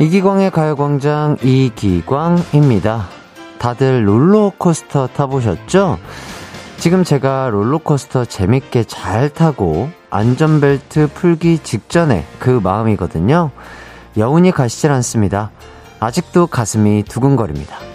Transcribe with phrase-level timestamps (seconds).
[0.00, 3.06] 이기광의 가요광장 이기광입니다.
[3.58, 5.98] 다들 롤러코스터 타보셨죠?
[6.78, 13.50] 지금 제가 롤러코스터 재밌게 잘 타고 안전벨트 풀기 직전에 그 마음이거든요.
[14.16, 15.50] 여운이 가시질 않습니다.
[16.00, 17.89] 아직도 가슴이 두근거립니다.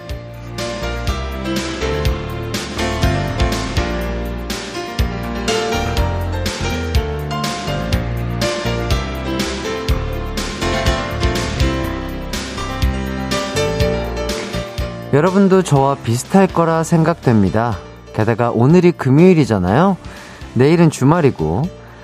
[15.16, 17.78] 여러분도 저와 비슷할 거라 생각됩니다.
[18.14, 19.96] 게다가 오늘이 금요일이잖아요.
[20.56, 21.62] 내일은 주말이고,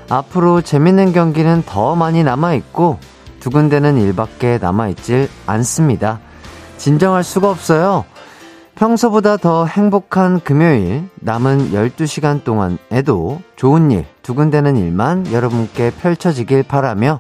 [0.08, 3.00] 앞으로 재밌는 경기는 더 많이 남아있고,
[3.42, 6.22] 두 군데는 일밖에 남아있질 않습니다.
[6.77, 8.05] 진정할 수가 없어요.
[8.76, 17.20] 평소보다 더 행복한 금요일, 남은 12시간 동안에도 좋은 일, 두 군데는 일만 여러분께 펼쳐지길 바라며,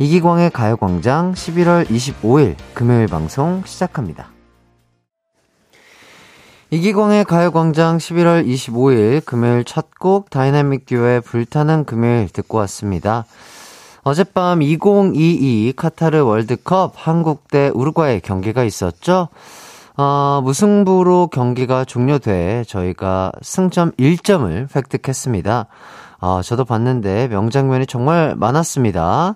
[0.00, 4.29] 이기광의 가요광장 11월 25일 금요일 방송 시작합니다.
[6.70, 13.26] 이기광의 가요광장 11월 25일 금요일 첫 곡 다이나믹 듀오의 불타는 금요일 듣고 왔습니다.
[14.02, 19.28] 어젯밤 2022 카타르 월드컵 한국 대 우루과이 경기가 있었죠.
[19.98, 25.66] 어, 무승부로 경기가 종료돼 저희가 승점 1점을 획득했습니다.
[26.22, 29.34] 어, 저도 봤는데 명장면이 정말 많았습니다.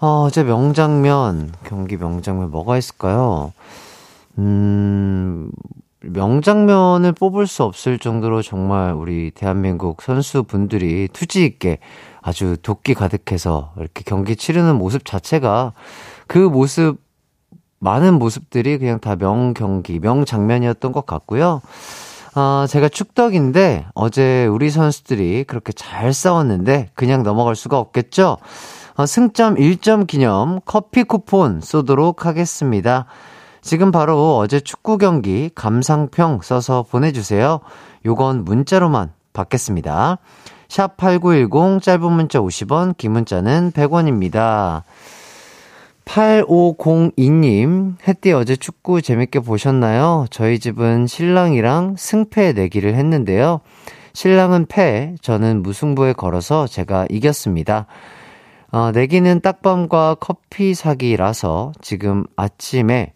[0.00, 3.52] 어, 제 명장면, 경기 명장면 뭐가 있을까요?
[4.38, 5.50] 음,
[6.06, 11.78] 명장면을 뽑을 수 없을 정도로 정말 우리 대한민국 선수분들이 투지 있게
[12.20, 15.72] 아주 도끼 가득해서 이렇게 경기 치르는 모습 자체가
[16.26, 16.98] 그 모습
[17.78, 21.60] 많은 모습들이 그냥 다 명경기, 명장면이었던 것 같고요.
[22.34, 28.38] 아, 제가 축덕인데 어제 우리 선수들이 그렇게 잘 싸웠는데 그냥 넘어갈 수가 없겠죠?
[28.96, 33.06] 아, 승점 1점 기념 커피 쿠폰 쏘도록 하겠습니다.
[33.64, 37.60] 지금 바로 어제 축구 경기 감상평 써서 보내주세요.
[38.04, 40.18] 요건 문자로만 받겠습니다.
[40.68, 44.82] 샵 8910 짧은 문자 50원, 긴 문자는 100원입니다.
[46.04, 50.26] 8502님, 햇띠 어제 축구 재밌게 보셨나요?
[50.30, 53.60] 저희 집은 신랑이랑 승패 내기를 했는데요.
[54.12, 57.86] 신랑은 패, 저는 무승부에 걸어서 제가 이겼습니다.
[58.70, 63.13] 어, 내기는 딱밤과 커피 사기라서 지금 아침에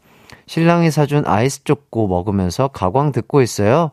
[0.48, 3.90] 신랑이 사준 아이스 초코 먹으면서 가광 듣고 있어요.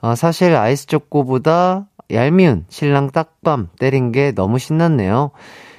[0.00, 5.30] 어, 사실 아이스 초코보다 얄미운 신랑 딱밤 때린 게 너무 신났네요.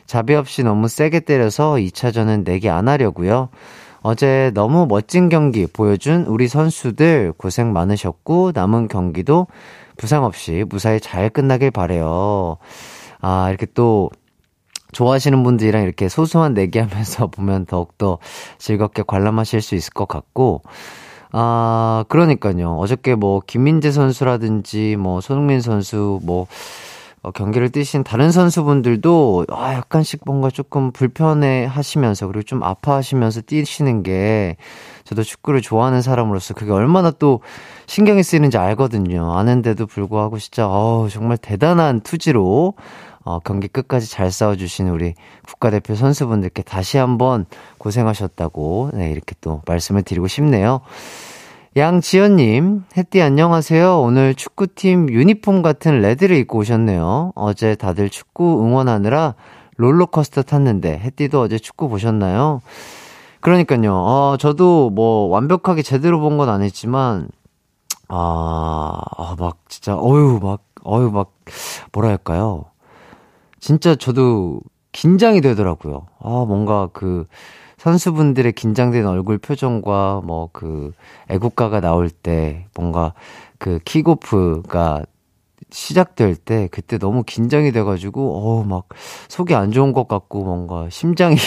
[0.05, 3.49] 자비 없이 너무 세게 때려서 2차전은 내기 안 하려고요.
[4.03, 9.47] 어제 너무 멋진 경기 보여준 우리 선수들 고생 많으셨고 남은 경기도
[9.97, 12.57] 부상 없이 무사히 잘 끝나길 바래요.
[13.19, 14.11] 아, 이렇게 또
[14.93, 18.19] 좋아하시는 분들이랑 이렇게 소소한 내기하면서 보면 더욱더
[18.57, 20.61] 즐겁게 관람하실 수 있을 것 같고,
[21.31, 22.77] 아, 그러니까요.
[22.77, 26.45] 어저께 뭐, 김민재 선수라든지, 뭐, 손흥민 선수, 뭐,
[27.23, 34.03] 어, 경기를 뛰신 다른 선수분들도, 아, 약간씩 뭔가 조금 불편해 하시면서, 그리고 좀 아파하시면서 뛰시는
[34.03, 34.57] 게,
[35.05, 37.39] 저도 축구를 좋아하는 사람으로서 그게 얼마나 또
[37.87, 39.35] 신경이 쓰이는지 알거든요.
[39.35, 42.75] 아는데도 불구하고 진짜, 어우, 정말 대단한 투지로,
[43.25, 45.13] 어, 경기 끝까지 잘 싸워주신 우리
[45.47, 47.45] 국가대표 선수분들께 다시 한번
[47.77, 50.81] 고생하셨다고, 네, 이렇게 또 말씀을 드리고 싶네요.
[51.75, 53.99] 양지연님, 햇띠 안녕하세요.
[54.01, 57.31] 오늘 축구팀 유니폼 같은 레드를 입고 오셨네요.
[57.35, 59.35] 어제 다들 축구 응원하느라
[59.77, 62.61] 롤러코스터 탔는데, 햇띠도 어제 축구 보셨나요?
[63.39, 63.93] 그러니까요.
[63.95, 67.29] 어, 저도 뭐 완벽하게 제대로 본 건 아니지만,
[68.09, 71.33] 아, 아, 막 진짜, 어유, 막, 어유, 막,
[71.91, 72.65] 뭐라 할까요?
[73.63, 74.59] 진짜 저도
[74.91, 76.07] 긴장이 되더라고요.
[76.19, 77.25] 아, 뭔가 그
[77.77, 80.91] 선수분들의 긴장된 얼굴 표정과 뭐 그
[81.29, 83.13] 애국가가 나올 때 뭔가
[83.59, 85.05] 그 킥오프가
[85.71, 88.87] 시작될 때 그때 너무 긴장이 돼가지고 어우 막
[89.29, 91.37] 속이 안 좋은 것 같고 뭔가 심장이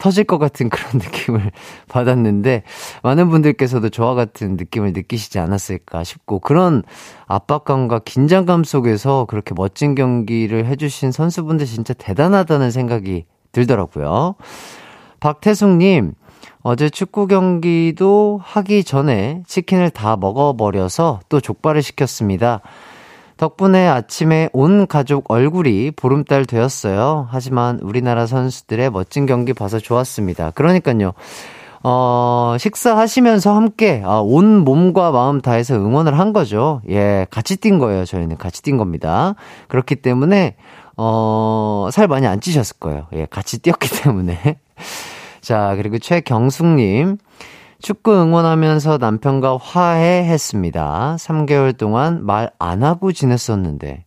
[0.00, 1.52] 터질 것 같은 그런 느낌을
[1.88, 2.64] 받았는데
[3.04, 6.82] 많은 분들께서도 저와 같은 느낌을 느끼시지 않았을까 싶고 그런
[7.28, 14.34] 압박감과 긴장감 속에서 그렇게 멋진 경기를 해주신 선수분들 진짜 대단하다는 생각이 들더라고요.
[15.20, 16.14] 박태숙님,
[16.62, 22.60] 어제 축구 경기도 하기 전에 치킨을 다 먹어버려서 또 족발을 시켰습니다.
[23.40, 27.26] 덕분에 아침에 온 가족 얼굴이 보름달 되었어요.
[27.30, 30.50] 하지만 우리나라 선수들의 멋진 경기 봐서 좋았습니다.
[30.50, 31.14] 그러니까요.
[31.82, 36.82] 어, 식사하시면서 함께, 아, 온 몸과 마음 다해서 응원을 한 거죠.
[36.90, 38.04] 예, 같이 뛴 거예요.
[38.04, 39.34] 저희는 같이 뛴 겁니다.
[39.68, 40.56] 그렇기 때문에,
[40.98, 43.06] 어, 살 많이 안 찌셨을 거예요.
[43.14, 44.58] 예, 같이 뛰었기 때문에.
[45.40, 47.16] 자, 그리고 최경숙님.
[47.80, 51.16] 축구 응원하면서 남편과 화해했습니다.
[51.18, 54.04] 3개월 동안 말 안 하고 지냈었는데.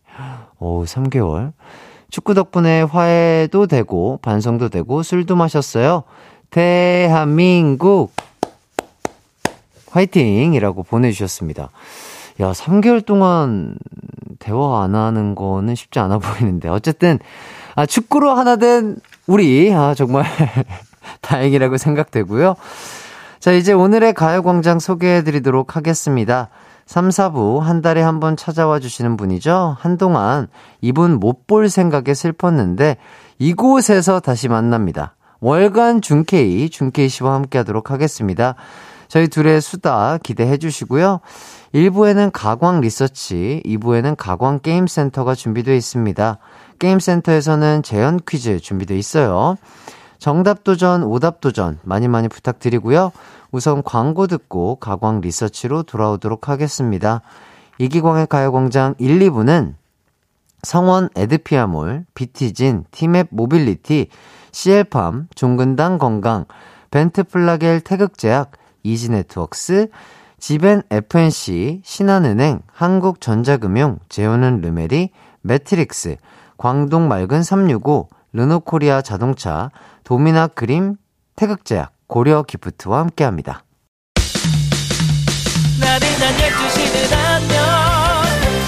[0.60, 1.52] 오, 3개월.
[2.10, 6.04] 축구 덕분에 화해도 되고, 반성도 되고, 술도 마셨어요.
[6.50, 8.12] 대한민국!
[9.90, 10.54] 화이팅!
[10.54, 11.70] 이라고 보내주셨습니다.
[12.40, 13.76] 야, 3개월 동안
[14.38, 16.68] 대화 안 하는 거는 쉽지 않아 보이는데.
[16.68, 17.18] 어쨌든,
[17.74, 18.96] 아, 축구로 하나 된
[19.26, 20.24] 우리, 아, 정말
[21.22, 22.54] 다행이라고 생각되고요.
[23.44, 26.48] 자, 이제 오늘의 가요광장 소개해 드리도록 하겠습니다.
[26.86, 29.76] 3, 4부 한 달에 한 번 찾아와 주시는 분이죠.
[29.78, 30.48] 한동안
[30.80, 32.96] 이분 못 볼 생각에 슬펐는데
[33.38, 35.14] 이곳에서 다시 만납니다.
[35.40, 38.54] 월간 준케이, 준케이 씨와 함께 하도록 하겠습니다.
[39.08, 41.20] 저희 둘의 수다 기대해 주시고요.
[41.74, 46.38] 1부에는 가광 리서치, 2부에는 가광 게임센터가 준비되어 있습니다.
[46.78, 49.58] 게임센터에서는 재연 퀴즈 준비되어 있어요.
[50.24, 53.12] 정답 도전, 오답 도전 많이 많이 부탁드리고요.
[53.52, 57.20] 우선 광고 듣고 가광 리서치로 돌아오도록 하겠습니다.
[57.76, 59.74] 이기광의 가요광장 1, 2부는
[60.62, 64.08] 성원 애드피아몰, 비티진, 티맵 모빌리티,
[64.50, 66.46] CL팜, 종근당 건강,
[66.90, 69.88] 벤트플라겔 태극제약, 이지네트웍스,
[70.38, 75.10] 지벤 FNC, 신한은행, 한국전자금융, 제오는 르메리,
[75.42, 76.16] 매트릭스,
[76.56, 79.70] 광동 맑은 365, 르노코리아 자동차,
[80.02, 80.96] 도미나 그림,
[81.36, 83.62] 태극제약, 고려 기프트와 함께 합니다.
[85.80, 87.56] 나른한 12시는 안녕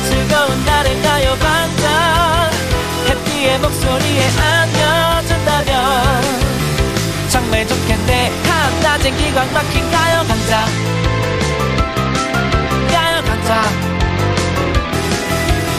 [0.08, 2.50] 즐거운 날을 가요 반짝
[3.08, 6.22] 해피의 목소리에 안겨준다면
[7.30, 8.30] 정말 좋겠네.
[8.44, 10.64] 한낮엔 기광 막힌 가요 강장
[12.88, 13.62] 가요 강장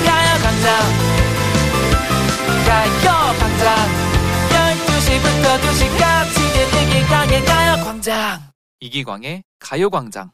[0.05, 0.67] 가요 강장
[2.65, 3.26] 가요
[3.57, 3.75] 강장.
[4.75, 6.37] 12시부터 2시까지
[6.91, 8.39] 이기광의 가요광장.
[8.79, 10.31] 이기광의 가요광장.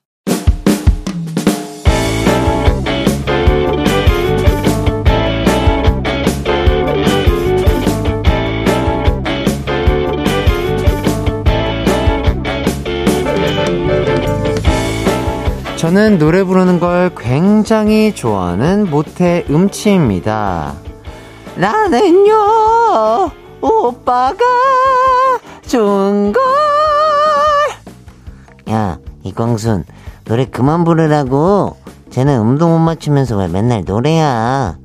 [15.78, 20.83] 저는 노래 부르는 걸 굉장히 좋아하는 모태 음치입니다.
[21.56, 24.44] 나는요, 오빠가
[25.68, 26.44] 좋은 걸.
[28.70, 29.86] 야, 이광순,
[30.26, 31.78] 노래 그만 부르라고.
[32.10, 34.78] 쟤는 음도 못 맞추면서 왜 맨날 노래야?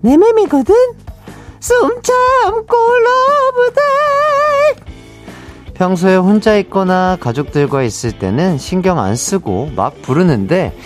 [0.00, 0.74] 내 맘이거든?
[1.60, 2.76] 숨 참고
[3.56, 3.80] 러브대
[5.74, 10.76] 평소에 혼자 있거나 가족들과 있을 때는 신경 안 쓰고 막 부르는데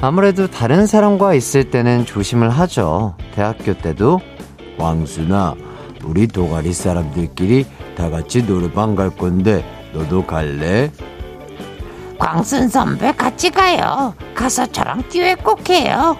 [0.00, 3.14] 아무래도 다른 사람과 있을 때는 조심을 하죠.
[3.34, 4.20] 대학교 때도
[4.78, 5.54] 왕순아
[6.04, 10.90] 우리 동아리 사람들끼리 다 같이 노래방 갈 건데 너도 갈래?
[12.18, 14.14] 광순 선배 같이 가요.
[14.34, 16.16] 가서 저랑 듀엣 꼭 해요.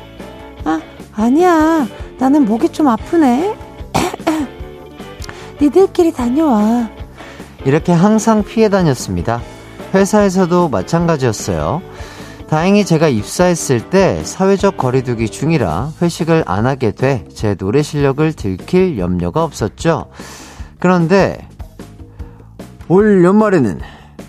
[0.65, 0.81] 아,
[1.15, 1.87] 아니야.
[2.19, 3.55] 나는 목이 좀 아프네.
[5.61, 6.91] 니들끼리 다녀와.
[7.65, 9.41] 이렇게 항상 피해 다녔습니다.
[9.95, 11.83] 회사에서도 마찬가지였어요.
[12.49, 18.99] 다행히 제가 입사했을 때 사회적 거리두기 중이라 회식을 안 하게 돼 제 노래 실력을 들킬
[18.99, 20.07] 염려가 없었죠.
[20.79, 21.49] 그런데
[22.89, 23.81] 올 연말에는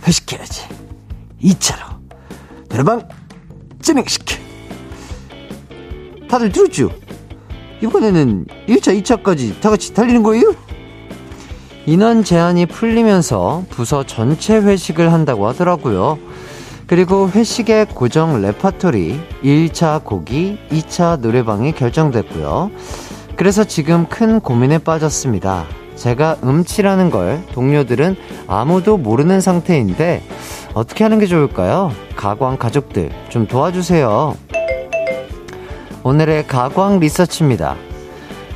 [0.05, 0.63] 회식해야지.
[1.43, 1.79] 2차로
[2.69, 3.07] 노래방
[3.81, 4.35] 진행시켜.
[6.27, 6.89] 다들 들었죠?
[7.83, 10.53] 이번에는 1차, 2차까지 다 같이 달리는 거예요?
[11.85, 16.17] 인원 제한이 풀리면서 부서 전체 회식을 한다고 하더라고요.
[16.87, 22.71] 그리고 회식의 고정 레파토리 1차 고기 2차 노래방이 결정됐고요.
[23.35, 25.65] 그래서 지금 큰 고민에 빠졌습니다.
[25.95, 28.15] 제가 음치라는 걸 동료들은
[28.47, 30.23] 아무도 모르는 상태인데
[30.73, 31.91] 어떻게 하는 게 좋을까요?
[32.15, 34.35] 가광 가족들 좀 도와주세요.
[36.03, 37.75] 오늘의 가광 리서치입니다.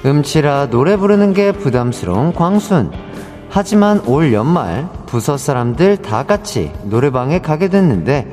[0.05, 3.10] 음치라 노래 부르는 게 부담스러운 광순.
[3.53, 8.31] 하지만 올 연말 부서 사람들 다 같이 노래방에 가게 됐는데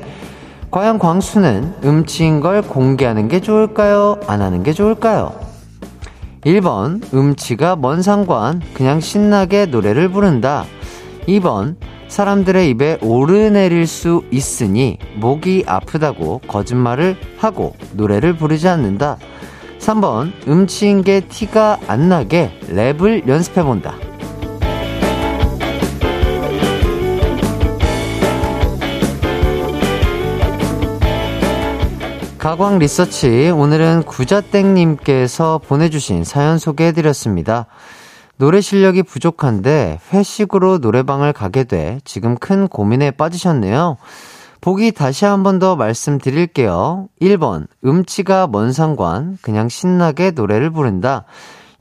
[0.71, 4.17] 과연 광수는 음치인 걸 공개하는 게 좋을까요?
[4.27, 5.33] 안 하는 게 좋을까요?
[6.45, 10.63] 1번 음치가 뭔 상관 그냥 신나게 노래를 부른다
[11.27, 11.75] 2번
[12.07, 19.17] 사람들의 입에 오르내릴 수 있으니 목이 아프다고 거짓말을 하고 노래를 부르지 않는다
[19.79, 24.08] 3번 음치인 게 티가 안 나게 랩을 연습해본다
[32.39, 37.65] 가광 리서치 오늘은 구자땡님께서 보내주신 사연 소개해드렸습니다.
[38.37, 43.97] 노래 실력이 부족한데 회식으로 노래방을 가게 돼 지금 큰 고민에 빠지셨네요.
[44.61, 47.09] 보기 다시 한 번 더 말씀드릴게요.
[47.21, 51.25] 1번, 음치가 뭔 상관, 그냥 신나게 노래를 부른다.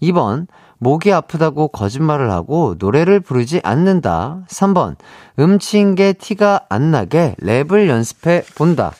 [0.02, 0.48] 2번,
[0.78, 4.40] 목이 아프다고 거짓말을 하고 노래를 부르지 않는다.
[4.48, 4.96] 3번,
[5.38, 8.92] 음치인 게 티가 안 나게 랩을 연습해 본다.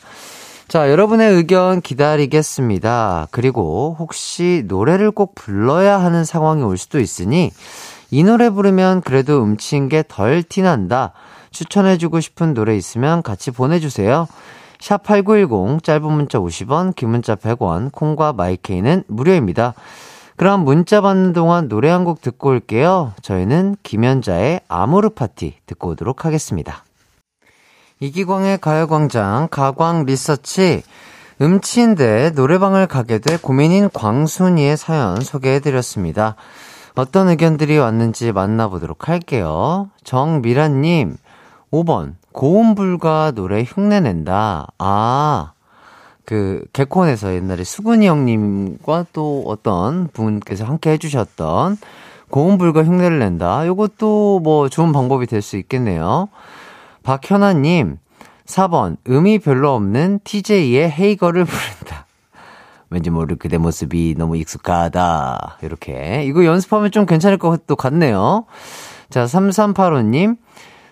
[0.69, 3.27] 자, 여러분의 의견 기다리겠습니다.
[3.31, 7.49] 그리고 혹시 노래를 꼭 불러야 하는 상황이 올 수도 있으니
[8.11, 11.13] 이 노래 부르면 그래도 음치인 게 덜 티난다.
[11.49, 14.27] 추천해주고 싶은 노래 있으면 같이 보내주세요.
[14.79, 19.73] 샵 8910, 짧은 문자 50원, 긴 문자 100원, 콩과 마이케이는 무료입니다.
[20.37, 23.13] 그럼 문자 받는 동안 노래 한 곡 듣고 올게요.
[23.23, 26.83] 저희는 김연자의 아모르 파티 듣고 오도록 하겠습니다.
[28.01, 30.83] 이기광의 가요광장, 가광 리서치,
[31.41, 36.35] 음치인데 노래방을 가게 돼 고민인 광순이의 사연 소개해드렸습니다.
[36.95, 39.89] 어떤 의견들이 왔는지 만나보도록 할게요.
[40.03, 41.17] 정미란님,
[41.71, 44.67] 5번, 고음불가 노래 흉내낸다.
[44.77, 45.51] 아,
[46.25, 51.77] 그, 개콘에서 옛날에 수근이 형님과 또 어떤 분께서 함께 해주셨던
[52.29, 53.67] 고음불가 흉내를 낸다.
[53.67, 56.29] 요것도 뭐 좋은 방법이 될 수 있겠네요.
[57.03, 57.97] 박현아님,
[58.45, 62.05] 4번, 음이 별로 없는 TJ의 헤이거를 부른다.
[62.89, 65.59] 왠지 모를 그대 모습이 너무 익숙하다.
[65.61, 66.23] 이렇게.
[66.25, 68.45] 이거 연습하면 좀 괜찮을 것도 같네요.
[69.09, 70.37] 자, 3385님,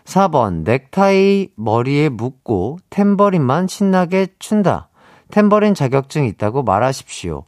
[0.05, 4.89] 4번, 넥타이 머리에 묶고 탬버린만 신나게 춘다.
[5.31, 7.43] 탬버린 자격증 있다고 말하십시오.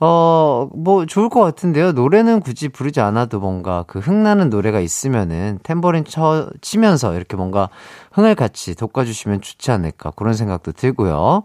[0.00, 1.92] 어, 뭐, 좋을 것 같은데요.
[1.92, 7.68] 노래는 굳이 부르지 않아도 뭔가 그 흥나는 노래가 있으면은 탬버린 쳐, 치면서 이렇게 뭔가
[8.12, 10.12] 흥을 같이 돋궈주시면 좋지 않을까.
[10.12, 11.42] 그런 생각도 들고요.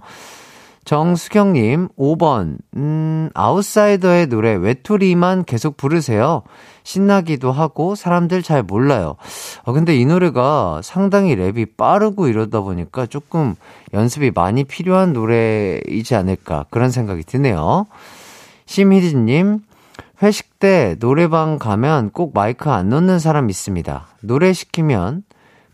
[0.86, 6.44] 정수경님, 5번, 음, 아웃사이더의 노래 외톨이만 계속 부르세요.
[6.84, 9.16] 신나기도 하고 사람들 잘 몰라요.
[9.64, 13.56] 아, 근데 이 노래가 상당히 랩이 빠르고 이러다 보니까 조금
[13.94, 17.88] 연습이 많이 필요한 노래이지 않을까 그런 생각이 드네요.
[18.66, 19.60] 심희진님,
[20.22, 24.08] 회식 때 노래방 가면 꼭 마이크 안 놓는 사람 있습니다.
[24.22, 25.24] 노래 시키면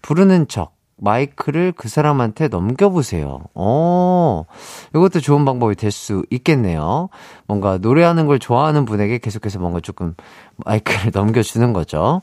[0.01, 3.39] 부르는 척, 마이크를 그 사람한테 넘겨보세요.
[3.53, 4.43] 어,
[4.96, 7.10] 이것도 좋은 방법이 될 수 있겠네요.
[7.48, 10.15] 뭔가 노래하는 걸 좋아하는 분에게 계속해서 뭔가 조금
[10.58, 12.22] 마이크를 넘겨주는 거죠.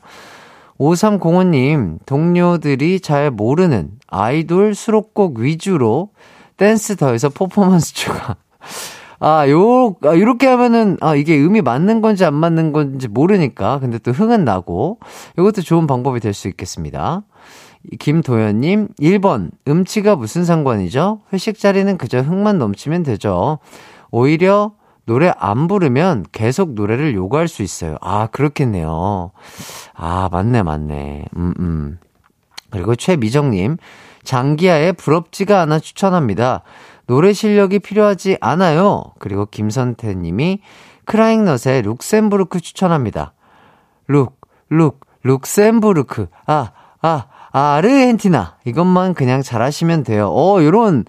[0.79, 6.11] 5305님, 동료들이 잘 모르는 아이돌 수록곡 위주로
[6.59, 8.37] 댄스 더해서 퍼포먼스 추가.
[9.19, 13.79] 아, 요, 아, 요렇게 하면은, 아, 이게 음이 맞는 건지 안 맞는 건지 모르니까.
[13.81, 14.99] 근데 또 흥은 나고.
[15.39, 17.23] 이것도 좋은 방법이 될 수 있겠습니다.
[17.99, 21.21] 김도현님, 1번, 음치가 무슨 상관이죠?
[21.33, 23.59] 회식 자리는 그저 흥만 넘치면 되죠.
[24.11, 24.73] 오히려
[25.07, 27.97] 노래 안 부르면 계속 노래를 요구할 수 있어요.
[28.01, 29.31] 아, 그렇겠네요.
[29.95, 31.27] 아, 맞네, 맞네.
[31.37, 31.99] 음, 음.
[32.71, 33.77] 그리고 최미정님,
[34.25, 36.63] 장기하의 부럽지가 않아 추천합니다.
[37.07, 39.05] 노래 실력이 필요하지 않아요.
[39.19, 40.61] 그리고 김선태 님이
[41.05, 43.33] 크라잉넛의 룩셈부르크 추천합니다.
[44.09, 46.27] 룩, 룩, 룩셈부르크.
[46.47, 48.57] 아, 아, 아르헨티나.
[48.65, 50.29] 이것만 그냥 잘하시면 돼요.
[50.29, 51.05] 어, 요런,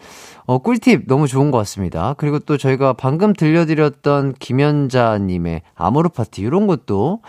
[0.45, 2.13] 어, 꿀팁 너무 좋은 것 같습니다.
[2.17, 7.21] 그리고 또 저희가 방금 들려드렸던 김연자님의 아모르 파티, 요런 것도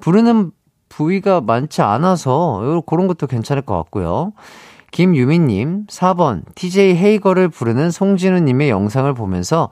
[0.00, 0.50] 부르는
[0.88, 4.32] 부위가 많지 않아서, 요, 그런 것도 괜찮을 것 같고요.
[4.94, 9.70] 김유미님, 4번, TJ 헤이거를 부르는 송진우님의 영상을 보면서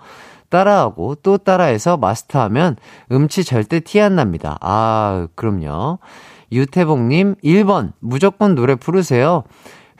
[0.48, 2.74] 따라하고 또 따라해서 마스터하면
[3.12, 4.58] 음치 절대 티 안 납니다.
[4.60, 6.00] 아, 그럼요.
[6.50, 9.44] 유태봉님, 1번, 무조건 노래 부르세요.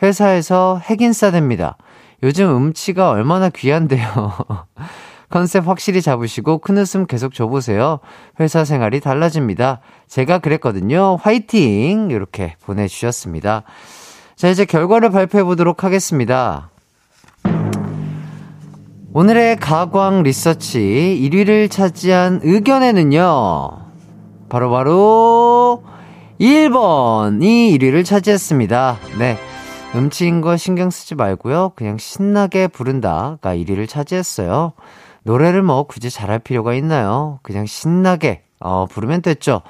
[0.03, 1.77] 회사에서 핵인싸 됩니다.
[2.25, 4.33] 요즘 음치가 얼마나 귀한데요.
[5.31, 8.01] 컨셉 확실히 잡으시고 큰 웃음 계속 줘보세요.
[8.41, 9.83] 회사 생활이 달라집니다.
[10.09, 11.17] 제가 그랬거든요.
[11.23, 12.11] 화이팅!
[12.11, 13.63] 이렇게 보내주셨습니다.
[14.43, 16.71] 자, 이제 결과를 발표해 보도록 하겠습니다.
[19.13, 20.81] 오늘의 가광 리서치
[21.31, 23.21] 1위를 차지한 의견에는요.
[24.49, 25.85] 바로바로 바로
[26.41, 28.99] 1번이 1위를 차지했습니다.
[29.21, 29.39] 네.
[29.95, 31.75] 음치인 거 신경 쓰지 말고요.
[31.77, 34.73] 그냥 신나게 부른다가 1위를 차지했어요.
[35.23, 37.39] 노래를 뭐 굳이 잘할 필요가 있나요?
[37.45, 39.63] 그냥 신나게 어, 부르면 됐죠.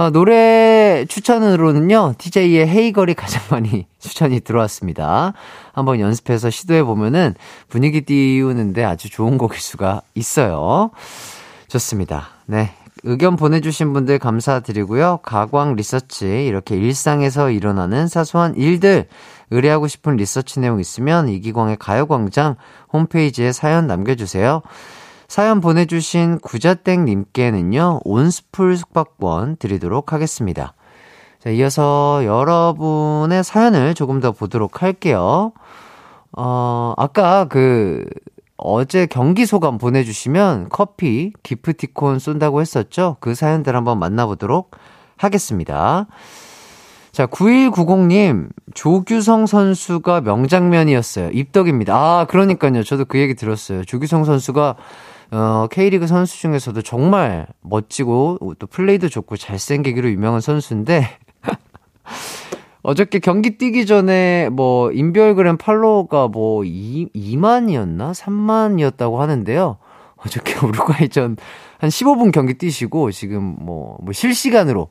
[0.00, 5.34] 어, 노래 추천으로는요, TJ의 헤이걸이 가장 많이 추천이 들어왔습니다.
[5.74, 7.34] 한번 연습해서 시도해보면은
[7.68, 10.90] 분위기 띄우는데 아주 좋은 곡일 수가 있어요.
[11.68, 12.28] 좋습니다.
[12.46, 12.72] 네.
[13.02, 15.18] 의견 보내주신 분들 감사드리고요.
[15.22, 19.06] 가광 리서치, 이렇게 일상에서 일어나는 사소한 일들,
[19.50, 22.56] 의뢰하고 싶은 리서치 내용 있으면 이기광의 가요광장
[22.90, 24.62] 홈페이지에 사연 남겨주세요.
[25.30, 30.74] 사연 보내주신 구자땡님께는요, 온스풀 숙박권 드리도록 하겠습니다.
[31.38, 35.52] 자, 이어서 여러분의 사연을 조금 더 보도록 할게요.
[36.36, 38.04] 어, 아까 그,
[38.56, 43.16] 어제 경기 소감 보내주시면 커피, 기프티콘 쏜다고 했었죠?
[43.20, 44.72] 그 사연들 한번 만나보도록
[45.16, 46.08] 하겠습니다.
[47.12, 51.30] 자, 9190님, 조규성 선수가 명장면이었어요.
[51.30, 51.94] 입덕입니다.
[51.94, 52.82] 아, 그러니까요.
[52.82, 53.84] 저도 그 얘기 들었어요.
[53.84, 54.74] 조규성 선수가,
[55.32, 61.06] 어, K리그 선수 중에서도 정말 멋지고, 또 플레이도 좋고, 잘생기기로 유명한 선수인데,
[62.82, 68.12] 어저께 경기 뛰기 전에 뭐 인별그램 팔로워가 뭐 2, 2만이었나?
[68.12, 69.76] 3만이었다고 하는데요.
[70.16, 71.36] 어저께 우루과이전
[71.78, 74.88] 한 15분 경기 뛰시고 지금 뭐, 뭐 실시간으로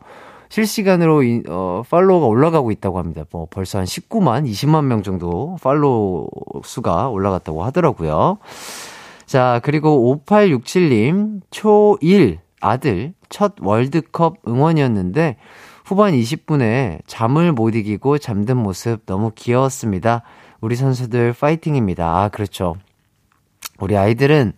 [0.50, 3.24] 실시간으로 이, 어, 팔로워가 올라가고 있다고 합니다.
[3.32, 6.28] 뭐 벌써 한 19만, 20만 명 정도 팔로우
[6.64, 8.38] 수가 올라갔다고 하더라고요.
[9.30, 15.38] 자, 그리고 5867님, 초1 아들 첫 월드컵 응원이었는데
[15.86, 20.24] 후반 20분에 잠을 못 이기고 잠든 모습 너무 귀여웠습니다.
[20.62, 22.08] 우리 선수들 파이팅입니다.
[22.08, 22.78] 아, 그렇죠.
[23.78, 24.54] 우리 아이들은,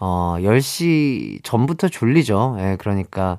[0.00, 2.56] 어, 10시 전부터 졸리죠.
[2.60, 3.38] 예, 그러니까,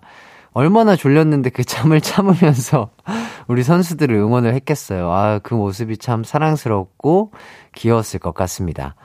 [0.53, 2.91] 얼마나 졸렸는데 그 잠을 참으면서
[3.47, 5.09] 우리 선수들을 응원을 했겠어요.
[5.09, 7.31] 아, 그 모습이 참 사랑스럽고
[7.73, 8.95] 귀여웠을 것 같습니다.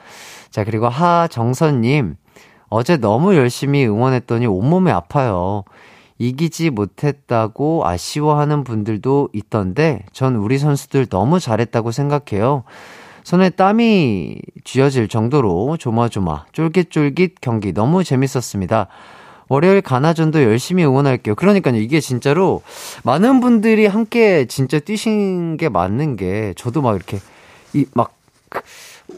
[0.55, 2.15] 자, 그리고 하정선님,
[2.69, 5.65] 어제 너무 열심히 응원했더니 온몸이 아파요.
[6.19, 12.63] 이기지 못했다고 아쉬워하는 분들도 있던데, 전 우리 선수들 너무 잘했다고 생각해요.
[13.25, 18.87] 손에 땀이 쥐어질 정도로 조마조마, 쫄깃쫄깃 경기 너무 재밌었습니다.
[19.49, 21.35] 월요일 가나전도 열심히 응원할게요.
[21.35, 22.63] 그러니까요, 이게 진짜로
[23.03, 27.19] 많은 분들이 함께 진짜 뛰신 게 맞는 게 저도 막 이렇게
[27.73, 28.15] 이 막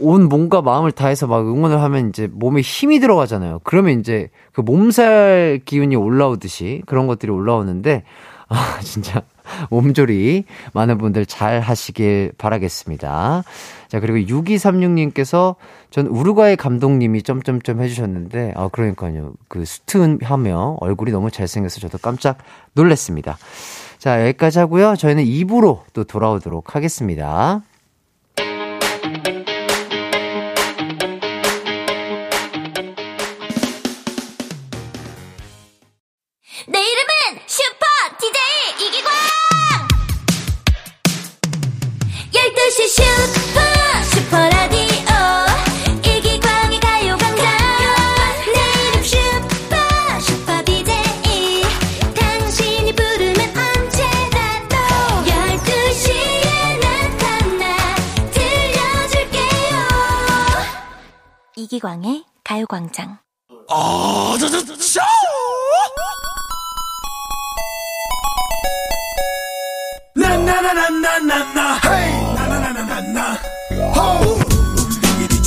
[0.01, 3.61] 온 몸과 마음을 다해서 막 응원을 하면 이제 몸에 힘이 들어가잖아요.
[3.65, 8.05] 그러면 이제 그 몸살 기운이 올라오듯이 그런 것들이 올라오는데
[8.49, 9.23] 아, 진짜
[9.71, 13.45] 몸조리 많은 분들 잘 하시길 바라겠습니다.
[13.89, 15.55] 자, 그리고 6236님께서
[15.91, 19.35] 전 우루과이 감독님이 점점점 해주셨는데, 아, 그러니까요.
[19.49, 22.39] 그 스툰 하며 얼굴이 너무 잘생겨서 저도 깜짝
[22.75, 23.39] 놀랐습니다.
[23.99, 24.97] 자, 여기까지 하고요.
[24.97, 27.63] 저희는 2부로 또 돌아오도록 하겠습니다.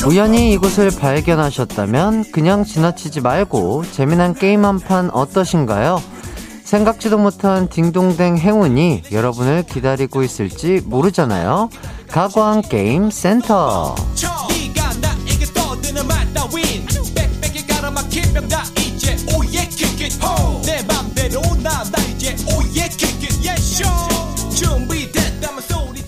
[0.10, 6.02] 우연히 이곳을 발견하셨다면 그냥 지나치지 말고 재미난 게임 한 판 어떠신가요?
[6.64, 11.70] 생각지도 못한 딩동댕 행운이 여러분을 기다리고 있을지 모르잖아요.
[12.08, 13.94] 가광 게임 센터.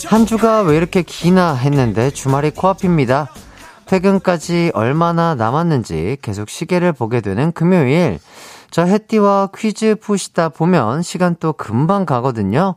[0.08, 3.30] 한 주가 왜 이렇게 기나 했는데 주말이 코앞입니다.
[3.92, 8.20] 퇴근까지 얼마나 남았는지 계속 시계를 보게 되는 금요일.
[8.70, 12.76] 저 해띠와 퀴즈 푸시다 보면 시간 또 금방 가거든요.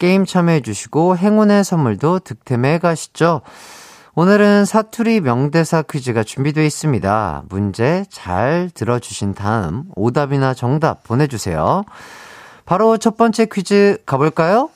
[0.00, 3.42] 게임 참여해주시고 행운의 선물도 득템해 가시죠.
[4.16, 7.44] 오늘은 사투리 명대사 퀴즈가 준비되어 있습니다.
[7.48, 11.84] 문제 잘 들어주신 다음 오답이나 정답 보내주세요.
[12.64, 14.70] 바로 첫 번째 퀴즈 가볼까요?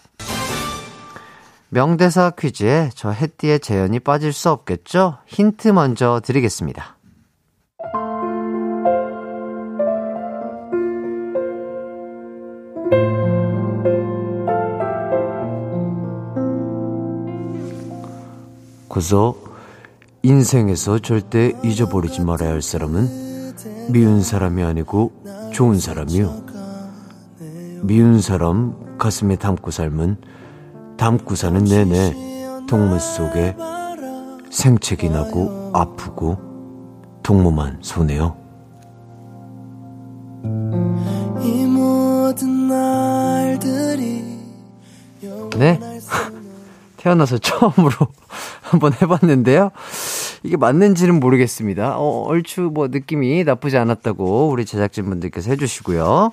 [1.72, 5.18] 명대사 퀴즈에 저 해띠의 재연이 빠질 수 없겠죠?
[5.26, 6.96] 힌트 먼저 드리겠습니다.
[18.88, 19.36] 그래서
[20.22, 23.54] 인생에서 절대 잊어버리지 말아야 할 사람은
[23.92, 25.12] 미운 사람이 아니고
[25.52, 26.42] 좋은 사람이요.
[27.82, 30.18] 미운 사람 가슴에 담고 살면
[31.00, 32.14] 담고 사는 내내
[32.68, 33.56] 동물 속에
[34.50, 36.36] 생채기 나고 아프고
[37.22, 38.36] 동무만 손해요.
[45.56, 45.80] 네?
[46.98, 47.96] 태어나서 처음으로
[48.60, 49.70] 한번 해봤는데요.
[50.42, 51.96] 이게 맞는지는 모르겠습니다.
[51.96, 56.30] 어, 얼추 뭐 느낌이 나쁘지 않았다고 우리 제작진분들께서 해주시고요.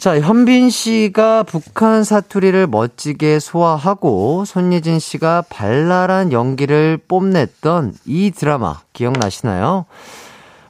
[0.00, 9.84] 자, 현빈 씨가 북한 사투리를 멋지게 소화하고 손예진 씨가 발랄한 연기를 뽐냈던 이 드라마 기억나시나요?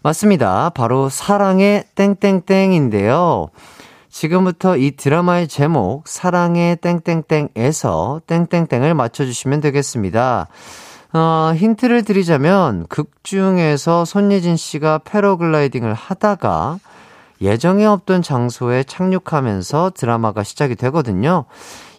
[0.02, 0.70] 맞습니다.
[0.70, 3.50] 바로 사랑의 땡땡땡인데요.
[4.08, 10.48] 지금부터 이 드라마의 제목 사랑의 땡땡땡에서 땡땡땡을 맞춰주시면 되겠습니다.
[11.12, 16.80] 어, 힌트를 드리자면 극 중에서 손예진 씨가 패러글라이딩을 하다가
[17.40, 21.44] 예정에 없던 장소에 착륙하면서 드라마가 시작이 되거든요.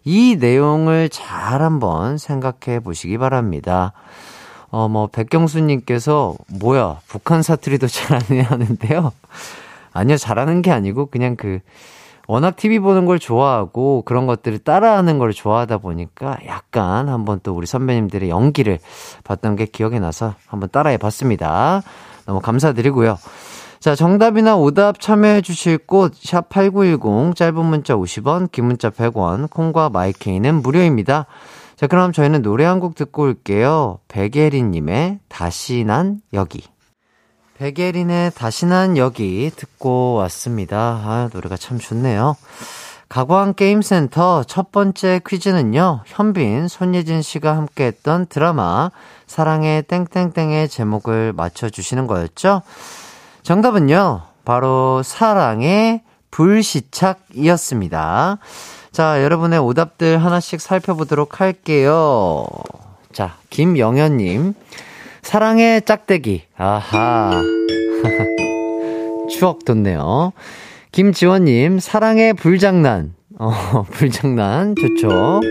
[0.03, 3.93] 이 내용을 잘 한번 생각해 보시기 바랍니다.
[4.69, 9.11] 어, 뭐, 백경수님께서, 뭐야, 북한 사투리도 잘하네 하는데요.
[9.91, 11.59] 아니요, 잘하는 게 아니고, 그냥 그,
[12.27, 17.67] 워낙 TV 보는 걸 좋아하고 그런 것들을 따라하는 걸 좋아하다 보니까 약간 한번 또 우리
[17.67, 18.79] 선배님들의 연기를
[19.25, 21.81] 봤던 게 기억이 나서 한번 따라해 봤습니다.
[22.25, 23.17] 너무 감사드리고요.
[23.81, 30.61] 자, 정답이나 오답 참여해 주실 곳, 샵8910, 짧은 문자 50원, 긴 문자 100원, 콩과 마이케이는
[30.61, 31.25] 무료입니다.
[31.75, 33.97] 자, 그럼 저희는 노래 한 곡 듣고 올게요.
[34.07, 36.63] 백예린님의 다시 난 여기.
[37.57, 40.77] 백예린의 다시 난 여기 듣고 왔습니다.
[41.03, 42.35] 아, 노래가 참 좋네요.
[43.09, 48.91] 가광 게임센터 첫 번째 퀴즈는요, 현빈, 손예진 씨가 함께 했던 드라마,
[49.25, 52.61] 사랑의 땡땡땡의 제목을 맞춰주시는 거였죠?
[53.43, 56.01] 정답은요, 바로 사랑의
[56.31, 57.97] 불시착이었습니다.
[58.91, 62.45] 자, 여러분의 오답들 하나씩 살펴보도록 할게요.
[63.11, 64.53] 자, 김영현님.
[65.21, 66.43] 사랑의 짝대기.
[66.57, 67.41] 아하.
[69.31, 70.33] 추억 돋네요.
[70.91, 73.13] 김지원님, 사랑의 불장난.
[73.39, 74.75] 어, 불장난.
[74.75, 75.41] 좋죠.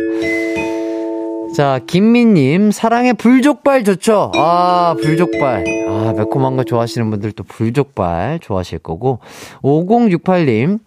[1.61, 4.33] 자, 김민님, 사랑의 불족발 좋죠?
[4.35, 5.66] 아, 불족발.
[5.90, 9.18] 아, 매콤한 거 좋아하시는 분들 또 불족발 좋아하실 거고.
[9.61, 10.79] 5068님,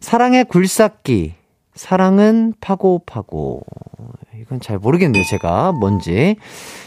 [0.00, 1.34] 사랑의 굴삭기.
[1.74, 3.64] 사랑은 파고파고.
[4.40, 5.72] 이건 잘 모르겠네요, 제가.
[5.72, 6.36] 뭔지.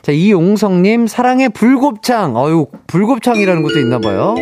[0.01, 2.35] 자, 이용성님, 사랑의 불곱창.
[2.35, 4.33] 어유 불곱창이라는 것도 있나봐요.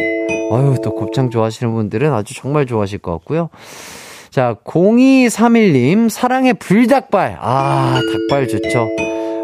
[0.53, 3.49] 어유 또 곱창 좋아하시는 분들은 아주 정말 좋아하실 것 같고요.
[4.35, 7.37] 자, 0231님, 사랑의 불닭발.
[7.39, 8.85] 아, 닭발 좋죠.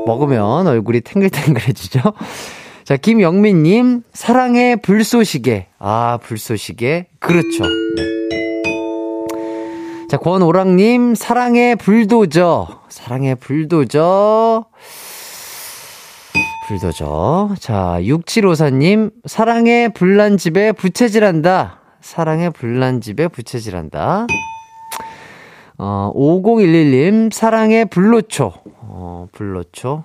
[0.05, 2.01] 먹으면 얼굴이 탱글탱글해지죠.
[2.83, 5.67] 자, 김영민님, 사랑의 불쏘시개.
[5.79, 7.05] 아, 불쏘시개.
[7.19, 7.63] 그렇죠.
[7.63, 8.03] 네.
[10.09, 12.81] 자, 권오랑님, 사랑의 불도저.
[12.89, 14.65] 사랑의 불도저.
[16.67, 17.55] 불도저.
[17.61, 21.79] 자, 6754님, 사랑의 불난 집에 부채질한다.
[22.01, 24.27] 사랑의 불난 집에 부채질한다.
[25.83, 28.53] 어, 5011님, 사랑의 불로초.
[28.81, 30.03] 어, 불로초.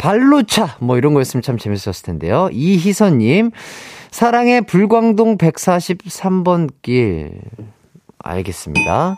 [0.00, 0.78] 발로차.
[0.80, 2.48] 뭐 이런 거였으면 참 재밌었을 텐데요.
[2.50, 3.50] 이희선님,
[4.10, 7.38] 사랑의 불광동 143번 길.
[8.18, 9.16] 알겠습니다.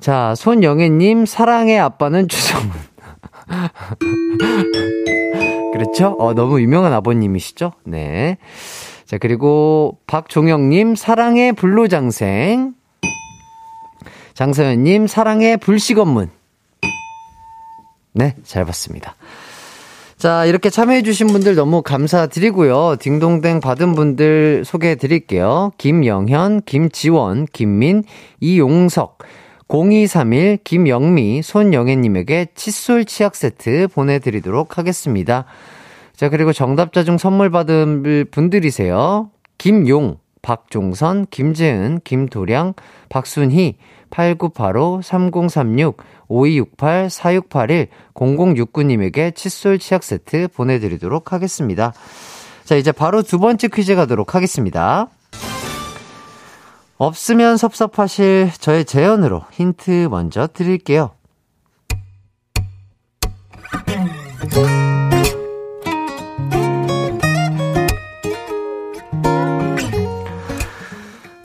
[0.00, 2.70] 자, 손영애님, 사랑의 아빠는 주성훈.
[5.74, 6.16] 그렇죠?
[6.18, 7.72] 어, 너무 유명한 아버님이시죠?
[7.84, 8.38] 네.
[9.04, 12.73] 자, 그리고 박종영님, 사랑의 불로장생.
[14.34, 16.28] 장서연님, 사랑의 불식업문.
[18.12, 19.14] 네, 잘 봤습니다.
[20.16, 22.96] 자, 이렇게 참여해주신 분들 너무 감사드리고요.
[22.98, 25.70] 딩동댕 받은 분들 소개해 드릴게요.
[25.78, 28.04] 김영현, 김지원, 김민,
[28.40, 29.18] 이용석,
[29.68, 35.44] 0231, 김영미, 손영애님에게 칫솔 치약 세트 보내드리도록 하겠습니다.
[36.16, 39.30] 자, 그리고 정답자 중 선물 받은 분들이세요.
[39.58, 42.74] 김용, 박종선, 김재은, 김도량,
[43.08, 43.76] 박순희,
[44.14, 45.96] 8985, 3036,
[46.28, 51.92] 5268, 4681, 0069님에게 칫솔 치약 세트 보내드리도록 하겠습니다.
[52.64, 55.08] 자, 이제 바로 두 번째 퀴즈 가도록 하겠습니다.
[56.96, 61.10] 없으면 섭섭하실 저의 재연으로 힌트 먼저 드릴게요.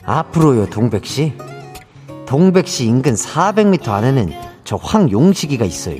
[0.05, 1.48] 앞으로요, 동백씨.
[2.29, 4.31] 동백씨 인근 400m 안에는
[4.63, 5.97] 저 황용식이가 있어요.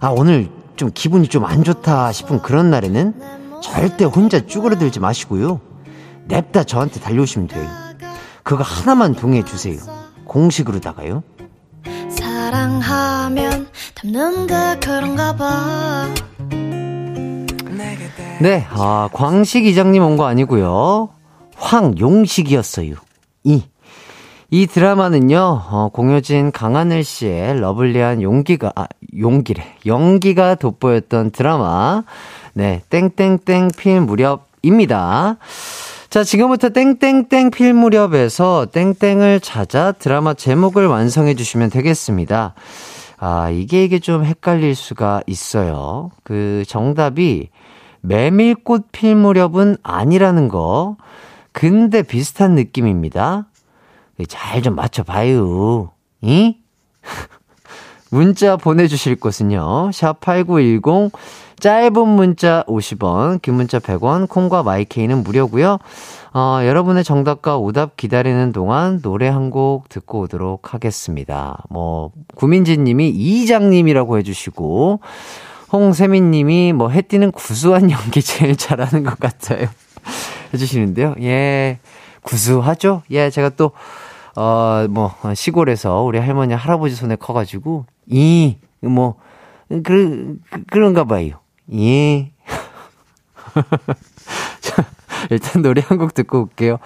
[0.00, 3.14] 아, 오늘 좀 기분이 좀 안 좋다 싶은 그런 날에는
[3.62, 5.60] 절대 혼자 쭈그러들지 마시고요.
[6.24, 7.68] 냅다 저한테 달려오시면 돼요.
[8.42, 9.76] 그거 하나만 동의해 주세요.
[10.24, 11.22] 공식으로다가요.
[12.08, 16.08] 사랑하면 닮는 게 그런가 봐.
[18.40, 21.10] 네, 아, 광식 이장님 온 거 아니고요.
[21.56, 22.94] 황용식이었어요.
[23.44, 23.64] 이
[24.48, 25.38] 이 드라마는요,
[25.70, 28.86] 어, 공효진 강하늘 씨의 러블리한 용기가, 아,
[29.18, 29.64] 용기래.
[29.86, 32.04] 연기가 돋보였던 드라마.
[32.54, 35.36] 네, 땡땡땡 필 무렵입니다.
[36.10, 42.54] 자, 지금부터 땡땡땡 필 무렵에서 땡땡을 찾아 드라마 제목을 완성해 주시면 되겠습니다.
[43.18, 46.12] 아, 이게 이게 좀 헷갈릴 수가 있어요.
[46.22, 47.48] 그 정답이
[48.02, 50.96] 메밀꽃 필 무렵은 아니라는 거.
[51.50, 53.46] 근데 비슷한 느낌입니다.
[54.24, 55.90] 잘 좀 맞춰봐요.
[56.22, 56.56] 이?
[58.10, 59.90] 문자 보내주실 곳은요.
[59.90, 61.10] 샵8910,
[61.58, 65.78] 짧은 문자 50원, 긴 문자 100원, 콩과 마이케이는 무료고요
[66.34, 71.62] 어, 여러분의 정답과 오답 기다리는 동안 노래 한 곡 듣고 오도록 하겠습니다.
[71.70, 75.00] 뭐, 구민지 님이 이장 님이라고 해 주시고,
[75.72, 79.66] 홍세민 님이 뭐, 해띠는 구수한 연기 제일 잘하는 것 같아요.
[80.52, 81.14] 해 주시는데요.
[81.22, 81.78] 예,
[82.22, 83.02] 구수하죠?
[83.10, 83.72] 예, 제가 또,
[84.36, 89.16] 어, 뭐, 시골에서 우리 할머니, 할아버지 손에 커가지고, 이, 뭐,
[89.68, 91.40] 그, 그 그런가 봐요.
[91.72, 92.32] 예.
[94.60, 94.84] 자,
[95.30, 96.78] 일단 노래 한 곡 듣고 올게요.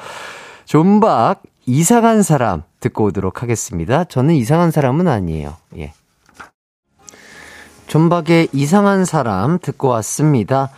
[0.64, 4.04] 존박, 이상한 사람 듣고 오도록 하겠습니다.
[4.04, 5.56] 저는 이상한 사람은 아니에요.
[5.76, 5.92] 예.
[7.88, 10.70] 존박의 이상한 사람 듣고 왔습니다.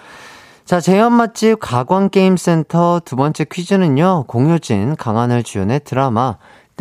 [0.64, 6.38] 자, 재현 맛집 가광게임센터 두 번째 퀴즈는요, 공효진, 강하늘 주연의 드라마,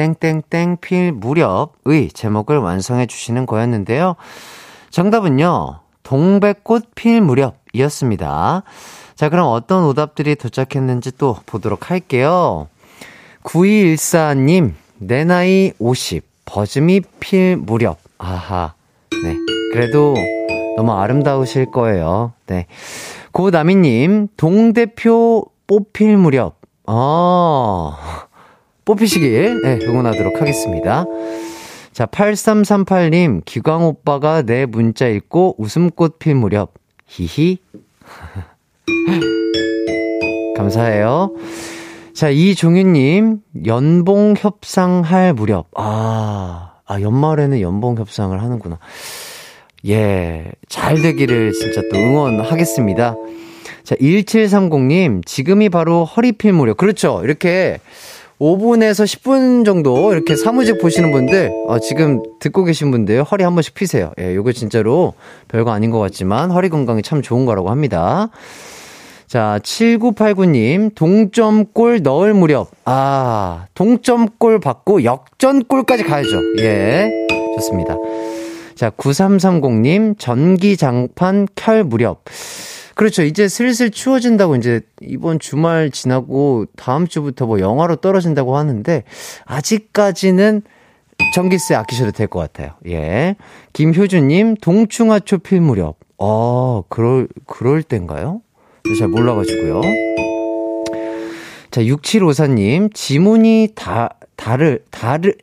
[0.10, 4.16] 땡땡땡 필 무렵의 제목을 완성해 주시는 거였는데요.
[4.90, 8.64] 정답은요, 동백꽃 필 무렵이었습니다.
[9.16, 12.68] 자, 그럼 어떤 오답들이 도착했는지 또 보도록 할게요.
[13.44, 18.00] 9214님, 내 나이 50, 버즈미 필 무렵.
[18.18, 18.74] 아하.
[19.24, 19.36] 네.
[19.74, 20.16] 그래도
[20.78, 22.34] 너무 아름다우실 거예요.
[22.48, 22.66] 네.
[23.32, 26.56] 고나미님, 동대표 뽑힐 무렵.
[26.88, 28.28] 아.
[28.86, 31.06] 뽑히시길, 네, 응원하도록 하겠습니다.
[31.92, 36.74] 자, 8338님, 기광 오빠가 내 문자 읽고 웃음꽃 필 무렵.
[37.06, 37.60] 히히.
[40.56, 41.36] 감사해요.
[42.14, 45.68] 자, 이종윤님, 연봉 협상할 무렵.
[45.76, 48.80] 아, 아, 연말에는 연봉 협상을 하는구나.
[49.88, 53.16] 예, 잘 되기를 진짜 또 응원하겠습니다.
[53.84, 56.78] 자, 1730님, 지금이 바로 허리 필 무렵.
[56.78, 57.22] 그렇죠.
[57.24, 57.80] 이렇게
[58.42, 63.76] 5분에서 10분 정도 이렇게 사무직 보시는 분들, 어, 지금 듣고 계신 분들 허리 한 번씩
[63.76, 64.12] 피세요.
[64.20, 65.14] 예, 요거 진짜로
[65.48, 68.30] 별거 아닌 것 같지만 허리 건강에 참 좋은 거라고 합니다.
[69.28, 72.72] 자, 7989님, 동점골 넣을 무렵.
[72.86, 76.42] 아, 동점골 받고 역전골까지 가야죠.
[76.62, 77.12] 예,
[77.56, 77.96] 좋습니다.
[78.74, 82.24] 자, 9330님, 전기장판 켤 무렵.
[83.02, 83.24] 그렇죠.
[83.24, 89.04] 이제 슬슬 추워진다고 이제 이번 주말 지나고 다음 주부터 뭐 영하로 떨어진다고 하는데
[89.46, 90.62] 아직까지는
[91.34, 92.74] 전기세 아끼셔도 될 것 같아요.
[92.88, 93.38] 예.
[93.74, 95.96] 김효주님, 동충하초 필 무렵.
[96.20, 98.42] 어, 그럴, 그럴 땐가요?
[99.00, 99.82] 잘 몰라가지고요.
[101.72, 105.38] 자, 6754님, 지문이 다, 달을, 달을,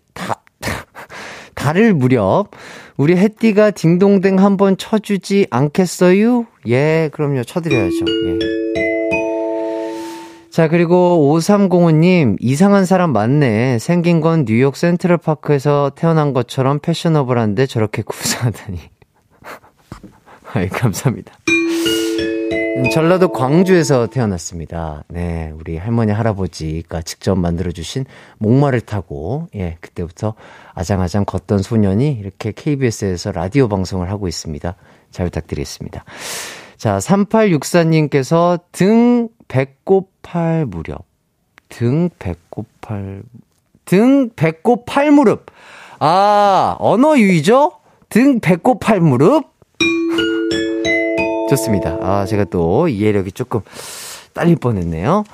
[1.58, 2.50] 다, 달을 무렵.
[2.96, 6.46] 우리 햇띠가 딩동댕 한번 쳐주지 않겠어요?
[6.68, 7.42] 예, 그럼요.
[7.44, 8.04] 쳐드려야죠.
[8.26, 8.38] 예.
[10.50, 13.78] 자, 그리고 5305님, 이상한 사람 맞네.
[13.78, 18.78] 생긴 건 뉴욕 센트럴파크에서 태어난 것처럼 패셔너블한데 저렇게 구사하다니.
[20.54, 21.32] 아이, 감사합니다.
[22.78, 25.02] 음, 전라도 광주에서 태어났습니다.
[25.08, 28.04] 네, 우리 할머니, 할아버지가 직접 만들어주신
[28.38, 30.34] 목마를 타고, 예, 그때부터
[30.74, 34.76] 아장아장 걷던 소년이 이렇게 KBS에서 라디오 방송을 하고 있습니다.
[35.10, 36.04] 잘 부탁드리겠습니다.
[36.76, 41.04] 자, 3864님께서 등 배꼽 팔 무렵.
[41.68, 43.22] 등 배꼽 팔,
[43.86, 45.46] 등 배꼽 팔 무릎.
[45.98, 47.72] 아, 언어 유의죠?
[48.08, 49.58] 등 배꼽 팔 무릎?
[51.48, 51.98] 좋습니다.
[52.00, 53.60] 아, 제가 또 이해력이 조금
[54.34, 55.24] 딸릴 뻔했네요.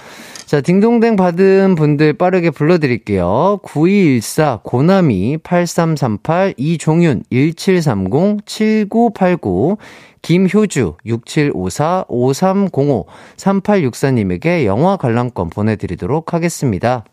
[0.46, 3.59] 자, 딩동댕 받은 분들 빠르게 불러드릴게요.
[3.62, 9.79] 9214, 고나미, 8338, 이종윤, 1730, 7989,
[10.22, 17.05] 김효주, 6754, 5305, 3864님에게 영화 관람권 보내드리도록 하겠습니다.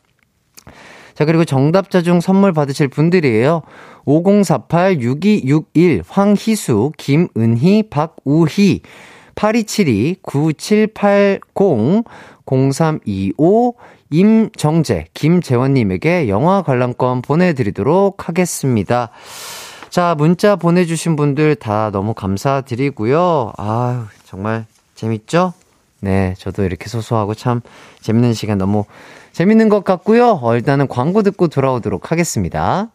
[1.22, 3.62] 자, 그리고 정답자 중 선물 받으실 분들이에요.
[4.08, 8.82] 5048-6261, 황희수, 김은희, 박우희,
[9.36, 12.06] 8272, 9780,
[12.48, 13.76] 0325,
[14.10, 19.12] 임정재, 김재원님에게 영화 관람권 보내드리도록 하겠습니다.
[19.92, 23.54] 자, 문자 보내주신 분들 다 너무 감사드리고요.
[23.58, 25.54] 아유, 정말 재밌죠?
[26.00, 27.62] 네, 저도 이렇게 소소하고 참
[28.00, 28.86] 재밌는 시간 너무
[29.34, 30.40] 재밌는 것 같고요.
[30.42, 32.90] 어, 일단은 광고 듣고 돌아오도록 하겠습니다.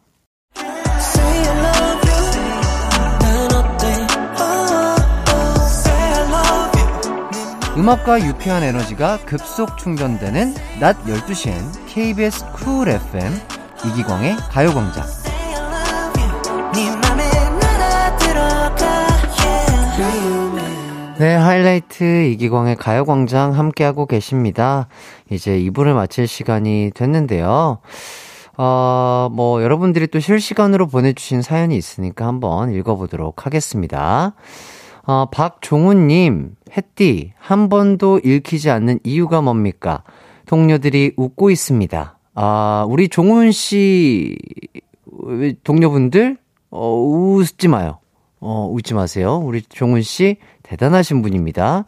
[7.77, 11.55] 음악과 유쾌한 에너지가 급속 충전되는 낮 12시엔
[11.87, 13.33] KBS 쿨 FM
[13.87, 15.26] 이기광의 가요광장.
[21.19, 24.87] 네, 하이라이트 이기광의 가요광장 함께하고 계십니다.
[25.31, 27.79] 이제 2부를 마칠 시간이 됐는데요.
[28.59, 34.35] 어, 뭐, 여러분들이 또 실시간으로 보내주신 사연이 있으니까 한번 읽어보도록 하겠습니다.
[35.07, 40.03] 어, 박종훈님, 햇띠, 한 번도 읽히지 않는 이유가 뭡니까?
[40.45, 42.19] 동료들이 웃고 있습니다.
[42.35, 44.37] 아, 우리 종훈 씨,
[45.65, 46.37] 동료분들,
[46.71, 48.01] 어, 웃지 마요.
[48.41, 49.39] 어, 웃지 마세요.
[49.43, 51.85] 우리 종훈 씨, 대단하신 분입니다.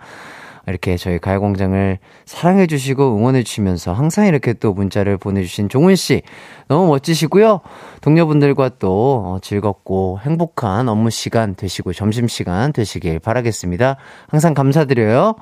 [0.69, 6.23] 이렇게 저희 가요광장을 사랑해주시고 응원해주시면서 항상 이렇게 또 문자를 보내주신 종훈씨,
[6.69, 7.61] 너무 멋지시고요.
[8.03, 13.97] 동료분들과 또 어, 즐겁고 행복한 업무 시간 되시고 점심시간 되시길 바라겠습니다.
[14.29, 15.37] 항상 감사드려요.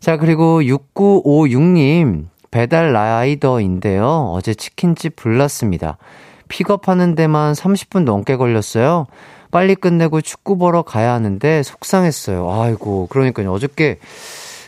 [0.00, 4.32] 자, 그리고 6956님, 배달 라이더인데요.
[4.32, 5.98] 어제 치킨집 불났습니다.
[6.48, 9.06] 픽업하는 데만 30분 넘게 걸렸어요.
[9.50, 12.50] 빨리 끝내고 축구 보러 가야 하는데 속상했어요.
[12.50, 13.52] 아이고, 그러니까요.
[13.52, 13.98] 어저께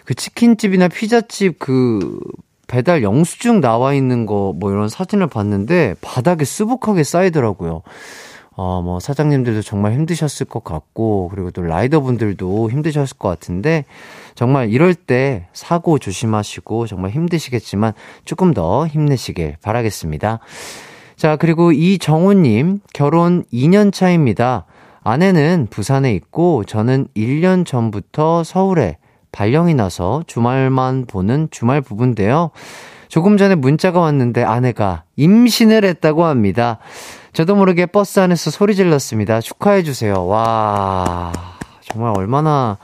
[0.04, 2.18] 그 치킨집이나 피자집 그
[2.66, 7.82] 배달 영수증 나와 있는 거 뭐 이런 사진을 봤는데 바닥에 수북하게 쌓이더라고요.
[8.56, 13.84] 어, 뭐 사장님들도 정말 힘드셨을 것 같고 그리고 또 라이더분들도 힘드셨을 것 같은데
[14.34, 17.92] 정말 이럴 때 사고 조심하시고 정말 힘드시겠지만
[18.24, 20.40] 조금 더 힘내시길 바라겠습니다.
[21.20, 24.64] 자, 그리고 이정우님, 결혼 2년 차입니다.
[25.02, 28.96] 아내는 부산에 있고 저는 1년 전부터 서울에
[29.30, 32.52] 발령이 나서 주말만 보는 주말 부부인데요.
[33.08, 36.78] 조금 전에 문자가 왔는데 아내가 임신을 했다고 합니다.
[37.34, 39.42] 저도 모르게 버스 안에서 소리 질렀습니다.
[39.42, 40.26] 축하해주세요.
[40.26, 41.32] 와,
[41.82, 42.78] 정말 얼마나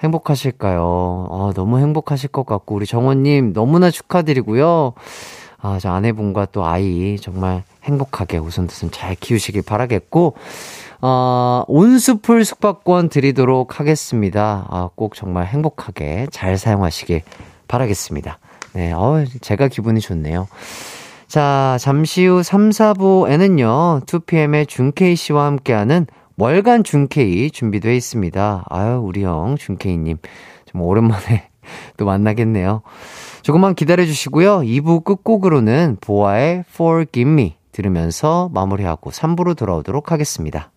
[0.00, 1.28] 행복하실까요?
[1.30, 4.94] 아, 너무 행복하실 것 같고, 우리 정원님 너무나 축하드리고요.
[5.62, 10.34] 아, 저 아내분과 또 아이 정말 행복하게 우선뜻은 잘 키우시길 바라겠고,
[11.00, 14.66] 어, 온수풀 숙박권 드리도록 하겠습니다.
[14.68, 17.22] 아, 꼭 정말 행복하게 잘 사용하시길
[17.68, 18.38] 바라겠습니다.
[18.74, 20.48] 네, 어, 제가 기분이 좋네요.
[21.28, 28.64] 자, 잠시 후 3, 4부에는요, 2PM의 준케이 씨와 함께하는 월간 준케이 준비되어 있습니다.
[28.68, 30.18] 아유, 우리 형, 준케이님.
[30.66, 31.51] 좀 오랜만에
[31.96, 32.82] 또 만나겠네요.
[33.42, 34.60] 조금만 기다려 주시고요.
[34.60, 40.70] 2부 끝곡으로는 보아의 Forgive Me 들으면서 마무리하고 3부로 돌아오도록 하겠습니다.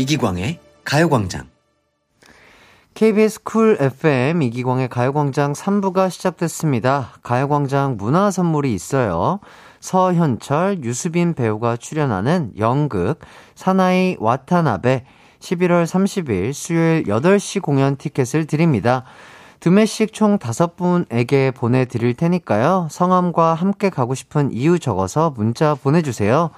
[0.00, 1.48] 이기광의 가요광장.
[2.94, 7.12] KBS 쿨 FM 이기광의 가요광장 3부가 시작됐습니다.
[7.22, 9.40] 가요광장 문화 선물이 있어요.
[9.80, 13.18] 서현철, 유수빈 배우가 출연하는 연극
[13.54, 15.04] 사나이 와타나베
[15.38, 19.04] 11월 30일 수요일 8시 공연 티켓을 드립니다.
[19.60, 22.88] 두 매씩 총 다섯 분에게 보내드릴 테니까요.
[22.90, 26.52] 성함과 함께 가고 싶은 이유 적어서 문자 보내주세요.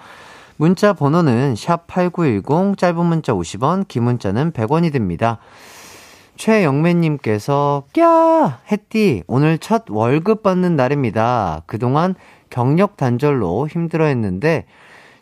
[0.62, 5.38] 문자 번호는 샵8910 짧은 문자 50원, 긴 문자는 100원이 듭니다.
[6.37, 8.53] 최영매님께서 꺄!
[8.70, 11.64] 햇띠 오늘 첫 월급 받는 날입니다.
[11.66, 12.14] 그동안
[12.48, 14.66] 경력 단절로 힘들어 했는데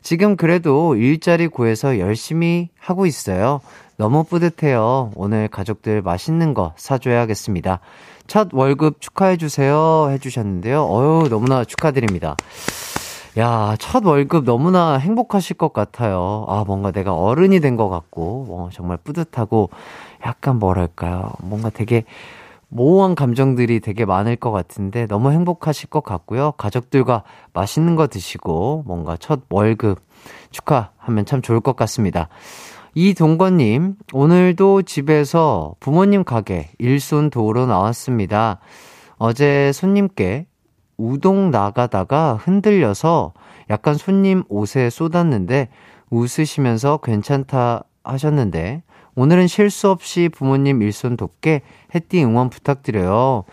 [0.03, 3.62] 지금 그래도 일자리 구해서 열심히 하고 있어요.
[3.96, 5.12] 너무 뿌듯해요.
[5.14, 7.81] 오늘 가족들 맛있는 거 사줘야겠습니다.
[8.26, 10.09] 첫 월급 축하해주세요.
[10.11, 10.83] 해주셨는데요.
[10.83, 12.37] 어유 너무나 축하드립니다.
[13.38, 16.45] 야, 첫 월급 너무나 행복하실 것 같아요.
[16.49, 19.71] 아, 뭔가 내가 어른이 된 것 같고, 어, 정말 뿌듯하고,
[20.27, 21.33] 약간 뭐랄까요.
[21.42, 22.04] 뭔가 되게
[22.69, 26.52] 모호한 감정들이 되게 많을 것 같은데, 너무 행복하실 것 같고요.
[26.59, 30.00] 가족들과 맛있는 거 드시고, 뭔가 첫 월급
[30.50, 32.29] 축하하면 참 좋을 것 같습니다.
[32.96, 38.59] 이동건님, 오늘도 집에서 부모님 가게 일손 도우러 나왔습니다.
[39.19, 40.46] 어제 손님께
[41.01, 43.33] 우동 나가다가 흔들려서
[43.71, 45.69] 약간 손님 옷에 쏟았는데
[46.11, 48.83] 웃으시면서 괜찮다 하셨는데
[49.15, 51.63] 오늘은 실수 없이 부모님 일손 돕게
[51.94, 53.44] 해띠 응원 부탁드려요.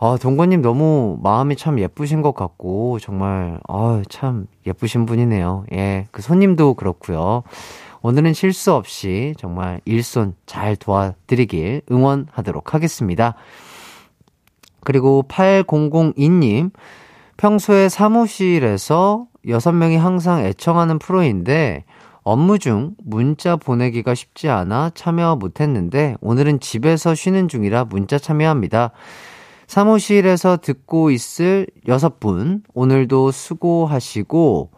[0.00, 5.64] 아, 동건님 너무 마음이 참 예쁘신 것 같고, 정말, 아, 참 예쁘신 분이네요.
[5.72, 7.42] 예, 그 손님도 그렇고요.
[8.00, 13.34] 오늘은 실수 없이 정말 일손 잘 도와드리길 응원하도록 하겠습니다.
[14.84, 16.70] 그리고 8002님,
[17.36, 21.84] 평소에 사무실에서 6명이 항상 애청하는 프로인데,
[22.22, 28.90] 업무 중 문자 보내기가 쉽지 않아 참여 못했는데, 오늘은 집에서 쉬는 중이라 문자 참여합니다.
[29.66, 34.70] 사무실에서 듣고 있을 6분, 오늘도 수고하시고,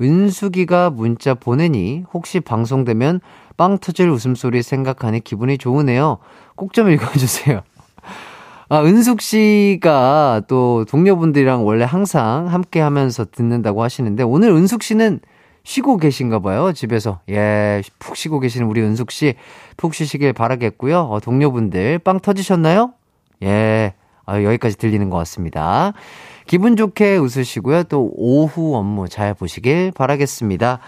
[0.00, 3.20] 은숙이가 문자 보내니 혹시 방송되면
[3.56, 6.18] 빵 터질 웃음소리 생각하니 기분이 좋으네요.
[6.54, 7.62] 꼭 좀 읽어주세요.
[8.68, 15.20] 아, 은숙 씨가 또 동료분들이랑 원래 항상 함께 하면서 듣는다고 하시는데 오늘 은숙 씨는
[15.62, 17.20] 쉬고 계신가 봐요, 집에서.
[17.28, 19.34] 예, 푹 쉬고 계시는 우리 은숙 씨,
[19.76, 21.00] 푹 쉬시길 바라겠고요.
[21.00, 22.92] 어, 동료분들, 빵 터지셨나요?
[23.42, 23.94] 예,
[24.26, 25.92] 아, 여기까지 들리는 것 같습니다.
[26.46, 27.84] 기분 좋게 웃으시고요.
[27.84, 30.78] 또 오후 업무 잘 보시길 바라겠습니다.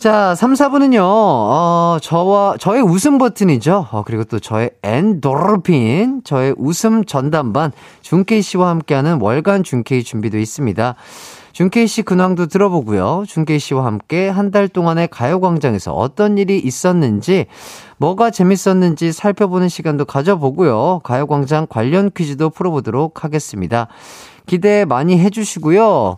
[0.00, 3.88] 자, 3, 4분은요, 어, 저와, 저의 웃음 버튼이죠.
[3.92, 7.70] 어, 그리고 또 저의 엔도르핀, 저의 웃음 전담반,
[8.00, 10.94] 준케이 씨와 함께하는 월간 준케이 준비도 있습니다.
[11.52, 13.24] 준케이 씨 근황도 들어보고요.
[13.28, 17.44] 준케이 씨와 함께 한 달 동안의 가요광장에서 어떤 일이 있었는지,
[17.98, 21.00] 뭐가 재밌었는지 살펴보는 시간도 가져보고요.
[21.04, 23.88] 가요광장 관련 퀴즈도 풀어보도록 하겠습니다.
[24.46, 26.16] 기대 많이 해주시고요.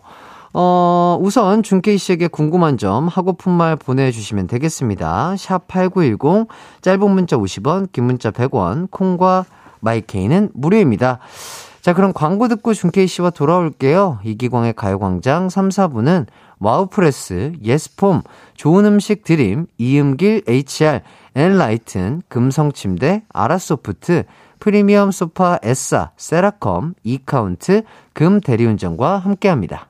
[0.53, 5.35] 어, 우선 준케이 씨에게 궁금한 점, 하고픈 말 보내주시면 되겠습니다.
[5.37, 6.47] 샵 8910,
[6.81, 9.45] 짧은 문자 50원, 긴 문자 100원, 콩과
[9.79, 11.19] 마이케이는 무료입니다.
[11.81, 14.19] 자, 그럼 광고 듣고 준케이 씨와 돌아올게요.
[14.23, 16.27] 이기광의 가요광장 3, 4부는
[16.59, 18.21] 와우프레스, 예스폼,
[18.55, 21.01] 좋은 음식 드림, 이음길 HR,
[21.35, 24.23] 엔라이튼, 금성침대, 아라소프트,
[24.59, 27.83] 프리미엄 소파 에싸, 세라컴, 이카운트,
[28.13, 29.89] 금 대리운전과 함께합니다.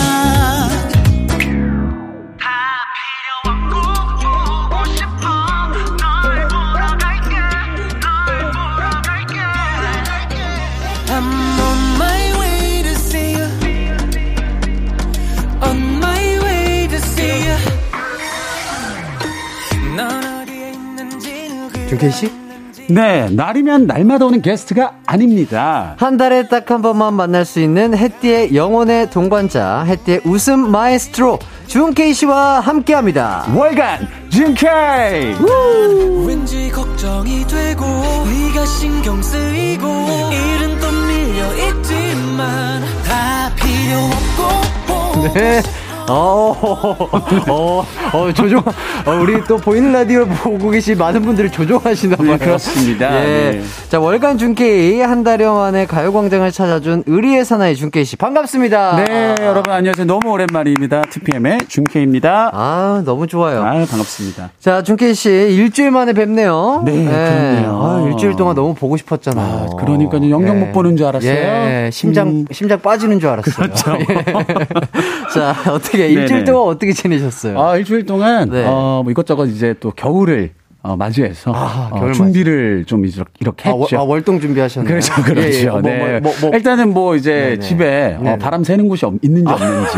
[22.09, 22.31] 씨?
[22.89, 25.95] 네, 날이면 날마다 오는 게스트가 아닙니다.
[25.97, 31.37] 한 달에 딱 한 번만 만날 수 있는 해띠의 영혼의 동반자, 해띠의 웃음 마에스트로
[31.67, 33.45] 준케이 씨와 함께 합니다.
[33.55, 35.35] 월간 준케이.
[36.25, 39.87] 왠지 걱정이 되고 네가 신경 쓰이고
[40.31, 45.61] 일은 또 밀려 있지만 다 필요 없고 네.
[46.09, 46.55] 어,
[47.47, 52.31] 어, 어, 조종, 어, 우리 또 보이는 라디오 보고 계신 많은 분들이 조종하시나봐요.
[52.31, 53.19] 네, 그렇습니다.
[53.23, 53.51] 예.
[53.51, 53.61] 네.
[53.89, 59.03] 자, 월간 준케이 한 달여 만에 가요광장을 찾아준 의리의 사나이 준케이 씨 반갑습니다.
[59.05, 60.05] 네, 여러분 안녕하세요.
[60.05, 61.01] 너무 오랜만입니다.
[61.03, 62.49] 2PM의 준케입니다.
[62.53, 63.61] 아, 너무 좋아요.
[63.61, 64.51] 아, 반갑습니다.
[64.59, 66.83] 자, 준케이 씨 일주일 만에 뵙네요.
[66.85, 67.79] 네, 그렇네요.
[67.81, 69.69] 아, 일주일 동안 너무 보고 싶었잖아요.
[69.71, 70.29] 아, 그러니까요.
[70.29, 71.31] 영영 못 보는 줄 알았어요.
[71.31, 72.45] 예, 심장, 음.
[72.51, 73.67] 심장 빠지는 줄 알았어요.
[73.67, 73.97] 그렇죠.
[75.33, 76.43] 자, 어떻게, 일주일 네네.
[76.45, 77.59] 동안 어떻게 지내셨어요?
[77.59, 78.63] 아, 일주일 동안 네.
[78.65, 80.51] 어, 뭐 이것저것 이제 또 겨울을
[80.83, 83.99] 어, 맞이해서 아, 어, 준비를 좀 이렇게, 이렇게 아, 월- 했죠.
[83.99, 84.87] 아, 월동 준비하셨나요?
[84.89, 85.47] 그렇죠, 그렇죠.
[85.47, 85.65] 예, 예.
[85.69, 86.19] 뭐, 네.
[86.19, 86.49] 뭐, 뭐, 뭐.
[86.55, 87.59] 일단은 뭐 이제 네네.
[87.59, 88.37] 집에 어, 네네.
[88.39, 89.97] 바람 새는 곳이 없- 있는지 없는지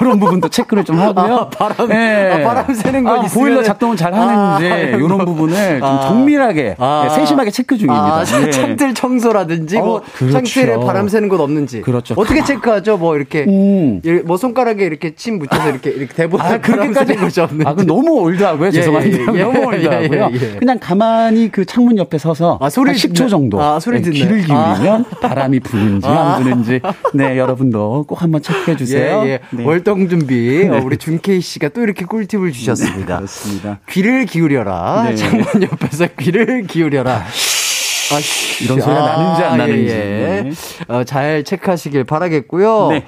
[0.00, 1.34] 이런 부분도 체크를 좀 하고요.
[1.34, 2.30] 아, 바람- 네.
[2.44, 6.00] 아, 바람 새는 곳 아, 있으면은- 보일러 작동을 잘 하는지 아, 이런 부분을 좀 아.
[6.02, 7.06] 정밀하게 아.
[7.08, 8.18] 네, 세심하게 체크 중입니다.
[8.20, 8.50] 아, 네.
[8.50, 10.40] 창틀 청소라든지, 뭐, 어, 그렇죠.
[10.40, 11.80] 창틀에 바람 새는 곳 없는지.
[11.80, 12.14] 그렇죠.
[12.16, 12.96] 어떻게 체크하죠?
[12.96, 14.00] 뭐, 이렇게, 음.
[14.04, 17.68] 이- 뭐, 손가락에 이렇게 침 묻혀서 이렇게, 이렇게 대보다 아, 그렇게까지 곳이 없는지.
[17.68, 18.70] 아, 그 너무 올드하고요.
[18.72, 19.42] 예, 예, 예.
[19.42, 20.30] 너무 올드하고 요.
[20.32, 20.58] 예, 예, 예.
[20.58, 23.28] 그냥 가만히 그 창문 옆에 서서 아, 소리 한 10초 듣네.
[23.28, 24.10] 정도 아, 소리 네.
[24.10, 26.34] 귀를 기울이면 바람이 부는지 아.
[26.36, 26.80] 안 부는지
[27.14, 29.22] 네 여러분도 꼭 한번 체크해 주세요.
[29.24, 29.40] 예, 예.
[29.50, 29.64] 네.
[29.64, 30.68] 월동 준비.
[30.70, 33.16] 어, 우리 준케이 씨가 또 이렇게 꿀팁을 주셨습니다.
[33.16, 33.78] 그렇습니다.
[33.88, 35.04] 귀를 기울여라.
[35.08, 35.16] 네.
[35.16, 37.12] 창문 옆에서 귀를 기울여라.
[37.14, 38.64] 아, 쉬.
[38.64, 39.92] 이런 소리가 나는지 안 나는지.
[39.92, 40.42] 예, 예.
[40.42, 40.52] 네.
[40.88, 42.88] 어, 잘 체크하시길 바라겠고요.
[42.90, 43.04] 네.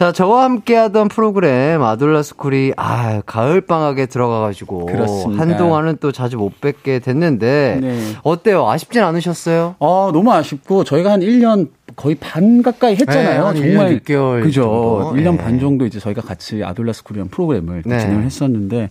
[0.00, 5.42] 자, 저와 함께 하던 프로그램 아둘라스쿨이 아, 가을 방학에 들어가 가지고 그렇습니다.
[5.42, 8.00] 한동안은 또 자주 못 뵙게 됐는데 네.
[8.22, 8.66] 어때요?
[8.66, 9.74] 아쉽진 않으셨어요?
[9.78, 13.28] 어, 너무 아쉽고 저희가 한 1년 거의 반 가까이 했잖아요.
[13.28, 14.62] 네, 한 정말 1년 6개월 그죠.
[14.62, 15.12] 정도.
[15.20, 15.36] 1년 네.
[15.36, 17.98] 반 정도 이제 저희가 같이 아돌라스 코리안 프로그램을 또 네.
[17.98, 18.88] 진행을 했었는데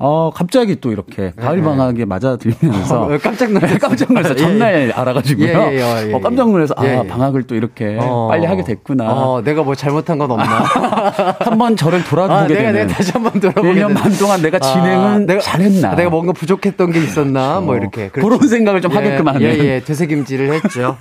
[0.00, 3.78] 어, 갑자기 또 이렇게 가을 방학에 맞아들면서 어, 깜짝 놀랐어요.
[3.78, 5.46] 깜짝 놀라서 예, 전날 알아가지고요.
[5.46, 7.06] 예, 예, 예, 예, 어, 깜짝 놀라서 예, 아 예.
[7.06, 8.28] 방학을 또 이렇게 어.
[8.28, 9.04] 빨리 하게 됐구나.
[9.10, 10.44] 어, 내가 뭐 잘못한 건 없나?
[11.40, 12.72] 한번 저를 돌아보게 아, 내가, 되는.
[12.86, 13.94] 내가 다시 한번 돌아보게 1년 되는.
[13.94, 15.94] 반 동안 내가 진행은 아, 내가, 잘했나.
[15.94, 17.60] 내가 뭔가 부족했던 게 있었나?
[17.60, 18.08] 뭐 이렇게.
[18.08, 19.42] 그런 생각을 좀 하게끔 하는.
[19.42, 20.96] 예, 예, 되새김질을 했죠.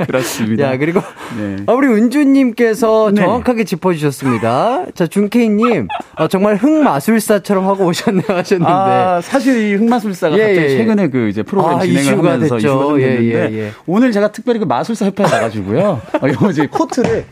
[0.00, 0.04] 예.
[0.04, 0.72] 그렇습니다.
[0.72, 1.00] 야, 그리고
[1.38, 1.56] 네.
[1.66, 3.22] 아, 우리 은주님께서 네.
[3.22, 4.86] 정확하게 짚어주셨습니다.
[4.94, 8.72] 자, 준케이님, 아, 정말 흑마술사처럼 하고 오셨네요 하셨는데.
[8.72, 10.76] 아, 사실 이 흑마술사가 예, 갑자기 예, 예.
[10.78, 12.68] 최근에 그 이제 프로그램 아, 진행을 이슈가 하면서 됐죠.
[12.68, 13.72] 이슈가 좀 예, 됐는데 예, 예.
[13.86, 16.00] 오늘 제가 특별히 그 마술사 협회에 나가지고요.
[16.20, 17.24] 어, 이거 이제 코트를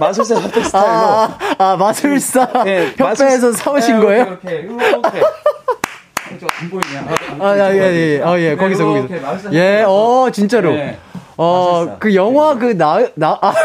[0.00, 4.22] 마술사 협회 스타일로 아, 아, 마술사 예, 협회에서 사오신 예, 거예요?
[4.24, 5.20] 이렇게 이렇게 이렇게.
[6.38, 7.06] 저안 보이냐?
[7.40, 8.22] 아, 야, 예, 예.
[8.22, 9.26] 아, 예, 거기서, 이렇게 거기서.
[9.26, 9.84] 마술사 예.
[9.86, 10.72] 어, 진짜로.
[10.72, 10.98] 네.
[11.38, 11.98] 어, 마술사.
[11.98, 13.54] 그 영화 그 나, 나, 아.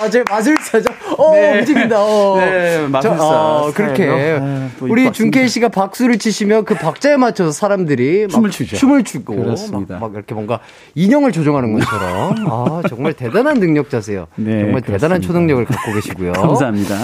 [0.00, 0.88] 아, 제 마술사죠.
[1.18, 1.58] 어, 네.
[1.58, 2.00] 움직인다.
[2.00, 2.36] 어.
[2.38, 3.72] 네, 마술사 저, 어.
[3.74, 4.08] 그렇게.
[4.40, 5.48] 아, 또 우리 준케이.
[5.48, 8.76] 씨가 박수를 치시면 그 박자에 맞춰서 사람들이 막 춤을 추죠.
[8.76, 9.94] 춤을 추고 그렇습니다.
[9.94, 10.60] 막, 막 이렇게 뭔가
[10.94, 14.28] 인형을 조종하는 것처럼 아, 정말 대단한 능력자세요.
[14.36, 15.26] 네, 정말 대단한 그렇습니다.
[15.26, 16.32] 초능력을 갖고 계시고요.
[16.40, 16.96] 감사합니다.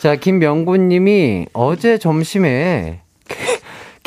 [0.00, 3.00] 자, 김명구님이 어제 점심에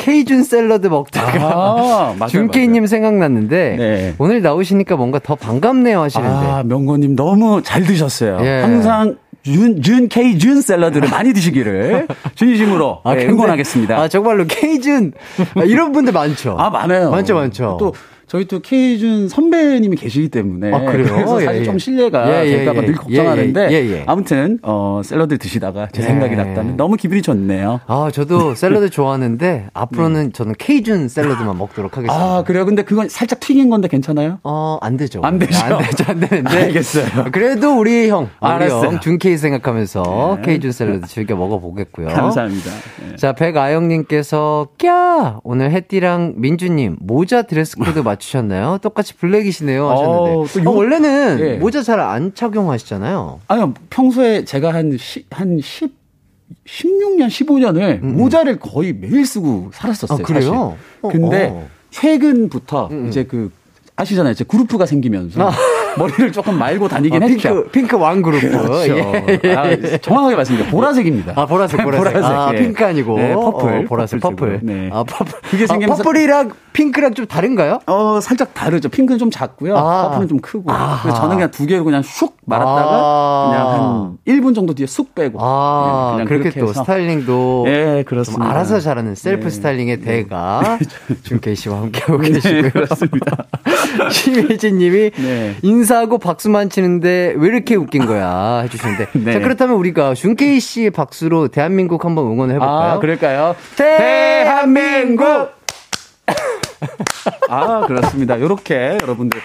[0.08, 4.14] 케이준 샐러드 먹다가 아, 준케이님 생각났는데 네.
[4.18, 8.38] 오늘 나오시니까 뭔가 더 반갑네요 하시는데 아, 명고님 너무 잘 드셨어요.
[8.40, 8.62] 예.
[8.62, 12.06] 항상 윤, 준, 준 샐러드를 많이 드시기를
[12.36, 13.98] 진심으로 네, 근데- 응원하겠습니다.
[13.98, 15.12] 아 정말로 케이준
[15.54, 16.56] 아, 이런 분들 많죠.
[16.58, 17.10] 아, 많아요.
[17.10, 17.76] 많죠, 많죠.
[17.78, 17.92] 또
[18.28, 21.06] 저희 또 K준 선배님이 계시기 때문에 아, 그래요?
[21.14, 21.64] 그래서 예, 사실 예.
[21.64, 22.86] 좀 신뢰가 예, 예, 될까봐 예.
[22.86, 24.04] 늘 걱정하는데 예, 예, 예.
[24.06, 26.06] 아무튼 어 샐러드 드시다가 제 예.
[26.06, 27.80] 생각이 났다면 너무 기분이 좋네요.
[27.86, 32.14] 아 저도 샐러드 좋아하는데 앞으로는 저는 케이준 샐러드만 먹도록 하겠습니다.
[32.14, 32.66] 아 그래요?
[32.66, 34.40] 근데 그건 살짝 튀긴 건데 괜찮아요?
[34.44, 35.22] 어, 안 되죠.
[35.22, 35.64] 안 되죠?
[35.64, 36.50] 안 되죠, 안 되는데.
[36.64, 37.30] 알겠어요.
[37.32, 38.90] 그래도 우리 형, 우리 알았어요.
[38.90, 40.42] 형, 준케이 생각하면서 네.
[40.44, 42.08] 케이준 샐러드 즐겨 먹어보겠고요.
[42.08, 42.70] 감사합니다.
[43.12, 43.16] 예.
[43.16, 45.40] 자, 백아영님께서, 꺄!
[45.44, 48.78] 오늘 광디랑 민준님, 모자 드레스 코드 맞추셨나요?
[48.82, 49.88] 똑같이 black이시네요.
[49.88, 50.30] 하셨는데.
[50.32, 51.54] 어, 또 어, 요- 원래는 예.
[51.56, 53.40] 모자 잘 안 착용하시잖아요.
[53.48, 55.92] 아니요, 평소에 제가 한, 시, 한 10,
[56.66, 60.18] 16년, 15년을 모자를 거의 매일 쓰고 살았었어요.
[60.18, 60.22] 음.
[60.22, 60.40] 아, 그래요?
[60.40, 60.96] 사실.
[61.02, 61.68] 어, 근데 어.
[61.90, 63.08] 최근부터 음, 음.
[63.08, 63.50] 이제 그,
[63.96, 64.34] 아시잖아요.
[64.34, 65.50] 제 구르프가 생기면서
[65.98, 67.48] 머리를 조금 말고 다니긴 아, 했죠.
[67.54, 68.40] 핑크, 핑크 왕 구르프.
[68.40, 68.96] 그렇죠.
[69.28, 69.54] 예, 예.
[69.54, 70.70] 아, 정확하게 말씀드려요.
[70.70, 71.32] 보라색입니다.
[71.36, 72.16] 아, 보라색, 보라색.
[72.24, 72.58] 아, 예.
[72.58, 73.18] 핑크 아니고.
[73.18, 73.78] 네, purple.
[73.78, 74.60] 어, 보라색, purple.
[74.62, 74.90] 네.
[74.92, 75.32] 아, purple.
[75.50, 77.80] 그게 아, 생기면서- purple이랑 핑크랑 좀 다른가요?
[77.86, 78.88] 어, 살짝 다르죠.
[78.88, 79.76] 핑크는 좀 작고요.
[79.76, 80.10] 아.
[80.10, 80.64] purple은 좀 크고.
[81.02, 83.48] 그래서 저는 그냥 두 개로 그냥 슉 말았다가 아.
[83.50, 85.38] 그냥 한 1분 정도 뒤에 쑥 빼고.
[85.42, 86.72] 아, 네, 그냥 그렇게 그렇게 또.
[86.72, 88.48] 스타일링도 예, 좀 그렇습니다.
[88.50, 89.50] 알아서 잘하는 셀프 네.
[89.50, 90.78] 스타일링의 대가
[91.24, 92.62] 준 케이 씨와 함께하고 계시고요.
[92.62, 93.44] 네, 그렇습니다.
[94.10, 95.56] 심혜진 님이 네.
[95.88, 99.32] 인사하고 박수만 치는데 왜 이렇게 웃긴 거야 해주시는데 네.
[99.32, 102.92] 자 그렇다면 우리가 준케이 씨의 박수로 대한민국 한번 응원을 해볼까요?
[102.92, 103.56] 아, 그럴까요?
[103.76, 105.24] 대한민국
[107.48, 108.38] 아, 그렇습니다.
[108.38, 109.40] 요렇게 여러분들.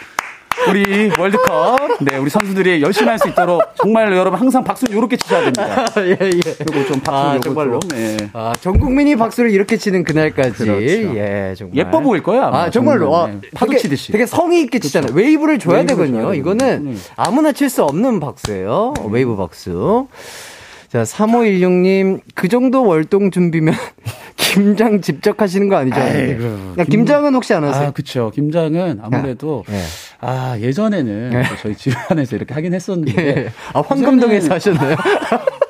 [0.69, 5.41] 우리 월드컵, 네, 우리 선수들이 열심히 할 수 있도록 정말 여러분 항상 박수 요렇게 치셔야
[5.41, 5.85] 됩니다.
[5.97, 6.17] 예예
[6.65, 7.79] 그리고 좀 박수 아, 요거 정말로.
[7.79, 8.17] 좀, 예.
[8.33, 10.65] 아, 전 국민이 박수를 이렇게 치는 그날까지.
[10.65, 10.81] 그렇죠.
[10.83, 11.77] 예, 정말.
[11.77, 12.63] 예뻐 보일 거예요, 아마.
[12.63, 13.11] 아, 정말로.
[13.11, 13.49] 정말, 아, 네.
[13.53, 14.11] 파도 치듯이.
[14.11, 15.13] 되게 성의 있게 치잖아요.
[15.13, 16.21] 웨이브를 줘야 웨이브를 되거든요.
[16.23, 16.97] 줘야 이거는 되거든요.
[17.15, 18.93] 아무나 칠 수 없는 박수예요.
[18.99, 20.07] 어, 웨이브 박수.
[20.93, 23.73] 자, 3516님, 그 정도 월동 준비면
[24.37, 25.99] 김장 직접 하시는 거 아니죠?
[25.99, 27.87] 야, 김장은 혹시 안 하세요?
[27.87, 28.29] 아, 그쵸.
[28.31, 29.81] 김장은 아무래도, 예.
[30.21, 33.25] 아, 예전에는 또 저희 집 안에서 이렇게 하긴 했었는데.
[33.25, 33.49] 예.
[33.73, 34.95] 아, 황금동에서 하셨나요?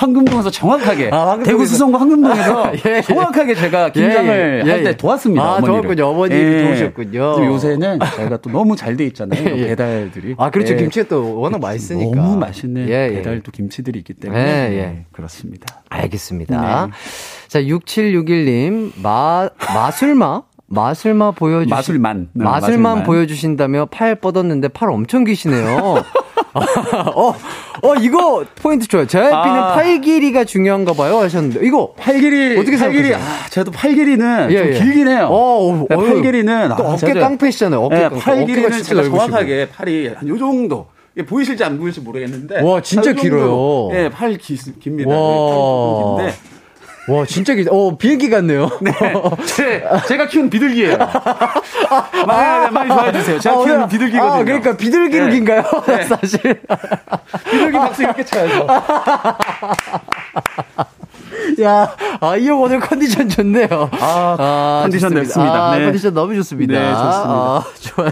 [0.00, 1.38] 황금동에서 정확하게 아.
[1.44, 3.00] 대구 수성구 황금동에서 아, 예, 예.
[3.02, 4.70] 정확하게 제가 김장을 예, 예.
[4.72, 5.42] 할때 도왔습니다.
[5.42, 5.82] 아, 어머니를.
[5.82, 6.06] 도왔군요.
[6.06, 7.34] 어머님이 도우셨군요.
[7.34, 9.44] 근데 요새는 저희가 또 너무 잘 돼 있잖아요.
[9.46, 9.66] 예, 예.
[9.68, 10.34] 배달들이.
[10.38, 10.72] 아, 그렇죠.
[10.72, 10.78] 예.
[10.78, 12.16] 김치가 또 워낙 맛있으니까.
[12.20, 13.14] 너무 맛있는 예, 예.
[13.16, 14.76] 배달 또 김치들이 있기 때문에 예, 예.
[14.80, 15.82] 네, 그렇습니다.
[15.90, 16.86] 알겠습니다.
[16.86, 16.92] 네.
[17.48, 20.42] 자, 6761님, 마, 마술마?
[20.66, 21.32] 마술마
[21.68, 22.28] 마술만.
[22.32, 23.02] 네, 마술만 마술만.
[23.02, 26.02] 보여주신다며 팔 뻗었는데 팔 엄청 기시네요.
[26.54, 27.34] 어,
[27.82, 29.06] 어, 이거 포인트 좋아요.
[29.06, 29.74] JYP는 아.
[29.74, 31.92] 팔 길이가 중요한가 봐요 하셨는데, 이거.
[31.96, 33.14] 팔 길이 어떻게 팔 길이?
[33.14, 33.18] 아,
[33.50, 34.72] 저도 팔 길이는 예, 좀 예.
[34.78, 35.28] 길긴 해요.
[35.30, 35.96] 어, 어, 네.
[35.96, 37.80] 팔 길이는 또 아, 어깨 깡패시잖아요.
[37.82, 38.20] 어깨 네, 깡패.
[38.20, 39.02] 팔 길이는 제가.
[39.04, 40.86] 정확하게 팔이 한 요 정도.
[41.16, 42.62] 이게 보이실지 안 보이실지 모르겠는데.
[42.62, 43.12] 와, 진짜.
[43.12, 43.88] 길어요.
[43.94, 45.10] 예, 팔 기, 깁니다.
[45.10, 45.16] 와.
[45.16, 46.34] 네, 조금 긴데.
[47.08, 48.70] 와, 진짜 기, 어, 비행기 같네요.
[49.46, 50.96] 제, 제가 키우는 비둘기예요.
[52.26, 53.38] 많이, 많이 좋아해 주세요.
[53.40, 54.32] 제가 아, 키우는 비둘기거든요.
[54.32, 55.40] 아, 그러니까 비둘기로 네.
[55.40, 56.04] 네.
[56.06, 56.60] 사실.
[57.50, 58.66] 비둘기 박수 이렇게 쳐야죠.
[61.62, 63.90] 야, 아, 이 형 오늘 컨디션 좋네요.
[63.92, 65.70] 아, 컨디션 좋습니다.
[65.70, 65.84] 아, 네.
[65.84, 66.72] 컨디션 너무 좋습니다.
[66.74, 67.30] 네, 좋습니다.
[67.30, 68.10] 아, 좋아요.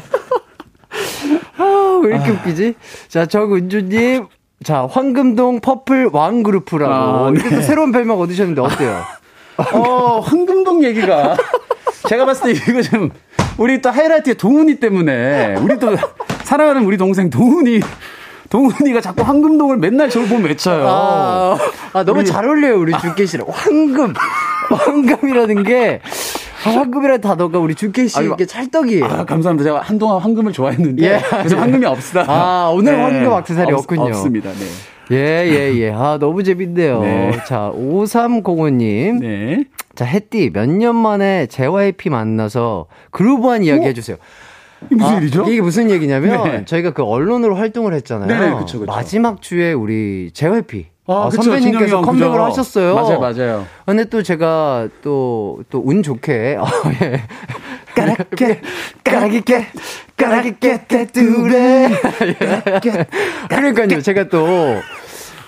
[1.58, 2.74] 아, 왜 이렇게 웃기지?
[3.08, 4.26] 자, 정은주님,
[4.64, 6.92] 자, 황금동 퍼플 왕그룹프라고.
[6.94, 7.48] 아, 네.
[7.48, 9.02] 또 새로운 별명 얻으셨는데 어때요?
[9.72, 11.36] 어, 황금동 얘기가.
[12.08, 13.10] 제가 봤을 때 이거 좀,
[13.56, 15.96] 우리 또 하이라이트의 동훈이 때문에, 우리 또
[16.44, 17.80] 사랑하는 우리 동생 동훈이,
[18.50, 20.86] 동훈이가 자꾸 황금동을 맨날 저를 보면 외쳐요.
[20.88, 21.58] 아,
[21.92, 23.46] 아, 너무 우리- 잘 어울려요, 우리 준케 씨랑.
[23.50, 24.14] 황금.
[24.70, 26.08] 황금이라는 게, 아,
[26.76, 28.34] 황금이라는 단어가 우리 준케 씨 아이고.
[28.34, 29.04] 이게 찰떡이에요.
[29.04, 29.64] 아, 감사합니다.
[29.64, 31.02] 제가 한동안 황금을 좋아했는데.
[31.04, 31.20] 예.
[31.38, 32.24] 그래서 황금이 없다.
[32.28, 34.02] 아, 오늘 황금 액세서리 없- 없군요.
[34.08, 34.50] 없습니다.
[34.52, 34.66] 네.
[35.10, 35.16] 예,
[35.48, 35.90] 예, 예.
[35.90, 37.00] 아, 너무 재밌네요.
[37.00, 37.32] 네.
[37.46, 39.20] 자, 5305님.
[39.20, 39.64] 네.
[39.94, 44.16] 자, 햇띠, 몇 년 만에 JYP 만나서 그루브한 이야기 해주세요.
[44.86, 45.44] 이게 무슨 아, 일이죠?
[45.48, 46.64] 이게 무슨 얘기냐면, 네.
[46.66, 48.28] 저희가 그 언론으로 활동을 했잖아요.
[48.28, 48.84] 네네, 그쵸, 그쵸.
[48.92, 50.86] 마지막 주에 우리 JYP.
[51.08, 52.44] 아, 아, 그쵸, 진영이 선배님께서 형, 컴백을 그죠?
[52.44, 52.94] 하셨어요.
[52.94, 53.66] 맞아요, 맞아요.
[53.86, 56.66] 근데 또 제가 또, 또 운 좋게, 어,
[57.02, 57.22] 예.
[57.94, 58.60] 까라깨,
[59.02, 59.66] 까라기깨,
[60.16, 61.88] 까라기깨, 떼뚜레.
[63.48, 64.46] 그러니까요, 제가 또,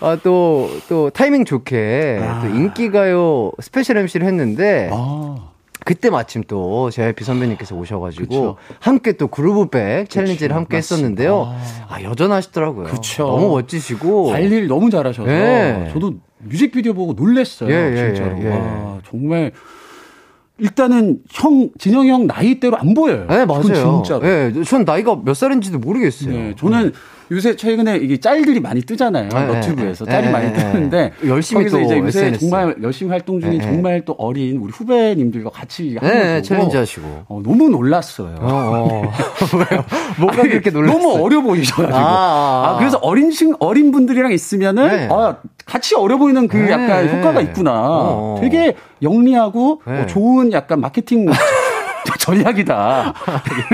[0.00, 5.49] 아, 또, 또, 타이밍 좋게, 또 인기가요 스페셜 MC를 했는데, 아.
[5.84, 8.56] 그때 마침 또 JYP 선배님께서 오셔가지고 그쵸.
[8.80, 10.76] 함께 또 Groove Back 챌린지를 함께 맞습니다.
[11.22, 11.54] 했었는데요.
[11.88, 12.84] 아 여전하시더라고요.
[12.86, 13.26] 그쵸.
[13.26, 15.90] 너무 멋지시고 관리를 너무 잘하셔서 네.
[15.92, 17.70] 저도 뮤직비디오 보고 놀랬어요.
[17.70, 18.38] 예, 예, 진짜로.
[18.38, 18.48] 예, 예.
[18.50, 19.52] 와, 정말
[20.58, 23.26] 일단은 형 진영이 형 나이대로 안 보여요.
[23.28, 24.02] 네 맞아요.
[24.04, 24.26] 진짜로.
[24.26, 26.32] 예, 전 나이가 몇 살인지도 모르겠어요.
[26.32, 26.92] 네, 저는
[27.32, 29.28] 요새 최근에 이게 짤들이 많이 뜨잖아요.
[29.28, 30.72] 네, 너튜브에서 네, 짤이 네, 많이 네.
[30.72, 32.40] 뜨는데 열심히 거기서 또 이제 요새 SNS.
[32.40, 33.72] 정말 열심히 활동 중인 네, 네.
[33.72, 37.06] 정말 또 어린 우리 후배님들과 같이 하는 챌린지 하시고.
[37.28, 38.34] 어, 너무 놀랐어요.
[38.40, 39.12] 어, 어.
[40.18, 40.98] 뭐가 아니, 그렇게 놀랐어요?
[40.98, 41.96] 너무 어려 보이셔가지고.
[41.96, 42.78] 아, 아, 아, 아.
[42.78, 45.08] 그래서 어린 친 어린 분들이랑 있으면은 네.
[45.10, 46.72] 아, 같이 어려 보이는 그 네.
[46.72, 47.72] 약간 효과가 있구나.
[47.74, 48.38] 어.
[48.40, 50.00] 되게 영리하고 네.
[50.00, 51.26] 어, 좋은 약간 마케팅
[52.18, 53.14] 전략이다.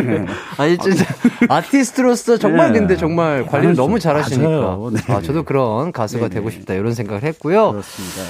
[0.05, 0.27] 네.
[0.59, 1.05] 아니 진짜
[1.49, 2.79] 아티스트로서 정말 네.
[2.79, 3.87] 근데 정말 관리를 맞아요.
[3.87, 4.91] 너무 잘하시니까 맞아요.
[4.93, 5.01] 네.
[5.12, 6.35] 아 저도 그런 가수가 네네.
[6.35, 7.72] 되고 싶다 이런 생각을 했고요.
[7.72, 8.22] 그렇습니다.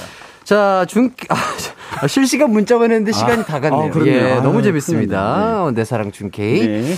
[0.43, 1.09] 자, 중,
[1.99, 3.91] 아, 실시간 문자 보냈는데 시간이 다 갔네요.
[3.93, 4.07] 아.
[4.07, 5.65] 예, 너무 재밌습니다.
[5.65, 6.95] 어, 내 사랑 준케이.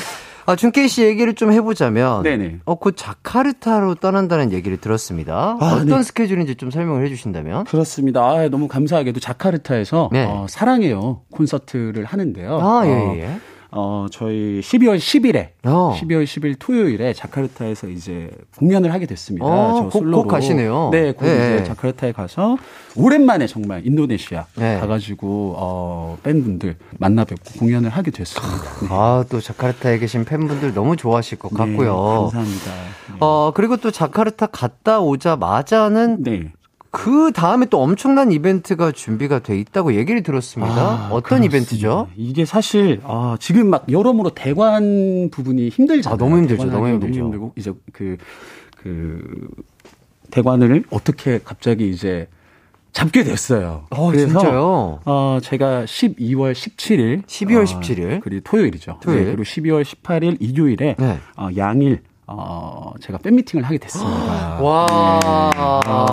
[0.49, 0.53] 네.
[0.53, 2.23] 아, 준케이 씨 얘기를 좀 해보자면.
[2.23, 2.59] 네네.
[2.65, 5.57] 어, 곧 자카르타로 떠난다는 얘기를 들었습니다.
[5.59, 6.03] 아, 어떤 네.
[6.03, 7.65] 스케줄인지 좀 설명을 해주신다면.
[7.65, 8.23] 그렇습니다.
[8.25, 10.25] 아, 너무 감사하게도 자카르타에서 네.
[10.25, 12.59] 어, 사랑해요 콘서트를 하는데요.
[12.61, 13.25] 아, 예, 어, 예.
[13.27, 13.39] 어,
[14.11, 15.95] 저희 12월 10일에 어.
[15.99, 19.45] 12월 10일 토요일에 자카르타에서 이제 공연을 하게 됐습니다.
[19.45, 20.23] 어, 저 곡- 솔로로.
[20.23, 20.89] 곡 가시네요.
[20.91, 21.55] 네, 곧 네.
[21.55, 22.57] 이제 자카르타에 가서
[22.95, 24.79] 오랜만에 정말 인도네시아 네.
[24.79, 28.63] 가가지고 어, 팬분들 만나 뵙고 공연을 하게 됐습니다.
[28.81, 28.87] 네.
[28.89, 31.93] 아, 또 자카르타에 계신 팬분들 너무 좋아하실 것 같고요.
[31.95, 32.71] 네, 감사합니다.
[33.09, 33.17] 네.
[33.19, 36.51] 어, 그리고 또 자카르타 갔다 오자마자는 네.
[36.91, 40.73] 그 다음에 또 엄청난 이벤트가 준비가 돼 있다고 얘기를 들었습니다.
[40.73, 41.57] 아, 어떤 그렇습니다.
[41.57, 42.07] 이벤트죠?
[42.15, 46.13] 이게 사실 아, 지금 막 여러모로 대관 부분이 힘들잖아요.
[46.13, 46.65] 아, 너무 힘들죠.
[46.65, 47.19] 너무 힘들죠.
[47.19, 49.47] 힘들고 이제 그그
[50.31, 52.27] 대관을 어떻게 갑자기 이제
[52.91, 53.85] 잡게 됐어요.
[53.91, 54.99] 어, 그래서 진짜요?
[55.05, 58.19] 어, 제가 12월 17일 12월 어, 17일?
[58.21, 58.97] 그리고 토요일이죠.
[59.01, 59.25] 토요일.
[59.25, 61.19] 네, 그리고 12월 18일 일요일에 네.
[61.37, 62.01] 어, 양일
[62.31, 64.59] 어, 제가 팬미팅을 하게 됐습니다.
[64.61, 64.85] 와,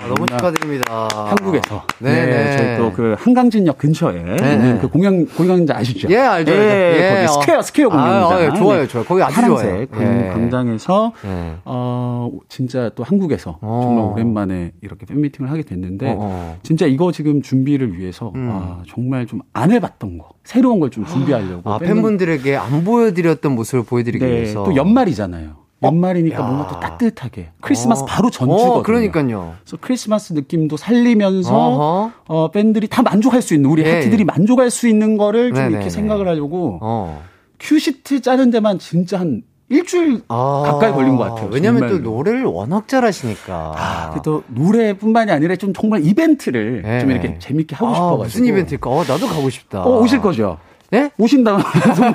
[0.01, 0.09] 네.
[0.09, 1.09] 너무 아, 축하드립니다.
[1.12, 1.83] 한국에서.
[1.99, 2.57] 네, 네.
[2.57, 4.79] 저희 또 그 한강진역 근처에 네, 네.
[4.81, 6.09] 그 공연, 공연장 아시죠?
[6.11, 6.53] 예, 알죠.
[6.53, 7.29] 예, 예, 거기 어.
[7.43, 8.33] 스퀘어, 스퀘어 공연장.
[8.39, 9.05] 아, 예, 좋아요, 좋아요.
[9.05, 10.07] 거기 아주 파란색 좋아요.
[10.25, 10.29] 예.
[10.33, 11.57] 광장에서, 네.
[11.67, 13.81] 어, 진짜 또 한국에서 어.
[13.83, 16.57] 정말 오랜만에 이렇게 팬미팅을 하게 됐는데, 어, 어.
[16.62, 18.49] 진짜 이거 지금 준비를 위해서, 음.
[18.51, 21.69] 아, 정말 좀 안 해봤던 거, 새로운 걸 좀 준비하려고.
[21.71, 24.64] 아, 팬분- 팬분들에게 안 보여드렸던 모습을 보여드리기 네, 위해서.
[24.64, 25.66] 또 연말이잖아요.
[25.83, 26.43] 연말이니까 야.
[26.47, 27.51] 뭔가 또 따뜻하게.
[27.61, 28.07] 크리스마스 어.
[28.07, 28.72] 바로 전주거든요.
[28.79, 29.55] 어, 그러니까요.
[29.62, 32.12] 그래서 크리스마스 느낌도 살리면서 어허.
[32.29, 34.24] 어, 팬들이 다 만족할 수 있는 우리 예, 하트들이 예.
[34.24, 35.74] 만족할 수 있는 거를 좀 네네네.
[35.74, 37.22] 이렇게 생각을 하려고 어.
[37.61, 41.51] 큐시트 짜는 데만 진짜 한 일주일 아, 가까이 걸린 것 같아요.
[41.53, 42.11] 왜냐면 또 정말로.
[42.11, 43.74] 노래를 워낙 잘하시니까.
[43.77, 47.01] 아, 그또 노래뿐만이 아니라 좀 정말 이벤트를 네.
[47.01, 48.89] 좀 이렇게 재밌게 하고 아, 싶어가지고 무슨 이벤트일까?
[48.89, 49.83] 어, 나도 가고 싶다.
[49.83, 50.59] 어, 오실 거죠?
[50.97, 51.11] 예?
[51.18, 51.61] 오신다는
[51.94, 52.14] 소문,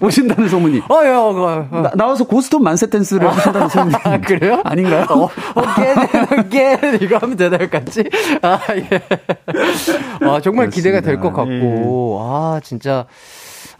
[0.00, 0.78] 오신다는 소문이.
[0.88, 1.90] 어, 예, 어, 어, 어.
[1.94, 3.94] 나, 와서 고스톱 만세 댄스를 하신다는 소문이.
[4.04, 4.60] 아, 그래요?
[4.64, 5.06] 아닌가요?
[5.10, 5.28] 어, 어,
[6.48, 8.04] 깨, 깨, 이거 하면 되나요, 같이?
[8.42, 8.88] 아, 예.
[10.26, 11.32] 아, 정말 기대가 될 것.
[11.32, 13.06] 같고, 아, 진짜.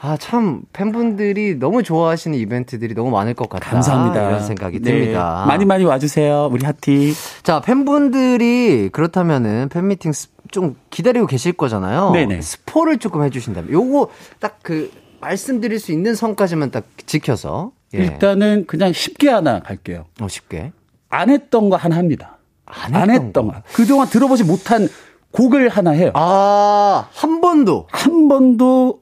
[0.05, 3.71] 아, 참, 팬분들이 너무 좋아하시는 이벤트들이 너무 많을 것 같다.
[3.71, 4.29] 감사합니다.
[4.29, 4.91] 이런 생각이 네.
[4.91, 5.45] 듭니다.
[5.47, 7.15] 많이 많이 와주세요, 우리 하티.
[7.45, 12.11] 자, 팬분들이 그렇다면은 팬미팅 스- 좀 기다리고 계실 거잖아요.
[12.13, 12.41] 네네.
[12.43, 13.73] 스포를 조금 해주신다면.
[13.73, 17.73] 요거 딱 그, 말씀드릴 수 있는 선까지만 딱 지켜서.
[17.95, 17.99] 예.
[18.05, 20.05] 일단은 그냥 쉽게 하나 갈게요.
[20.21, 20.73] 어, 쉽게.
[21.09, 22.39] 안 했던 거 하나 합니다.
[22.65, 23.53] 안 안 했던 했던 거.
[23.55, 23.63] 거.
[23.75, 24.89] 그동안 들어보지 못한
[25.33, 26.11] 곡을 하나 해요.
[26.15, 27.87] 아, 한 번도.
[27.91, 29.01] 한 번도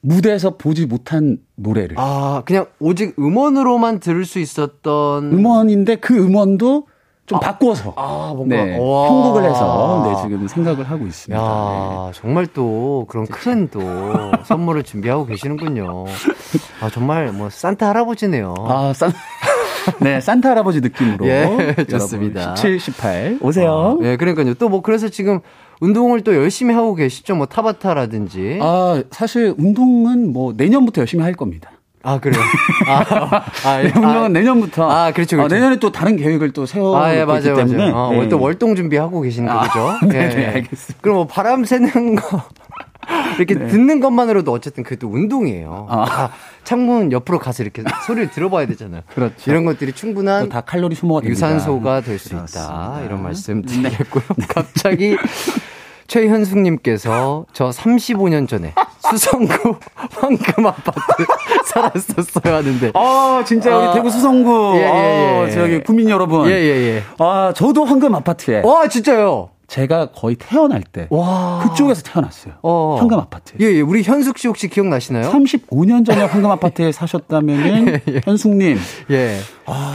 [0.00, 1.96] 무대에서 보지 못한 노래를.
[1.98, 5.32] 아, 그냥 오직 음원으로만 들을 수 있었던.
[5.32, 6.86] 음원인데 그 음원도
[7.26, 9.08] 좀 바꿔서 아, 뭔가 네, 와.
[9.08, 11.42] 편곡을 해서 네, 지금 생각을 하고 있습니다.
[11.42, 11.48] 네.
[11.48, 13.80] 야, 정말 또 그런 큰 또
[14.44, 16.04] 선물을 준비하고 계시는군요.
[16.80, 18.54] 아, 정말 뭐 산타 할아버지네요.
[18.58, 19.12] 아, 산,
[20.00, 21.26] 네, 산타 할아버지 느낌으로.
[21.26, 22.54] 예, 좋습니다.
[22.54, 23.38] 17, 18.
[23.40, 23.98] 오세요.
[24.00, 24.54] 아, 예, 그러니까요.
[24.54, 25.40] 또 뭐 그래서 지금
[25.80, 27.34] 운동을 또 열심히 하고 계시죠.
[27.34, 28.58] 뭐 타바타라든지.
[28.62, 31.70] 아, 사실 운동은 뭐 내년부터 열심히 할 겁니다.
[32.08, 32.40] 아, 그래요.
[32.86, 34.88] 아, 아, 네, 운동은 내년부터.
[34.88, 35.52] 아, 그렇죠, 그렇죠.
[35.54, 37.90] 아, 내년에 또 다른 계획을 또 세워 아, 예, 있기 맞아요, 때문에.
[37.90, 37.94] 맞아요.
[37.96, 38.28] 어, 네.
[38.28, 39.98] 또 월동 준비하고 계시는 아, 거죠.
[40.06, 40.98] 네, 네, 알겠습니다.
[41.00, 42.42] 그럼 뭐 바람 새는 거.
[43.38, 45.86] 이렇게 듣는 것만으로도 어쨌든 그것도 운동이에요.
[45.88, 45.94] 네.
[45.96, 46.04] 아.
[46.08, 46.30] 아,
[46.64, 49.02] 창문 옆으로 가서 이렇게 소리를 들어봐야 되잖아요.
[49.14, 49.50] 그렇죠.
[49.50, 51.32] 이런 것들이 충분한 또다 칼로리 소모가 됩니다.
[51.32, 53.02] 유산소가 될 수 있다.
[53.04, 54.22] 이런 말씀 드리겠고요.
[54.48, 55.16] 갑자기
[56.06, 58.74] 최현숙님께서 저 35년 전에
[59.10, 59.76] 수성구
[60.12, 61.00] 황금 아파트
[61.66, 62.92] 살았었어요 하는데.
[62.94, 64.74] 아, 진짜 아, 여기 대구 수성구.
[64.76, 65.44] 예, 예, 예.
[65.44, 66.48] 어, 저기 구민 여러분.
[66.48, 67.02] 예, 예, 예.
[67.18, 69.50] 아, 저도 황금 아파트에 와, 진짜요?
[69.66, 71.60] 제가 거의 태어날 때 와.
[71.68, 72.54] 그쪽에서 태어났어요.
[72.62, 72.96] 어.
[73.00, 73.54] 황금 아파트.
[73.60, 73.80] 예, 예.
[73.80, 75.28] 우리 현숙 씨 혹시 기억나시나요?
[75.30, 78.78] 35년 전에 황금 아파트에 사셨다면은 현숙님
[79.10, 79.36] 예.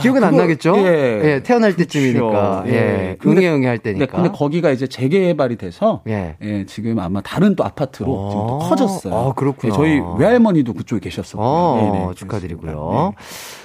[0.01, 0.73] 기억은 안 그거- 나겠죠?
[0.77, 1.21] 예.
[1.23, 1.43] 예.
[1.43, 2.63] 태어날 때쯤이니까.
[2.63, 2.63] 그렇죠.
[2.67, 2.73] 예.
[3.11, 3.15] 예.
[3.19, 4.05] 근데- 응애 응애 할 때니까.
[4.05, 6.35] 네, 근데 거기가 이제 재개발이 돼서 예.
[6.41, 9.13] 예, 지금 아마 다른 또 아파트로 아, 지금 또 커졌어요.
[9.15, 9.33] 아.
[9.63, 11.47] 예, 저희 외할머니도 그쪽에 계셨었고요.
[11.47, 12.71] 어, 네네, 축하드리고요.
[12.71, 13.21] 그렇습니다.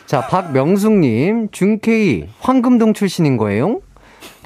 [0.06, 3.80] 자, 박명숙님, 준케이, 황금동 출신인 거예요?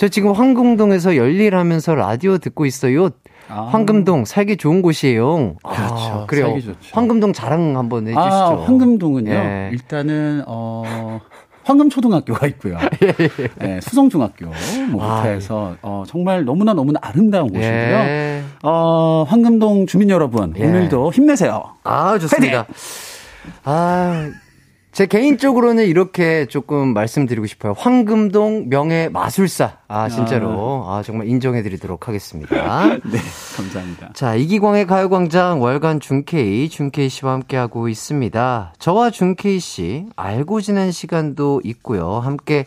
[0.01, 3.11] 저 지금 황금동에서 열일하면서 라디오 듣고 있어요.
[3.51, 3.69] 아.
[3.71, 5.57] 황금동 살기 좋은 곳이에요.
[5.63, 6.27] 아, 그렇죠.
[6.27, 6.47] 그래요.
[6.47, 6.79] 살기 좋죠.
[6.93, 8.13] 황금동 자랑 한번 네.
[8.13, 8.35] 해주시죠.
[8.35, 9.31] 아, 황금동은요.
[9.31, 9.69] 예.
[9.75, 11.21] 일단은 어
[11.65, 12.79] 황금초등학교가 있고요.
[13.63, 14.47] 예, 수성중학교
[14.91, 17.69] 뭐부터 아, 해서 어, 정말 너무나 너무나 아름다운 곳이고요.
[17.69, 18.43] 예.
[18.63, 20.65] 어, 황금동 주민 여러분 예.
[20.65, 21.75] 오늘도 힘내세요.
[21.85, 22.65] 아, 좋습니다.
[23.65, 24.31] 아,
[24.93, 27.75] 제 개인적으로는 이렇게 조금 말씀드리고 싶어요.
[27.77, 29.79] 황금동 명예 마술사.
[29.87, 30.85] 아, 진짜로.
[30.87, 32.87] 아, 정말 인정해드리도록 하겠습니다.
[33.07, 33.19] 네,
[33.57, 34.11] 감사합니다.
[34.15, 38.75] 자, 이기광의 가요광장 월간 준케이, 준케이 씨와 함께하고 있습니다.
[38.79, 42.19] 저와 준케이 씨, 알고 지낸 시간도 있고요.
[42.19, 42.67] 함께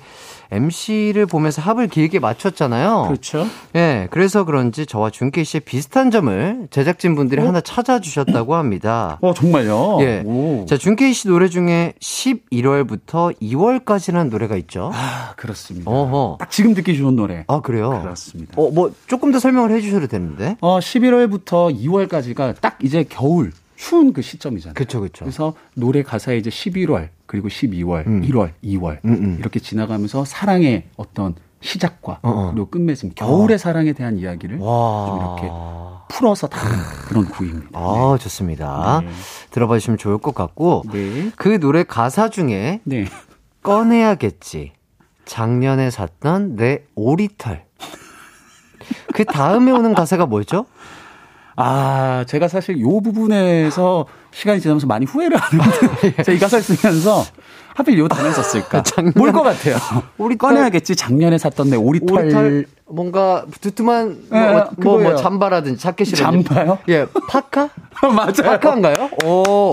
[0.53, 3.05] MC를 보면서 합을 길게 맞췄잖아요.
[3.07, 3.45] 그렇죠.
[3.75, 9.17] 예, 그래서 그런지 저와 준케이 씨의 비슷한 점을 제작진분들이 하나 찾아주셨다고 합니다.
[9.21, 9.97] 어 정말요.
[10.01, 10.21] 예.
[10.25, 10.65] 오.
[10.67, 14.91] 자, 준케이 씨 노래 중에 11월부터 2월까지라는 노래가 있죠.
[14.93, 15.89] 아 그렇습니다.
[15.89, 16.37] 어허.
[16.39, 17.43] 딱 지금 듣기 좋은 노래.
[17.47, 17.99] 아, 그래요?
[18.01, 18.53] 그렇습니다.
[18.55, 20.57] 어, 뭐, 조금 더 설명을 해주셔도 되는데.
[20.61, 24.73] 어 11월부터 2월까지가 딱 이제 겨울 추운 그 시점이잖아요.
[24.73, 25.25] 그쵸, 그쵸.
[25.25, 28.21] 그래서 노래 가사에 이제 11월 그리고 12월, 음.
[28.21, 29.35] 1월, 2월 음, 음.
[29.39, 32.51] 이렇게 지나가면서 사랑의 어떤 시작과 어, 어.
[32.51, 35.05] 그리고 끝맺음 겨울의 사랑에 대한 이야기를 와.
[35.07, 35.49] 좀 이렇게
[36.09, 37.79] 풀어서 다룬 그런 구입니다.
[37.79, 39.01] 아, 좋습니다.
[39.03, 39.09] 네.
[39.51, 40.83] 들어봐 주시면 좋을 것 같고.
[40.91, 41.31] 네.
[41.37, 43.05] 그 노래 가사 중에 네.
[43.63, 44.73] 꺼내야겠지.
[45.25, 47.65] 작년에 샀던 내 오리털.
[49.13, 50.65] 그 다음에 오는 가사가 뭐죠?
[51.55, 55.63] 아, 제가 사실 요 부분에서 시간이 지나면서 많이 후회를 하는
[56.01, 57.23] 데, 제가 이 가사를 쓰면서
[57.75, 58.83] 하필 요 단어를 썼을까?
[59.15, 59.75] 뭘 것 같아요?
[60.17, 60.95] 오리털- 꺼내야겠지.
[60.95, 62.17] 작년에 샀던 내 오리털.
[62.19, 65.15] 오리털 뭔가 두툼한 네, 뭐, 뭐, 뭐.
[65.15, 66.47] 잠바라든지 자켓이라든지.
[66.47, 66.77] 잠바요?
[66.89, 67.69] 예, 파카?
[68.15, 68.33] 맞아요.
[68.59, 69.09] 파카인가요?
[69.25, 69.71] 오.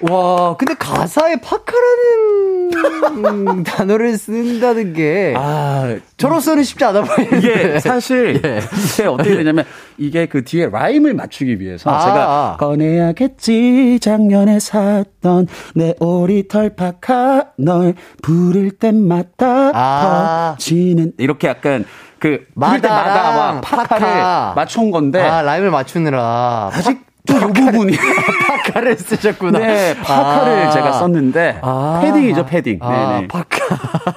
[0.00, 2.68] 와, 근데 가사에 파카라는
[3.64, 7.38] 단어를 쓴다는 게 아, 저로서는 쉽지 않아 보이는데.
[7.38, 8.60] 이게 사실 예.
[8.60, 9.64] 이게 어떻게 되냐면
[9.96, 12.56] 이게 그 뒤에 라임을 맞추기 위해서 아, 제가 아.
[12.58, 20.54] 꺼내야겠지 작년에 샀던 내 오리털 파카 널 부를 때마다 아.
[20.58, 21.84] 터지는 이렇게 약간
[22.20, 24.52] 그 때마다와 마다랑 파카를 파카.
[24.54, 26.70] 맞춘 건데 아, 라임을 맞추느라.
[26.72, 27.96] 아직 좀요 부분이
[28.48, 29.58] 파카를 쓰셨구나.
[29.58, 30.70] 네 파카를 아.
[30.70, 32.00] 제가 썼는데 아.
[32.02, 33.28] 패딩이죠 패딩 아, 네네.
[33.28, 33.58] 파카.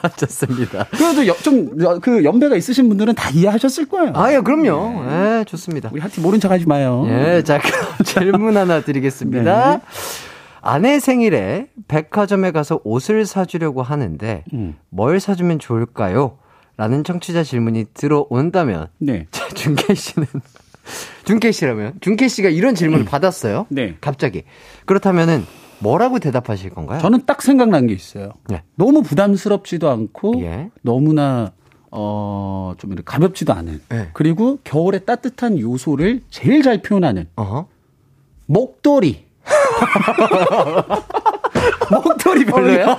[0.17, 0.85] 좋습니다.
[0.91, 4.13] 그래도 좀그 연배가 있으신 분들은 다 이해하셨을 거예요.
[4.15, 5.03] 아, 예, 그럼요.
[5.09, 5.89] 예, 좋습니다.
[5.91, 7.05] 우리 하티 모른 척 하지 마요.
[7.09, 9.77] 예, 자, 그럼 질문 하나 드리겠습니다.
[9.77, 9.81] 네.
[10.61, 14.75] 아내 생일에 백화점에 가서 옷을 사주려고 하는데, 음.
[14.89, 16.37] 뭘 사주면 좋을까요?
[16.77, 19.27] 라는 청취자 질문이 들어온다면, 네.
[19.31, 20.27] 자, 준케이 씨는,
[21.25, 23.67] 준케이 씨라면, 준케이 씨가 이런 질문을 받았어요.
[23.69, 23.95] 네.
[24.01, 24.43] 갑자기.
[24.85, 25.45] 그렇다면은,
[25.81, 26.99] 뭐라고 대답하실 건가요?
[27.01, 28.33] 저는 딱 생각난 게 있어요.
[28.47, 28.61] 네.
[28.75, 30.69] 너무 부담스럽지도 않고 예.
[30.83, 31.53] 너무나
[31.89, 33.81] 어, 좀 이렇게 가볍지도 않은.
[33.89, 34.09] 네.
[34.13, 37.67] 그리고 겨울의 따뜻한 요소를 제일 잘 표현하는 어허.
[38.45, 39.25] 목도리.
[41.89, 42.97] 목도리 별로야?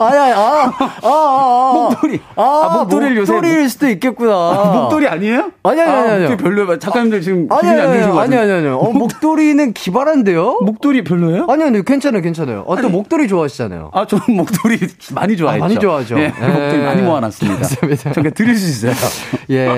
[0.00, 1.72] 아야, 아, 아, 아, 아.
[1.74, 2.20] 목도리.
[2.36, 4.32] 아, 목도리를 요새 목도리일 수도 있겠구나.
[4.32, 5.50] 아, 목도리 아니에요?
[5.62, 6.28] 아니, 아니, 아니, 아, 아니.
[6.28, 6.78] 목도리 별로야.
[6.78, 8.36] 작가님들 지금 아니, 기분이 아니, 안 아니, 좋으신 것 아니.
[8.36, 8.66] 아니, 아니.
[8.68, 10.58] 어, 목도리는 기발한데요?
[10.62, 11.46] 목도리 별로예요?
[11.48, 12.64] 아니, 아니, 괜찮아요, 괜찮아요.
[12.66, 13.90] 어, 또 목도리 좋아하시잖아요.
[13.92, 14.78] 아, 저는 목도리
[15.14, 15.64] 많이 좋아했죠.
[15.64, 16.18] 아, 많이 좋아하죠.
[16.18, 16.46] 예, 예.
[16.46, 17.58] 목도리 많이 모아놨습니다.
[17.60, 18.12] 맞습니다.
[18.12, 18.92] 저게 드릴 수 있어요.
[19.50, 19.68] 예.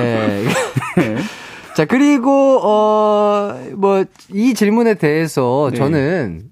[1.75, 5.79] 자, 그리고, 어, 뭐, 이 질문에 대해서 네.
[5.79, 6.43] 저는,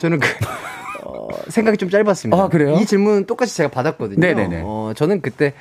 [0.00, 0.28] 저는 그,
[1.04, 2.42] 어, 생각이 좀 짧았습니다.
[2.42, 2.76] 아, 그래요?
[2.80, 4.18] 이 질문 똑같이 제가 받았거든요.
[4.18, 4.62] 네네네.
[4.64, 5.54] 어, 저는 그때,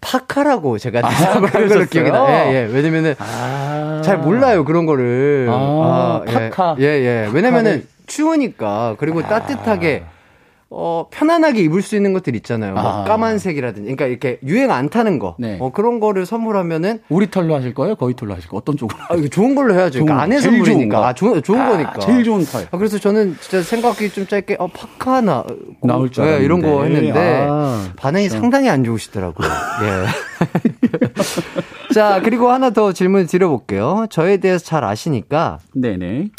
[0.00, 1.86] 파카라고 제가 아, 대답을 그러셨어요?
[1.86, 2.28] 기억이 나.
[2.48, 2.68] 예, 예.
[2.72, 4.02] 왜냐면은, 아.
[4.04, 5.48] 잘 몰라요, 그런 거를.
[5.50, 6.50] 아, 예.
[6.50, 6.76] 파카.
[6.78, 7.30] 예, 예.
[7.32, 10.04] 왜냐면은, 파카를- 추우니까, 그리고 따뜻하게,
[10.68, 12.74] 어, 편안하게 입을 수 있는 것들 있잖아요.
[12.74, 13.04] 뭐 아.
[13.04, 13.82] 까만색이라든지.
[13.82, 15.36] 그러니까 이렇게 유행 안 타는 거.
[15.38, 15.58] 네.
[15.60, 17.94] 어, 그런 거를 선물하면은, 우리 털로 하실 거예요?
[17.94, 18.58] 거의 털로 하실 거예요?
[18.58, 18.98] 어떤 쪽으로?
[19.08, 20.00] 아, 이거 좋은 걸로 해야죠.
[20.00, 20.20] 그러니까 거.
[20.22, 20.98] 안에 선물이니까.
[20.98, 21.06] 거.
[21.06, 21.98] 아, 좋은, 좋은 아, 거니까.
[22.00, 22.66] 제일 좋은 털.
[22.68, 25.44] 아, 그래서 저는 진짜 생각이 좀 짧게, 어, 파카 나,
[25.82, 26.96] 나올 줄 예, 이런 거 알았는데.
[26.96, 28.40] 했는데, 아, 반응이 그렇죠.
[28.40, 29.48] 상당히 안 좋으시더라고요.
[29.48, 30.06] 예.
[31.94, 34.06] 자, 그리고 하나 더 질문 드려볼게요.
[34.10, 36.30] 저에 대해서 잘 아시니까, 네네.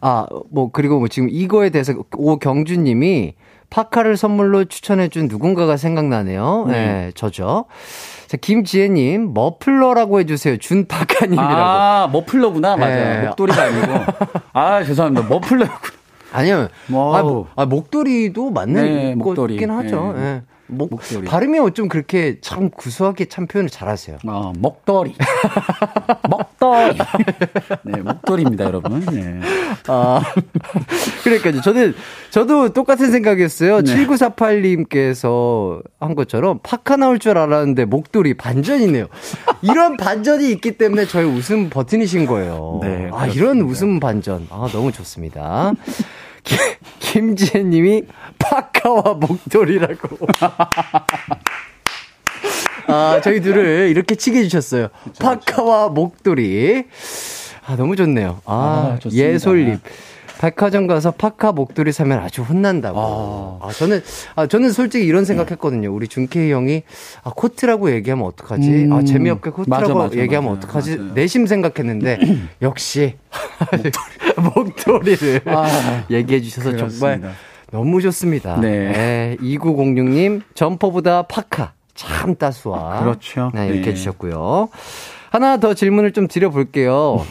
[0.00, 3.34] 아, 뭐, 그리고 뭐 지금 이거에 대해서 오경주님이
[3.72, 6.66] 파카를 선물로 추천해준 누군가가 생각나네요.
[6.68, 7.12] 네, 네.
[7.14, 7.64] 저죠.
[8.26, 10.58] 자, 김지혜님, 머플러라고 해주세요.
[10.58, 11.50] 준파카님이라고.
[11.50, 12.76] 아, 머플러구나.
[12.76, 13.20] 맞아요.
[13.20, 13.26] 네.
[13.28, 13.92] 목도리가 아니고.
[14.52, 15.26] 아, 죄송합니다.
[15.26, 15.92] 머플러였구나.
[16.32, 16.68] 아니요.
[16.90, 17.14] 와우.
[17.14, 19.54] 아, 뭐, 아, 목도리도 맞는 네, 목도리.
[19.56, 20.14] 거긴 하죠.
[20.16, 20.42] 네.
[20.72, 20.76] 예.
[20.76, 21.26] 목, 목도리.
[21.28, 24.18] 발음이 어쩜 그렇게 참 구수하게 참 표현을 잘하세요.
[24.26, 25.14] 어, 먹더리.
[26.28, 26.98] 먹더리.
[27.84, 29.00] 네, 목도리입니다, 여러분.
[29.06, 29.40] 네.
[29.88, 30.22] 아,
[31.24, 31.60] 그러니까요.
[31.60, 31.94] 저는,
[32.30, 33.82] 저도 똑같은 생각이었어요.
[33.82, 33.94] 네.
[34.06, 39.06] 7948님께서 한 것처럼 파카 나올 줄 알았는데 목도리 반전이네요.
[39.62, 42.80] 이런 반전이 있기 때문에 저희 웃음 버튼이신 거예요.
[42.82, 44.46] 네, 아, 이런 웃음 반전.
[44.50, 45.72] 아, 너무 좋습니다.
[46.44, 46.58] 김,
[47.00, 48.04] 김지혜 님이
[48.38, 50.26] 파카와 목도리라고.
[52.88, 54.88] 아, 저희 둘을 이렇게 치게 해주셨어요.
[55.18, 56.84] 파카와 목도리.
[57.66, 58.40] 아, 너무 좋네요.
[58.44, 59.08] 아, 아.
[59.10, 59.78] 예솔님.
[60.42, 63.60] 백화점 가서 파카 목도리 사면 아주 혼난다고.
[63.62, 64.02] 아, 저는,
[64.34, 65.94] 아, 저는 솔직히 이런 생각했거든요.
[65.94, 66.82] 우리 준케이 형이,
[67.22, 68.88] 아, 코트라고 얘기하면 어떡하지?
[68.90, 69.04] 아, 음.
[69.06, 70.58] 재미없게 코트라고 맞아, 맞아, 얘기하면 맞아요.
[70.58, 70.98] 어떡하지?
[71.14, 72.18] 내심 생각했는데,
[72.60, 73.14] 역시,
[74.56, 77.30] 목도리 를 아, 얘기해 주셔서 정말 그렇습니다.
[77.70, 78.60] 너무 좋습니다.
[78.60, 79.36] 네.
[79.40, 81.74] 2906님, 점퍼보다 파카.
[81.94, 82.98] 참 따스와.
[82.98, 83.52] 그렇죠.
[83.54, 83.90] 네, 이렇게 네.
[83.90, 84.70] 해주셨고요.
[85.30, 87.24] 하나 더 질문을 좀 드려볼게요.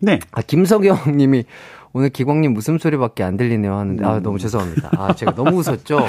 [0.00, 0.20] 네.
[0.30, 1.44] 아, 김석영 님이
[1.92, 4.90] 오늘 기광님 웃음소리밖에 안 들리네요 하는데, 아, 너무 죄송합니다.
[4.96, 6.06] 아, 제가 너무 웃었죠?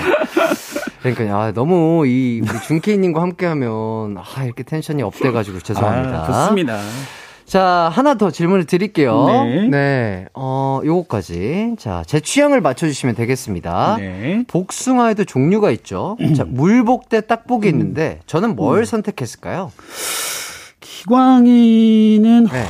[1.02, 6.24] 그러니까, 아, 너무 이, 우리 준케이님과 함께 하면, 아, 이렇게 텐션이 업돼가지고 죄송합니다.
[6.24, 6.80] 아, 좋습니다.
[7.46, 9.26] 자, 하나 더 질문을 드릴게요.
[9.72, 10.26] 네.
[10.36, 11.76] 어, 요거까지.
[11.80, 13.98] 자, 제 취향을 맞춰주시면 되겠습니다.
[13.98, 14.46] 네.
[14.48, 16.16] 복숭아에도 종류가 있죠.
[16.38, 19.72] 자, 물복 대 딱복이 있는데, 저는 뭘 선택했을까요?
[20.80, 22.66] 기광이는 네.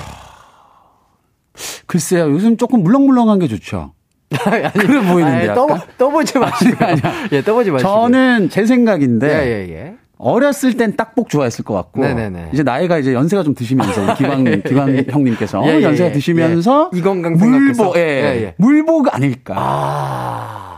[1.85, 2.31] 글쎄요.
[2.31, 3.93] 요즘 조금 물렁물렁한 게 좋죠.
[4.45, 5.67] 아니, 그래 보이는데, 아니, 떠?
[5.97, 6.85] 떠보지 마시고.
[7.33, 7.89] 예, 떠보지 마시고.
[7.89, 9.93] 저는 제 생각인데 예, 예, 예.
[10.17, 12.51] 어렸을 땐 딱복 좋아했을 것 같고 네네네.
[12.53, 16.13] 이제 나이가 이제 연세가 좀 드시면서 기광 기광 형님께서 예, 예, 연세가 예.
[16.13, 16.97] 드시면서 예.
[16.99, 17.33] 이건강.
[17.33, 18.53] 물복 예, 예, 예.
[18.57, 19.55] 물복 아닐까.
[19.57, 20.70] 아.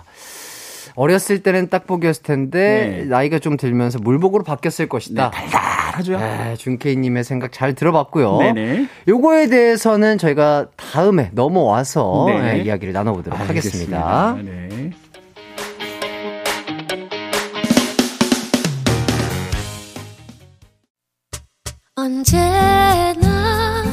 [0.96, 3.06] 어렸을 때는 딱복이었을 텐데, 네.
[3.06, 5.32] 나이가 좀 들면서 물복으로 바뀌었을 것이다.
[5.32, 6.18] 달달하죠.
[6.18, 8.38] 네, 준케이님의 생각 잘 들어봤고요.
[8.38, 8.88] 네네.
[9.08, 12.60] 요거에 대해서는 저희가 다음에 넘어와서 네.
[12.60, 14.38] 예, 이야기를 나눠보도록 하겠습니다.
[14.44, 14.92] 네.
[21.96, 23.84] 언제나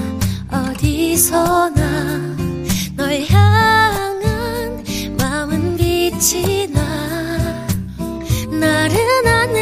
[0.51, 2.40] 어디서나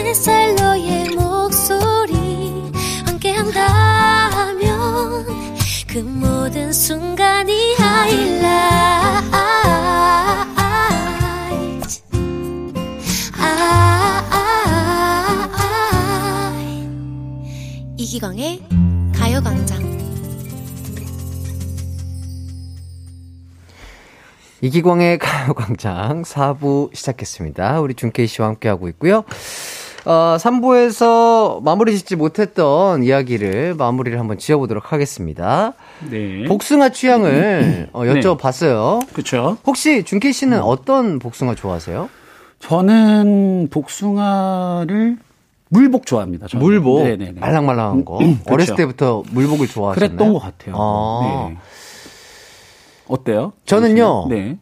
[0.09, 2.72] 햇살 너의 목소리
[3.04, 4.66] 함께한다면
[5.86, 7.76] 그 모든 순간이
[17.98, 18.62] 이기광의
[19.14, 19.98] 가요광장
[24.62, 27.80] 이기광의 가요광장 4부 시작했습니다.
[27.80, 29.24] 우리 준케이 씨와 함께하고 있고요.
[30.09, 35.74] 어, 3부에서 마무리 짓지 못했던 이야기를 마무리를 한번 지어보도록 하겠습니다.
[36.11, 36.44] 네.
[36.44, 39.06] 복숭아 취향을 어, 여쭤봤어요.
[39.12, 39.59] 그렇죠.
[39.66, 40.32] 혹시 준케이 음.
[40.32, 42.09] 씨는 어떤 복숭아 좋아하세요?
[42.59, 45.18] 저는 복숭아를
[45.68, 46.46] 물복 좋아합니다.
[46.48, 46.64] 저는.
[46.64, 47.40] 물복 네네네.
[47.40, 48.54] 말랑말랑한 거 음, 그렇죠.
[48.54, 50.09] 어렸을 때부터 물복을 좋아하셨나요?
[50.16, 50.74] 그랬던 것 같아요.
[50.78, 51.48] 아.
[51.50, 51.59] 네.
[53.09, 53.52] 어때요?
[53.66, 54.28] 저는요.
[54.30, 54.56] 네.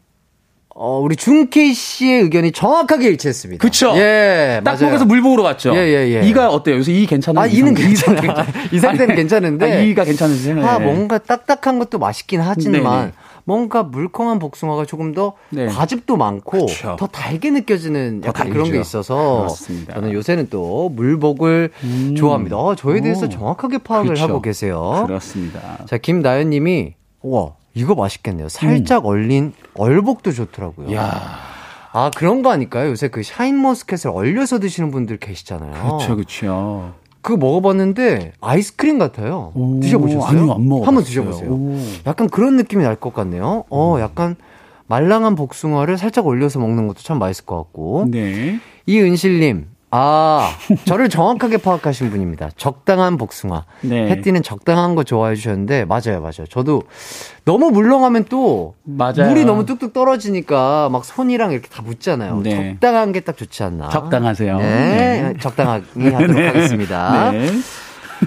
[0.79, 3.63] 어, 우리 준케이 씨의 의견이 정확하게 일치했습니다.
[3.63, 3.95] 그쵸?
[3.97, 4.81] 예, 딱 맞아요.
[4.87, 5.75] 보면서 물 보러 왔죠.
[5.75, 6.29] 예, 예, 예.
[6.29, 6.77] 이가 어때요?
[6.77, 7.45] 요새 이 괜찮아요?
[7.45, 7.73] 아, 이 이는?
[7.73, 8.45] 괜찮아요.
[8.71, 9.73] 이 상태는 아니, 괜찮은데.
[9.73, 10.63] 아, 이가 괜찮으세요?
[10.67, 10.85] 아, 네.
[10.85, 13.13] 뭔가 딱딱한 것도 맛있긴 하지만 네네.
[13.45, 15.65] 뭔가 물컹한 복숭아가 조금 더 네.
[15.67, 16.97] 과즙도 많고 그쵸.
[16.99, 18.79] 더 달게 느껴지는 더 약간 그런 게.
[18.79, 19.95] 있어서 그렇습니다.
[19.95, 21.71] 저는 요새는 또 물복을
[22.19, 22.57] 좋아합니다.
[22.59, 23.29] 어, 저에 대해서 오.
[23.31, 24.23] 정확하게 파악을 그쵸.
[24.25, 25.05] 하고 계세요.
[25.07, 25.79] 그렇습니다.
[25.87, 28.49] 자, 김나연 님이 와, 이거 맛있겠네요.
[28.49, 30.89] 살짝 얼린 얼복도 좋더라고요.
[30.89, 30.93] 음.
[30.95, 31.13] 야
[31.93, 32.91] 아, 그런 거 아닐까요?
[32.91, 35.73] 요새 그 샤인머스켓을 얼려서 드시는 분들 계시잖아요.
[35.73, 36.95] 그렇죠, 그렇죠.
[37.21, 39.53] 그거 먹어봤는데 아이스크림 같아요.
[39.83, 40.27] 드셔보셨어요?
[40.29, 40.87] 아니요, 안 먹어봤어요.
[40.87, 41.51] 한번 드셔보세요.
[41.51, 41.79] 오.
[42.07, 43.65] 약간 그런 느낌이 날 것 같네요.
[43.71, 44.37] 어, 약간
[44.87, 48.07] 말랑한 복숭아를 살짝 올려서 먹는 것도 참 맛있을 것 같고.
[48.11, 48.59] 네.
[48.87, 49.67] 이은실님,
[49.99, 50.51] 아,
[50.85, 52.51] 저를 정확하게 파악하신 분입니다.
[52.57, 53.65] 적당한 복숭아.
[53.81, 54.11] 네.
[54.11, 56.45] 해띠는 적당한 거 좋아해 주셨는데, 맞아요, 맞아요.
[56.51, 56.83] 저도
[57.47, 59.29] 너무 물렁하면 또, 맞아요.
[59.29, 62.41] 물이 너무 뚝뚝 떨어지니까 막 손이랑 이렇게 다 묻잖아요.
[62.43, 62.73] 네.
[62.73, 63.89] 적당한 게 딱 좋지 않나.
[63.89, 64.59] 적당하세요.
[64.59, 67.33] 네, 적당하게 하도록 하겠습니다.
[67.33, 67.51] 네.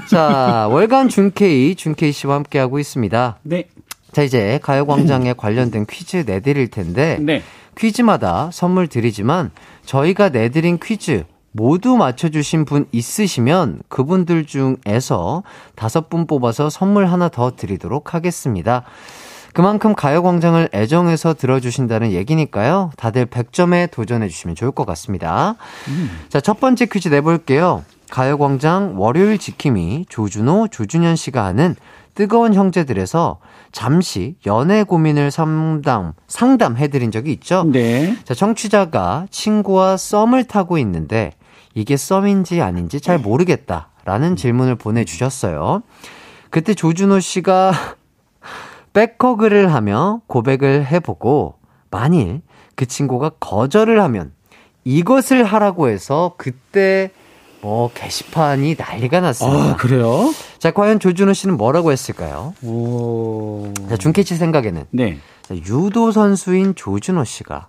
[0.10, 3.38] 자, 월간 준케이, 준케이 씨와 함께하고 있습니다.
[3.44, 3.66] 네.
[4.12, 7.44] 자, 이제 가요광장에 관련된 퀴즈 내드릴 텐데, 네.
[7.78, 9.52] 퀴즈마다 선물 드리지만,
[9.86, 15.44] 저희가 내드린 퀴즈 모두 맞춰주신 분 있으시면 그분들 중에서
[15.76, 18.84] 다섯 분 뽑아서 선물 하나 더 드리도록 하겠습니다.
[19.54, 22.92] 그만큼 가요광장을 애정해서 들어주신다는 얘기니까요.
[22.98, 25.56] 다들 100점에 도전해주시면 좋을 것 같습니다.
[26.30, 27.84] 자, 첫 번째 퀴즈 내볼게요.
[28.12, 31.76] 가요광장 월요일 지킴이 조준호, 조준현 씨가 하는
[32.16, 33.40] 뜨거운 형제들에서
[33.72, 37.64] 잠시 연애 고민을 상담, 상담해드린 적이 있죠?
[37.72, 38.16] 네.
[38.24, 41.32] 자, 청취자가 친구와 썸을 타고 있는데
[41.74, 45.84] 이게 썸인지 아닌지 잘 모르겠다라는 질문을 보내주셨어요.
[46.50, 47.72] 그때 조준호 씨가
[48.94, 51.56] 백허그를 하며 고백을 해보고
[51.92, 52.42] 만일
[52.76, 54.32] 그 친구가 거절을 하면
[54.84, 57.12] 이것을 하라고 해서 그때
[57.62, 59.72] 뭐 게시판이 난리가 났습니다.
[59.72, 60.34] 아, 그래요?
[60.60, 62.54] 자, 과연 조준호 씨는 뭐라고 했을까요?
[62.64, 63.72] 오.
[63.90, 65.20] 자, 준케이 씨 생각에는 네.
[65.42, 67.68] 자, 유도 선수인 조준호 씨가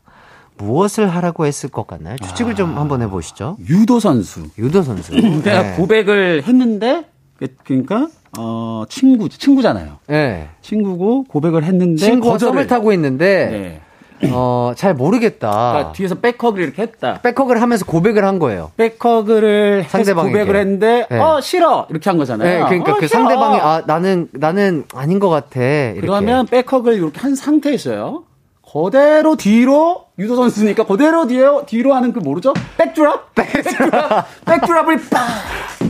[0.64, 2.16] 무엇을 하라고 했을 것 같나요?
[2.22, 3.56] 추측을 좀 한번 해보시죠.
[3.68, 4.42] 유도 선수.
[4.58, 5.12] 유도 선수.
[5.42, 5.72] 내가 네.
[5.76, 7.04] 고백을 했는데
[7.38, 8.08] 그- 그러니까
[8.38, 9.96] 어 친구 친구잖아요.
[10.08, 10.48] 네.
[10.60, 13.80] 친구고 고백을 했는데 친구가 거절을 썸을 타고 있는데
[14.20, 14.30] 네.
[14.32, 15.48] 어, 잘 모르겠다.
[15.72, 17.20] 그러니까 뒤에서 백허그를 이렇게 했다.
[17.22, 18.70] 백허그를 하면서 고백을 한 거예요.
[18.76, 20.32] 백허그를 상대방에게.
[20.38, 21.18] 고백을 했는데 네.
[21.18, 22.48] 어 싫어 이렇게 한 거잖아요.
[22.58, 23.20] 네, 그러니까 어, 그 싫어.
[23.20, 25.60] 상대방이 아 나는 나는 아닌 것 같아.
[25.62, 26.00] 이렇게.
[26.02, 28.24] 그러면 백허그를 이렇게 한 상태에서요.
[28.72, 32.54] 그대로 뒤로 유도 선수니까 그대로 뒤로 뒤로 하는 그 모르죠?
[32.76, 33.34] 백드랍?
[33.34, 34.26] 백드랍.
[34.44, 35.26] 백드랍을 빡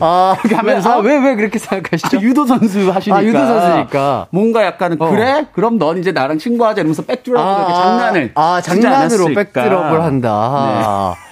[0.00, 2.18] 아, 이렇게 하면서 왜왜 그렇게 생각하시죠?
[2.18, 3.18] 아, 유도 선수 하시니까.
[3.18, 4.28] 아, 유도 선수니까.
[4.30, 5.10] 뭔가 약간, 어.
[5.10, 5.46] 그래?
[5.52, 8.32] 그럼 넌 이제 나랑 친구하자 이러면서 백드랍 이렇게 장난을.
[8.34, 9.26] 아, 장난으로.
[9.34, 11.16] 백드롭을 한다.
[11.16, 11.29] 네.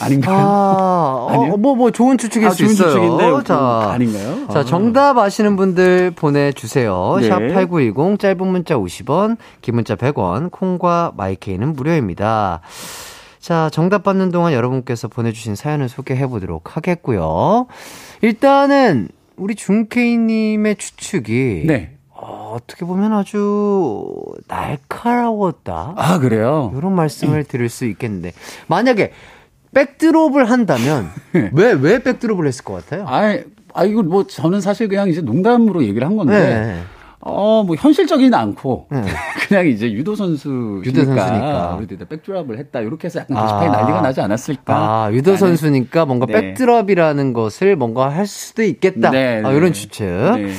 [0.00, 0.36] 아닌가요?
[0.38, 1.26] 아?
[1.30, 2.88] 어, 뭐, 뭐, 좋은 추측일 아, 수 좋은 있어요.
[2.90, 4.48] 추측인데, 자, 그, 아닌가요?
[4.48, 4.64] 자, 아.
[4.64, 7.18] 정답 아시는 분들 보내주세요.
[7.20, 7.28] 네.
[7.28, 12.60] 샵8910, 짧은 문자 50원, 긴 문자 100원, 콩과 마이케이는 무료입니다.
[13.38, 17.66] 자, 정답 받는 동안 여러분께서 보내주신 사연을 소개해 보도록 하겠고요.
[18.22, 21.64] 일단은, 우리 준케이님의 추측이.
[21.66, 21.96] 네.
[22.22, 24.14] 어, 어떻게 보면 아주
[24.46, 25.94] 날카로웠다.
[25.96, 26.72] 아, 그래요?
[26.76, 28.32] 이런 말씀을 드릴 수 있겠는데
[28.66, 29.12] 만약에
[29.74, 31.50] 백드롭을 한다면 네.
[31.52, 33.04] 왜왜 백드롭을 했을 것 같아요?
[33.06, 33.36] 아,
[33.74, 36.38] 아, 이거 뭐 저는 사실 그냥 이제 농담으로 얘기를 한 건데.
[36.38, 36.82] 네.
[37.22, 39.02] 어, 뭐 현실적이진 않고 네.
[39.46, 42.06] 그냥 이제 유도 선수니까 유도 선수니까.
[42.08, 43.42] 백드랍을 했다 이렇게 해서 약간 아.
[43.42, 44.74] 게시판이 난리가 나지 않았을까?
[44.74, 46.32] 아 유도 선수니까 뭔가 네.
[46.32, 49.10] 백드롭이라는 것을 뭔가 할 수도 있겠다.
[49.10, 49.56] 네, 아, 네.
[49.56, 50.06] 이런 추측.
[50.06, 50.50] 네.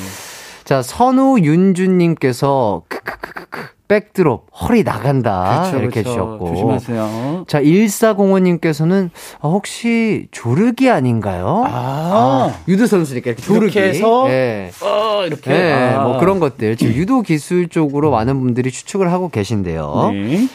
[0.62, 6.20] 자 선우 윤주님께서 크크크크크 백드롭 허리 나간다 그렇죠, 이렇게 그렇죠.
[6.20, 6.48] 해주셨고.
[6.48, 7.44] 조심하세요.
[7.46, 11.64] 자 1405님께서는 아, 혹시 조르기 아닌가요?
[11.66, 13.78] 아, 유도 선수니까 이렇게 조르기.
[13.78, 14.70] 이렇게 해서 예.
[14.82, 15.50] 어, 이렇게.
[15.50, 16.04] 네, 아.
[16.04, 16.76] 뭐 그런 것들.
[16.76, 20.10] 지금 유도 기술 쪽으로 많은 분들이 추측을 하고 계신데요.
[20.12, 20.48] 네.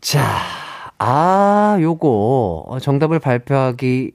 [0.00, 0.22] 자,
[0.98, 4.12] 아, 요거 어, 정답을 발표하기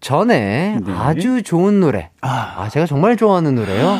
[0.00, 0.92] 전에 네.
[0.92, 2.10] 아주 좋은 노래.
[2.20, 3.98] 아, 제가 정말 좋아하는 노래요.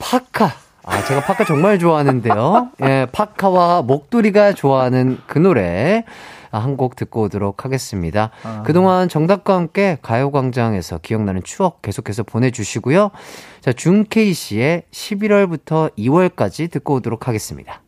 [0.00, 0.52] 파카.
[0.88, 2.70] 아, 제가 파카 정말 좋아하는데요.
[2.82, 6.04] 예, 파카와 목도리가 좋아하는 그 노래.
[6.50, 8.30] 아, 한곡 듣고 오도록 하겠습니다.
[8.64, 13.10] 그동안 정답과 함께 가요광장에서 기억나는 추억 계속해서 보내주시고요.
[13.60, 17.82] 자, 준케이 씨의 11월부터 2월까지 듣고 오도록 하겠습니다.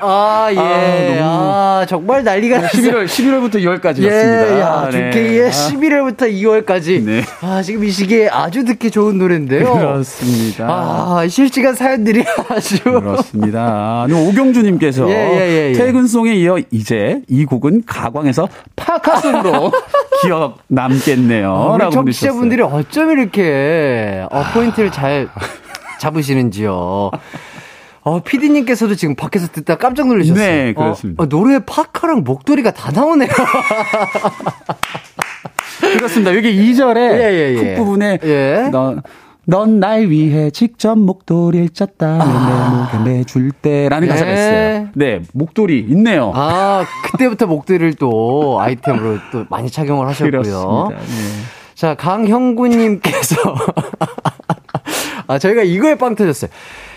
[0.00, 1.18] 아, 예.
[1.22, 2.82] 아, 너무- 정말 난리가 났어요.
[2.82, 4.56] 11월 11월부터 2월까지였습니다.
[4.56, 5.10] 예, 야, 아, 네.
[5.12, 7.02] 주케이의 아, 11월부터 2월까지.
[7.04, 7.22] 네.
[7.42, 9.72] 아, 지금 이 시기에 아주 듣기 좋은 노래인데요.
[9.72, 10.66] 그렇습니다.
[10.68, 12.82] 아, 실시간 사연들이 아주.
[12.82, 14.06] 그렇습니다.
[14.08, 15.72] 네, 오경주님께서 예, 예, 예, 예.
[15.72, 19.72] 퇴근송에 이어 이제 이 곡은 가광에서 파카송으로
[20.22, 21.72] 기억 남겠네요.
[21.74, 25.28] 아, 라고 청취자분들이 어쩜 이렇게 어, 포인트를 잘
[26.00, 27.10] 잡으시는지요.
[28.06, 30.38] 어, 피디님께서도 지금 밖에서 듣다 깜짝 놀라셨어요.
[30.38, 31.20] 네, 그렇습니다.
[31.20, 33.26] 어, 어, 노래 파카랑 목도리가 다 나오네요.
[35.98, 36.36] 그렇습니다.
[36.36, 37.58] 여기 2절에 예, 예, 예.
[37.74, 38.68] 훅 부분에 예.
[38.70, 39.02] 넌,
[39.44, 42.92] 넌 날 위해 직접 목도리를 짰다.
[42.94, 44.12] 내 목에 매줄 때라는 예.
[44.12, 44.88] 가사가 있어요.
[44.94, 46.30] 네, 목도리 있네요.
[46.32, 50.30] 아, 그때부터 목도리를 또 아이템으로 또 많이 착용을 하셨고요.
[50.30, 50.88] 그렇습니다.
[50.90, 50.96] 네.
[51.74, 53.34] 자, 강형구님께서.
[55.26, 56.52] 아, 저희가 이거에 빵 터졌어요.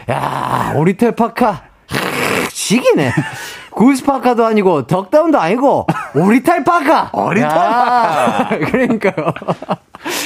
[0.10, 1.64] 야, 오리털 파카.
[2.52, 3.12] 지기네.
[3.72, 7.10] goose 파카도 아니고, duck down도 아니고, 오리털 파카.
[7.14, 8.50] 오리털 파카.
[8.72, 9.34] 그러니까요.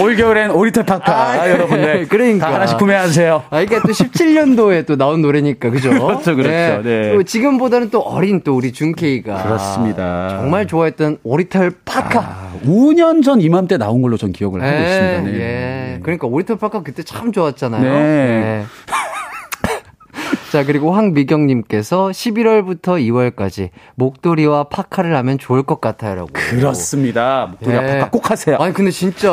[0.02, 2.48] 올겨울엔 오리털 파카 아, 여러분들 그러니까.
[2.48, 3.44] 다 하나씩 구매하세요.
[3.50, 5.90] 아, 이게 또 17년도에 또 나온 노래니까, 그죠?
[5.94, 6.82] 그렇죠, 그렇죠.
[6.84, 7.12] 네.
[7.14, 9.44] 또 지금보다는 또 어린 또 우리 준케이가.
[9.44, 10.30] 그렇습니다.
[10.30, 12.20] 정말 좋아했던 오리털 파카.
[12.22, 15.38] 아, 5년 전 이맘때 나온 걸로 전 기억을 하고 예, 있습니다.
[15.38, 15.40] 네.
[15.40, 16.00] 예.
[16.02, 17.82] 그러니까 오리털 파카 그때 참 좋았잖아요.
[17.82, 18.66] 네.
[20.54, 20.60] 네.
[20.60, 26.30] 자, 그리고 황미경님께서 11월부터 2월까지 목도리와 파카를 하면 좋을 것 같아요라고.
[26.32, 27.48] 그렇습니다.
[27.50, 27.88] 목도리 예.
[27.88, 28.58] 파카 꼭 하세요.
[28.58, 29.30] 아니, 근데 진짜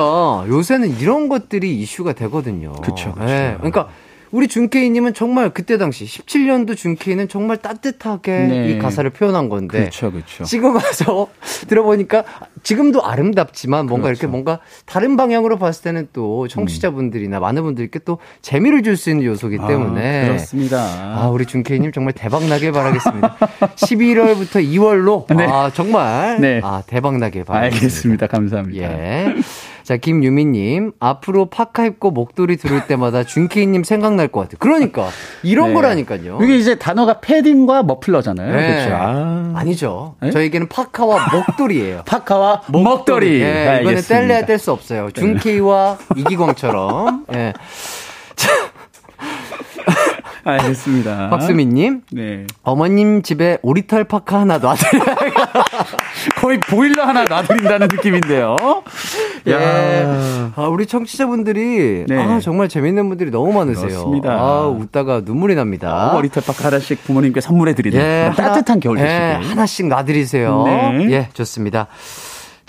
[0.49, 2.73] 요새는 이런 것들이 이슈가 되거든요.
[2.73, 3.15] 그쵸.
[3.21, 3.55] 예.
[3.59, 3.89] 그러니까
[4.33, 8.71] 우리 준케이님은 정말 그때 당시 17년도 준케이는 정말 따뜻하게 네.
[8.71, 9.79] 이 가사를 표현한 건데.
[9.81, 10.45] 그렇죠, 그렇죠.
[10.45, 11.29] 지금 와서
[11.69, 12.25] 들어보니까
[12.63, 18.83] 지금도 아름답지만 뭔가 이렇게 뭔가 다른 방향으로 봤을 때는 또 청취자분들이나 많은 분들께 또 재미를
[18.83, 20.79] 줄 수 있는 요소기 때문에 아, 그렇습니다.
[20.79, 23.37] 아, 우리 준케이님 정말 대박 나길 바라겠습니다.
[23.77, 25.47] 11월부터 2월로 네.
[25.47, 26.61] 아 정말 네.
[26.63, 27.77] 아 대박 나길 바라겠습니다.
[27.77, 28.27] 알겠습니다.
[28.27, 28.83] 감사합니다.
[28.83, 29.35] 예.
[29.91, 34.59] 자, 김유미님, 앞으로 파카 입고 목도리 들을 때마다 준케이님 생각날 것 같아요.
[34.61, 35.09] 그러니까,
[35.43, 35.75] 이런 네.
[35.75, 36.39] 거라니까요.
[36.41, 38.55] 이게 이제 단어가 패딩과 머플러잖아요.
[38.55, 38.69] 네.
[38.85, 38.95] 그렇죠.
[38.95, 39.53] 아.
[39.57, 40.15] 아니죠.
[40.21, 40.31] 네?
[40.31, 42.03] 저에게는 파카와 목도리예요.
[42.07, 43.41] 파카와 목도리.
[43.43, 44.21] 예, 이거는 알겠습니다.
[44.21, 45.11] 뗄래야 뗄 수 없어요.
[45.11, 47.27] 준케이와 이기광처럼.
[47.35, 47.53] 예.
[50.45, 51.31] 알겠습니다.
[51.31, 52.47] 박수민님, 네.
[52.63, 55.05] 어머님 집에 오리털 파카 하나 놔드려요.
[56.41, 58.57] 거의 보일러 하나 놔드린다는 느낌인데요.
[59.47, 59.53] 예.
[59.53, 60.53] 야.
[60.57, 62.19] 아, 우리 청취자분들이 네.
[62.23, 63.87] 아, 정말 재밌는 분들이 너무 많으세요.
[63.89, 64.33] 그렇습니다.
[64.33, 66.11] 아, 웃다가 눈물이 납니다.
[66.13, 69.51] 머리털 파카 하나씩 부모님께 선물해 드리는 예, 따뜻한 겨울 예, 되시길.
[69.51, 70.63] 하나씩 놔드리세요.
[70.65, 71.07] 네.
[71.11, 71.87] 예, 좋습니다.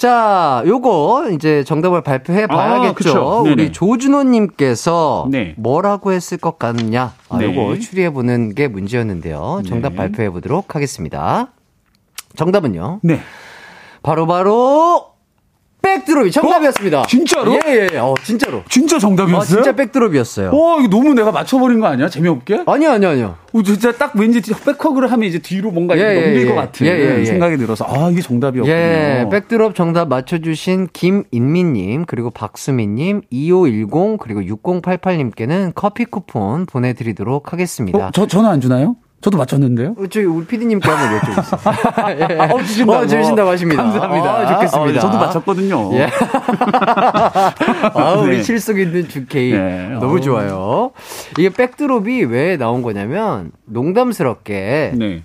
[0.01, 3.43] 자, 요거 이제 정답을 발표해 아, 봐야겠죠.
[3.43, 3.53] 네네.
[3.53, 5.53] 우리 조준호 님께서 네.
[5.57, 7.13] 뭐라고 했을 것 같냐?
[7.29, 7.45] 아, 네.
[7.45, 9.61] 요거 추리해 보는 게 문제였는데요.
[9.67, 9.97] 정답 네.
[9.97, 11.49] 발표해 보도록 하겠습니다.
[12.35, 13.01] 정답은요.
[13.03, 13.19] 네.
[14.01, 15.10] 바로 바로
[15.95, 17.01] 백드롭이 정답이었습니다.
[17.01, 17.05] 어?
[17.07, 17.53] 진짜로?
[17.53, 17.97] 예, 예, 예.
[17.97, 18.63] 어, 진짜로.
[18.69, 19.41] 진짜 정답이었어요?
[19.41, 20.51] 아, 진짜 백드롭이었어요.
[20.53, 22.09] 와, 이거 너무 내가 맞춰버린 거 아니야?
[22.09, 22.63] 재미없게?
[22.65, 23.35] 아니요, 아니요, 아니요.
[23.53, 26.45] 어, 진짜 딱 왠지 백허그를 하면 이제 뒤로 뭔가 예, 예, 넘길 예.
[26.45, 27.25] 것 같은 예.
[27.25, 28.73] 생각이 들어서 아 이게 정답이었군요.
[28.73, 38.07] 예, 백드롭 정답 맞춰주신 김인미님, 그리고 박수민님, 2510, 그리고 6088님께는 커피 쿠폰 보내드리도록 하겠습니다.
[38.07, 38.95] 어, 저 저는 안 주나요?
[39.21, 39.95] 저도 맞췄는데요.
[39.97, 42.09] 어, 저기 우리 피디님께 한번 여쭤보세요.
[42.31, 42.39] 예.
[42.39, 42.99] 어, 주신다고.
[42.99, 43.83] 어, 주신다고 하십니다.
[43.83, 44.31] 감사합니다.
[44.31, 44.99] 아, 좋겠습니다.
[44.99, 45.91] 어, 저도 맞췄거든요.
[45.93, 46.09] 예.
[47.93, 48.43] 아, 우리 네.
[48.43, 49.51] 실속 있는 주케이.
[49.51, 49.89] 네.
[49.99, 50.21] 너무 어우.
[50.21, 50.91] 좋아요.
[51.37, 55.23] 이게 백드롭이 왜 나온 거냐면, 농담스럽게, 네.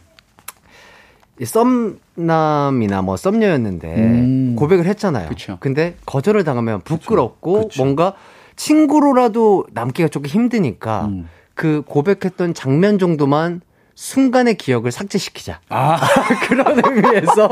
[1.39, 4.57] 이 썸남이나 뭐 썸녀였는데 음.
[4.57, 5.29] 고백을 했잖아요.
[5.29, 5.57] 그쵸.
[5.61, 7.83] 근데 거절을 당하면 부끄럽고 그쵸.
[7.83, 8.15] 뭔가
[8.57, 11.29] 친구로라도 남기가 조금 힘드니까 음.
[11.55, 13.61] 그 고백했던 장면 정도만
[13.97, 15.59] 순간의 기억을 삭제시키자.
[15.71, 15.99] 아,
[16.47, 17.49] 그런 의미에서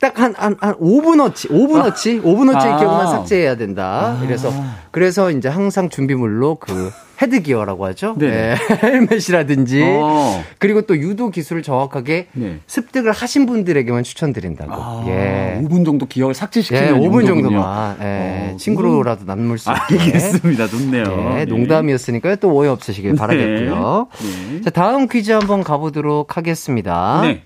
[0.00, 2.76] 딱 한 한 한 5분어치, 5분어치, 5분어치 아.
[2.78, 4.16] 기억만 삭제해야 된다.
[4.20, 4.52] 그래서
[4.92, 8.16] 그래서 이제 항상 준비물로 그 헤드 기어라고 하죠.
[8.22, 10.44] 예, 헬멧이라든지 어.
[10.58, 12.60] 그리고 또 유도 기술을 정확하게 네.
[12.66, 14.72] 습득을 하신 분들에게만 추천드린다고.
[14.72, 15.60] 아, 예.
[15.62, 17.42] 5분 정도 기억을 삭제시키는 예, 5분 용도군요.
[17.42, 17.96] 정도만.
[18.02, 19.94] 예, 어, 친구로라도 남을 수 있게.
[20.04, 20.68] 알겠습니다.
[20.68, 21.04] 좋네요.
[21.32, 21.44] 예, 네.
[21.46, 22.36] 농담이었으니까요.
[22.36, 24.08] 또 오해 없으시길 바라겠고요.
[24.52, 24.60] 네.
[24.62, 27.20] 자, 다음 퀴즈 한번 가보도록 하겠습니다.
[27.22, 27.42] 네.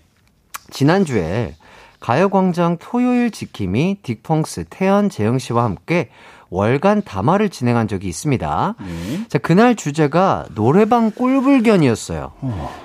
[0.71, 1.55] 지난주에
[2.01, 6.09] 가요광장 토요일 지킴이 딕펑스 태연 재영 씨와 함께
[6.53, 8.75] 월간 담화를 진행한 적이 있습니다.
[8.79, 9.25] 네.
[9.29, 12.33] 자, 그날 주제가 노래방 꿀불견이었어요.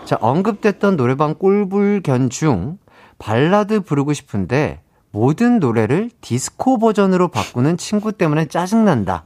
[0.06, 2.77] 자, 언급됐던 노래방 꿀불견 중
[3.19, 4.80] 발라드 부르고 싶은데
[5.11, 9.26] 모든 노래를 디스코 버전으로 바꾸는 친구 때문에 짜증난다.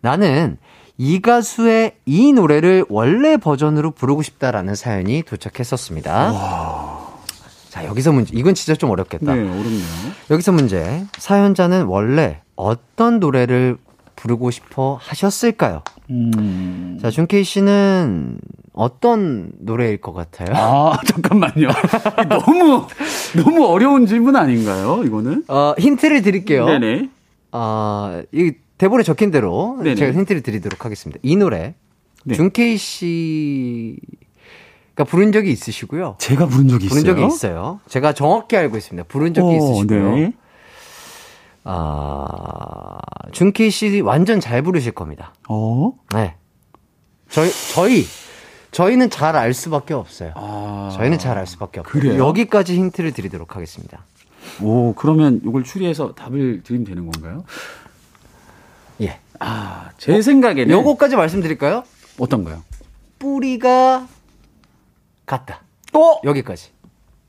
[0.00, 0.56] 나는
[0.96, 7.11] 이 가수의 이 노래를 원래 버전으로 부르고 싶다라는 사연이 도착했었습니다.
[7.72, 8.36] 자, 여기서 문제.
[8.36, 9.34] 이건 진짜 좀 어렵겠다.
[9.34, 9.82] 네, 어렵네요.
[10.30, 11.06] 여기서 문제.
[11.16, 13.78] 사연자는 원래 어떤 노래를
[14.14, 15.82] 부르고 싶어 하셨을까요?
[16.10, 16.98] 음.
[17.00, 18.36] 자, 준케이 씨는
[18.74, 20.54] 어떤 노래일 것 같아요?
[20.54, 21.68] 아, 잠깐만요.
[22.28, 22.86] 너무,
[23.42, 25.44] 너무 어려운 질문 아닌가요, 이거는?
[25.48, 26.66] 어, 힌트를 드릴게요.
[26.66, 27.08] 네네.
[27.52, 29.94] 아, 이 대본에 적힌 대로 네네.
[29.94, 31.18] 제가 힌트를 드리도록 하겠습니다.
[31.22, 31.72] 이 노래
[32.26, 32.34] 네.
[32.34, 33.96] 준케이 씨
[34.94, 36.16] 가 부른 적이 있으시고요.
[36.18, 37.14] 제가 부른 적이 부른 있어요?
[37.14, 37.80] 적이 있어요.
[37.88, 39.08] 제가 정확히 알고 있습니다.
[39.08, 40.16] 부른 적이 어, 있으시고요.
[40.16, 40.32] 네.
[41.64, 42.98] 아,
[43.32, 45.32] 준케이 씨 완전 잘 부르실 겁니다.
[45.48, 45.92] 어?
[46.14, 46.34] 네.
[47.30, 48.04] 저희 저희
[48.72, 50.32] 저희는 잘 알 수밖에 없어요.
[50.34, 50.90] 아.
[50.94, 51.92] 저희는 잘 알 수밖에 없어요.
[51.92, 52.18] 그래요?
[52.26, 54.04] 여기까지 힌트를 드리도록 하겠습니다.
[54.60, 57.44] 오, 그러면 이걸 추리해서 답을 드리면 되는 건가요?
[59.00, 59.18] 예.
[59.40, 60.70] 아, 제 생각에는.
[60.70, 61.84] 요거까지 말씀드릴까요?
[62.18, 62.62] 어떤가요?
[63.18, 64.06] 뿌리가
[65.32, 65.62] 같다.
[65.94, 66.20] 어?
[66.24, 66.70] 여기까지.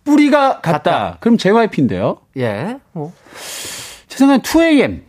[0.03, 0.71] 뿌리가 같다.
[0.71, 1.17] 같다.
[1.21, 2.17] 그럼 JYP인데요?
[2.37, 2.77] 예.
[2.91, 3.13] 뭐.
[4.09, 5.01] 제 생각엔 2AM.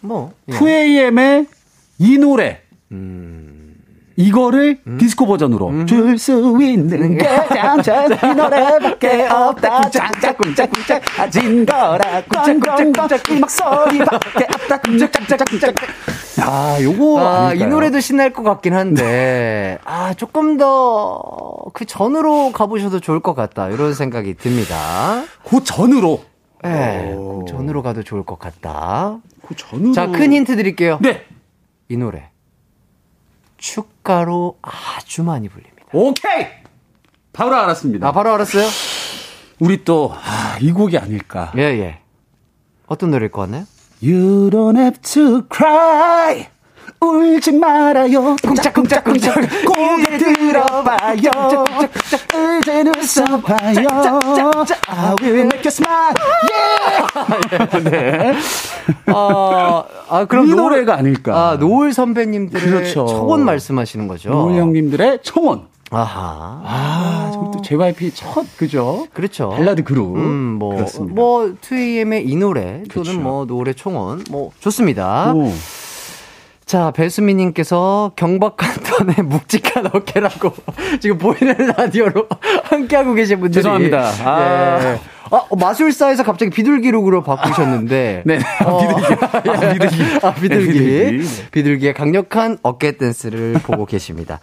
[0.00, 0.32] 뭐.
[0.48, 0.52] 예.
[0.52, 1.48] 2AM의
[1.98, 2.62] 이 노래.
[2.92, 3.63] 음.
[4.16, 13.40] 이거를 디스코 버전으로 줄수 있는 게 짱짱 이 노래밖에 없다 짱짱쿵짝쿵짝 아진 거라 꽝꽝꽝 이
[13.40, 15.74] 목소리밖에 없다 쿵짝쿵짝쿵짝
[16.40, 17.68] 아 요거 아, 이 아닐까요?
[17.70, 23.68] 노래도 신날 것 같긴 한데, 아, 조금 더 그 전으로 가보셔도 좋을 것 같다.
[23.68, 25.24] 이런 생각이 듭니다.
[25.44, 26.22] 그 전으로
[26.64, 27.12] 예.
[27.14, 27.40] 오.
[27.44, 29.18] 그 전으로 가도 좋을 것 같다.
[29.46, 31.00] 그 전으로 자, 큰 힌트 드릴게요.
[31.02, 32.30] 네이 노래.
[33.64, 35.86] 축가로 아주 많이 불립니다.
[35.92, 36.46] 오케이
[37.32, 38.68] 바로 알았습니다 아, 바로 알았어요?
[39.58, 42.00] 우리 또이 곡이 아닐까 예, 예.
[42.86, 43.64] 어떤 노래일 것 같나요?
[44.02, 46.48] You don't have to cry.
[47.00, 48.36] 울지 말아요.
[48.42, 49.34] 쿵짝쿵짝쿵짝
[49.66, 51.64] 고개 들어봐요.
[52.60, 53.86] 이젠 웃어봐요.
[54.88, 56.14] I will make you smile.
[56.50, 57.90] Yeah.
[57.90, 58.34] 네.
[59.06, 61.50] 아, 아 그럼 이 노- 노래가 아닐까.
[61.50, 63.06] 아, 노을 선배님들의 그렇죠.
[63.06, 64.30] 청혼 말씀하시는 거죠?
[64.30, 65.66] 노을 형님들의 청혼.
[65.90, 66.60] 아하.
[66.64, 69.06] 아, 저기 또 JYP 첫 그죠?
[69.12, 69.50] 그렇죠.
[69.50, 70.16] 발라드 그룹.
[70.16, 71.14] 음, 뭐, 그렇습니다.
[71.14, 73.10] 뭐, 2AM의 이 노래, 그렇죠.
[73.12, 75.32] 또는 뭐, 노래 총원, 뭐, 좋습니다.
[75.34, 75.52] 오.
[76.66, 80.52] 자, 배수미님께서 경박한 ton의 묵직한 어깨라고
[81.00, 82.26] 지금 보이는 라디오로
[82.64, 83.62] 함께하고 계신 분들이.
[83.62, 84.10] 죄송합니다.
[84.24, 84.80] 아.
[84.82, 85.00] 예.
[85.30, 88.22] 아, 어, 마술사에서 갑자기 비둘기룩으로 바꾸셨는데.
[88.26, 88.38] 네.
[88.64, 89.24] 어, 비둘기.
[89.24, 90.26] 아, 비둘기.
[90.26, 90.66] 아, 비둘기.
[90.80, 91.50] 네, 비둘기.
[91.50, 94.38] 비둘기의 강력한 어깨 댄스를 보고 계십니다.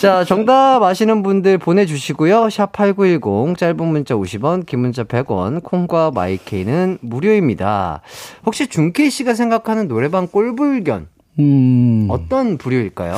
[0.00, 2.44] 자, 정답 아시는 분들 보내주시고요.
[2.48, 8.02] 샵8910, 짧은 문자 50원, 긴 문자 100원, 콩과 마이케이는 무료입니다.
[8.44, 11.08] 혹시 준케이 씨가 생각하는 노래방 꼴불견,
[11.38, 12.06] 음.
[12.10, 13.16] 어떤 부류일까요?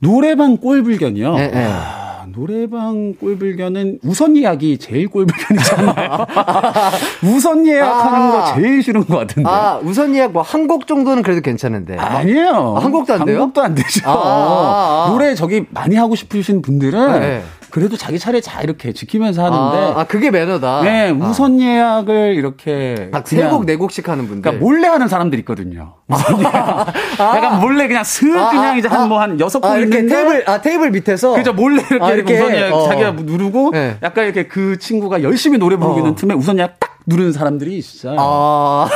[0.00, 1.34] 노래방 꼴불견이요.
[1.36, 1.64] 네, 네.
[1.70, 6.26] 아, 노래방 꼴불견은 우선 예약이 제일 꼴불견이잖아요.
[7.24, 8.32] 우선 예약하는 아.
[8.32, 9.48] 거 제일 싫은 것 같은데.
[9.48, 11.96] 아, 우선 예약 뭐 한 곡 정도는 그래도 괜찮은데.
[11.98, 12.74] 아니에요.
[12.78, 13.38] 아, 한 곡도 안 돼요?
[13.38, 14.02] 한 곡도 안 되죠.
[14.06, 15.06] 아.
[15.10, 17.42] 노래 저기 많이 하고 싶으신 분들은 네.
[17.72, 19.96] 그래도 자기 차례 잘 이렇게 지키면서 하는데.
[19.96, 20.82] 아, 아, 그게 매너다.
[20.82, 21.12] 네, 아.
[21.12, 23.08] 우선 예약을 이렇게.
[23.12, 24.42] 아, 세 그냥- 곡, 네 곡씩 하는 분들.
[24.42, 25.94] 그러니까 몰래 하는 사람들이 있거든요.
[26.06, 26.92] 우선 예약.
[27.18, 29.06] 약간 몰래 그냥 슥 아, 그냥 아, 이제 한 아.
[29.06, 31.32] 뭐한 여섯 곡 아, 이렇게 테이블, 아, 테이블 밑에서.
[31.32, 32.88] 그죠 몰래 이렇게, 아, 이렇게, 우선 예약 어.
[32.88, 33.96] 자기가 누르고 네.
[34.02, 35.98] 약간 이렇게 그 친구가 열심히 노래 부르고 어.
[35.98, 38.16] 있는 틈에 우선 예약 딱 누르는 사람들이 있어요.
[38.18, 38.88] 아.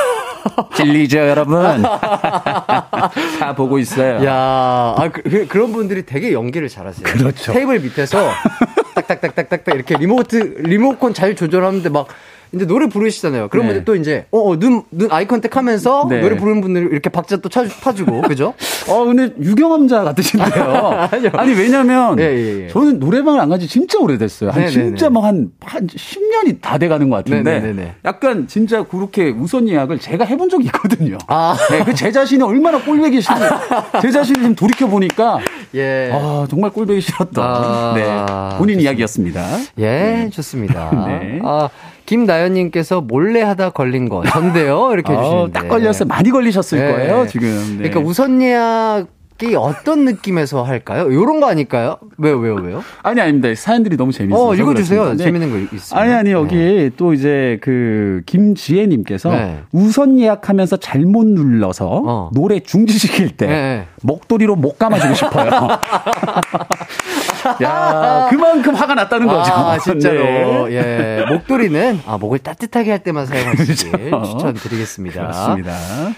[0.74, 1.82] 진리죠 여러분.
[3.38, 4.24] 다 보고 있어요.
[4.24, 7.04] 야, 아, 그, 런 분들이 되게 연기를 잘하세요.
[7.04, 7.52] 그렇죠.
[7.52, 8.18] 테이블 밑에서
[8.94, 12.08] 딱딱딱딱딱딱 이렇게 리모트, 리모컨 잘 조절하는데 막
[12.56, 13.48] 이제 노래 부르시잖아요.
[13.48, 13.72] 그런 네.
[13.72, 16.20] 분들 또 이제, 어, 어, 눈, 눈 eye contact 하면서 네.
[16.20, 18.54] 노래 부르는 분들 이렇게 박자 또 차, 파주고, 그죠?
[18.88, 21.08] 어, 근데 유경험자 같으신데요.
[21.34, 22.68] 아니, 왜냐면, 예, 예, 예.
[22.68, 24.50] 저는 노래방을 안간지 진짜 오래됐어요.
[24.50, 27.42] 한 네, 진짜 네, 뭐 한, 한 10년이 다 돼가는 것 같은데.
[27.42, 27.94] 네, 네, 네, 네.
[28.04, 31.18] 약간 진짜 그렇게 우선 예약을 제가 해본 적이 있거든요.
[31.28, 31.56] 아.
[31.70, 33.38] 네, 그제 자신이 얼마나 꼴보기 싫은,
[34.02, 35.38] 제 자신을 지금 돌이켜 보니까,
[35.74, 36.10] 예.
[36.12, 39.44] 아, 정말 꼴보기 싫었던, 아, 네, 본인 이야기였습니다.
[39.78, 40.90] 예, 좋습니다.
[41.06, 41.40] 네.
[41.42, 41.68] 아,
[42.06, 44.90] 김나연님께서 몰래 하다 걸린 거 전데요?
[44.92, 45.52] 이렇게 아, 해주시는데.
[45.52, 46.08] 딱 걸렸어요.
[46.08, 46.92] 많이 걸리셨을 네.
[46.92, 47.48] 거예요, 지금.
[47.80, 47.88] 네.
[47.88, 49.06] 그러니까 우선 예약
[49.42, 51.12] 이 어떤 느낌에서 할까요?
[51.12, 51.98] 요런 거 아닐까요?
[52.16, 52.82] 왜요, 왜요, 왜요?
[53.02, 53.48] 아니, 아닙니다.
[53.54, 54.42] 사연들이 너무 재밌어서.
[54.48, 55.12] 어, 읽어주세요.
[55.12, 55.24] 네.
[55.24, 56.00] 재밌는 거 있어요.
[56.00, 59.60] 아니, 아니, 여기 또 이제 그 김지혜님께서 네.
[59.72, 62.30] 우선 예약하면서 잘못 눌러서 어.
[62.32, 63.86] 노래 중지시킬 때 네.
[64.00, 65.50] 목도리로 목 감아주고 싶어요.
[67.62, 69.52] 야, 그만큼 화가 났다는 거죠.
[69.52, 70.68] 아, 진짜로.
[70.68, 71.20] 네.
[71.20, 71.24] 예.
[71.28, 74.22] 목도리는, 아, 목을 따뜻하게 할 때만 사용하시길 그렇죠.
[74.24, 75.20] 추천드리겠습니다.
[75.20, 75.72] 그렇습니다.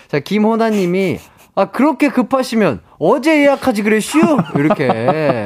[0.09, 1.19] 자, 김호나 님이,
[1.59, 4.19] 아, 그렇게 급하시면 어제 예약하지 그랬슈?
[4.55, 4.87] 이렇게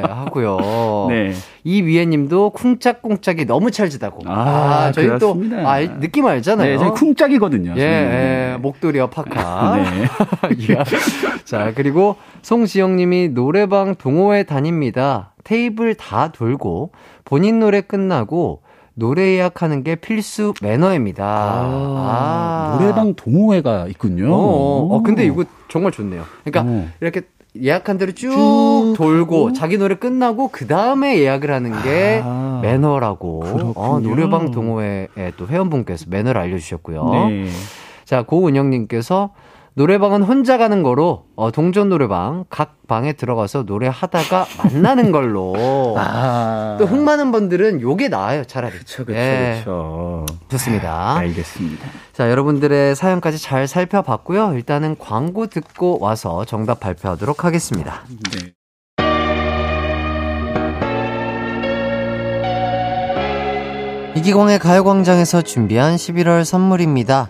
[0.03, 1.07] 하고요.
[1.09, 1.33] 네.
[1.63, 4.21] 이위에 님도 쿵짝쿵짝이 너무 찰지다고.
[4.27, 5.67] 아, 저희 또 그렇습니다.
[5.67, 6.69] 알, 느낌 알잖아요.
[6.71, 7.73] 네, 저희 쿵짝이거든요.
[7.77, 7.81] 예.
[8.53, 9.77] 예, 목도리와 파카.
[9.77, 10.05] 네.
[10.69, 10.77] 예.
[11.45, 15.33] 자, 그리고 송지영 님이 노래방 동호회 다닙니다.
[15.43, 16.91] 테이블 다 돌고
[17.25, 18.61] 본인 노래 끝나고
[18.95, 21.25] 노래 예약하는 게 필수 매너입니다.
[21.25, 24.33] 아, 노래방 동호회가 있군요.
[24.33, 26.23] 어, 어, 어, 근데 이거 정말 좋네요.
[26.43, 26.87] 그러니까 어.
[27.01, 27.21] 이렇게
[27.61, 29.53] 예약한 대로 쭉, 쭉 돌고 하고.
[29.53, 33.39] 자기 노래 끝나고 그 다음에 예약을 하는 게 아, 매너라고.
[33.41, 33.73] 그렇군요.
[33.75, 37.09] 어, 노래방 동호회에 또 회원분께서 매너를 알려주셨고요.
[37.29, 37.47] 네.
[38.05, 39.31] 자, 고은영님께서
[39.75, 45.95] 노래방은 혼자 가는 거로 어, 동전 노래방 각 방에 들어가서 노래하다가 만나는 걸로.
[45.97, 46.77] 아.
[46.79, 48.77] 또 흥 많은 분들은 요게 나아요, 차라리.
[48.77, 49.63] 그쵸, 그쵸, 예.
[50.49, 51.15] 좋습니다.
[51.17, 51.85] 알겠습니다.
[52.11, 54.53] 자, 여러분들의 사연까지 잘 살펴봤고요.
[54.53, 58.03] 일단은 광고 듣고 와서 정답 발표하도록 하겠습니다.
[58.31, 58.53] 네.
[64.15, 67.29] 이기광의 가요광장에서 준비한 11월 선물입니다.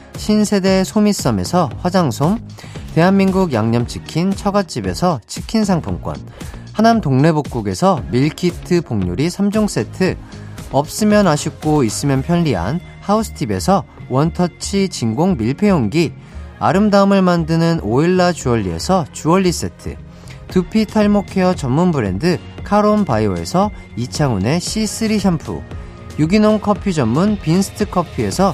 [0.17, 2.39] 신세대 소미썸에서 화장솜,
[2.93, 6.15] 대한민국 양념치킨 처갓집에서 치킨 상품권,
[6.73, 10.15] 하남 동래복국에서 밀키트 복요리 3종 세트,
[10.71, 16.13] 없으면 아쉽고 있으면 편리한 하우스팁에서 원터치 진공 밀폐용기,
[16.59, 19.95] 아름다움을 만드는 오일라 주얼리에서 주얼리 세트,
[20.47, 25.61] 두피 탈모 케어 전문 브랜드 카론 바이오에서 이창훈의 C3 샴푸,
[26.19, 28.53] 유기농 커피 전문 빈스트 커피에서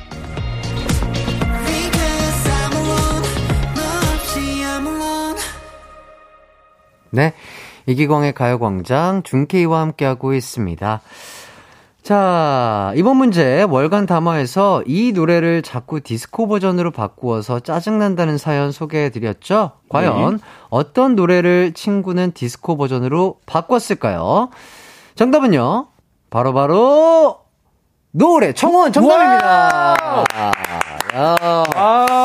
[7.11, 7.33] 네.
[7.85, 11.01] 이기광의 가요광장 준케이와 함께하고 있습니다.
[12.03, 19.73] 자, 이번 문제 월간 담화에서 이 노래를 자꾸 디스코 버전으로 바꾸어서 짜증난다는 사연 소개해드렸죠?
[19.87, 20.43] 과연 네.
[20.69, 24.49] 어떤 노래를 친구는 디스코 버전으로 바꿨을까요?
[25.13, 25.89] 정답은요?
[26.31, 27.41] 바로바로
[28.11, 29.95] 노래 청원 정답입니다.
[31.13, 31.35] 야.
[31.75, 32.20] 아,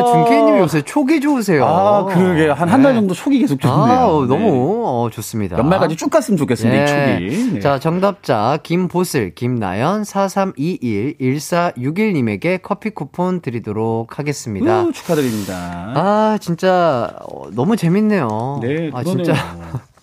[0.00, 1.64] 아, 준케이님이 요새 촉이 좋으세요.
[1.64, 2.48] 아, 그러게.
[2.50, 2.98] 한 한달 네.
[3.00, 3.78] 정도 촉이 계속 좋네요.
[3.78, 4.26] 아, 네.
[4.28, 5.56] 너무 어, 좋습니다.
[5.58, 7.18] 연말까지 쭉 갔으면 좋겠습니다, 네.
[7.20, 7.52] 이 촉이.
[7.54, 7.60] 네.
[7.60, 14.82] 자, 정답자 김보슬, 김나연, 4321-1461님에게 커피 쿠폰 드리도록 하겠습니다.
[14.82, 15.92] 우, 축하드립니다.
[15.94, 18.58] 아, 진짜 어, 너무 재밌네요.
[18.62, 19.24] 네, 아, 그러네요.
[19.24, 19.34] 진짜.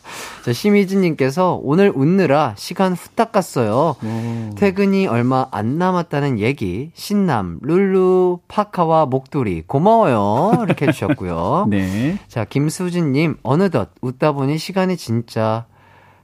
[0.44, 3.96] 자, 심희진님께서 오늘 웃느라 시간 후딱 갔어요.
[4.04, 4.56] 오.
[4.56, 10.64] 퇴근이 얼마 안 남았다는 얘기, 신남, 룰루, 파카와 목도리, 고마워요.
[10.66, 11.68] 이렇게 해주셨고요.
[11.70, 12.18] 네.
[12.28, 15.66] 자, 김수진님, 어느덧 웃다 보니 시간이 진짜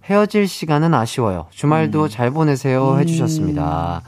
[0.06, 1.46] 헤어질 시간은 아쉬워요.
[1.52, 2.10] 주말도 음.
[2.10, 2.98] 잘 보내세요.
[3.00, 4.02] 해주셨습니다.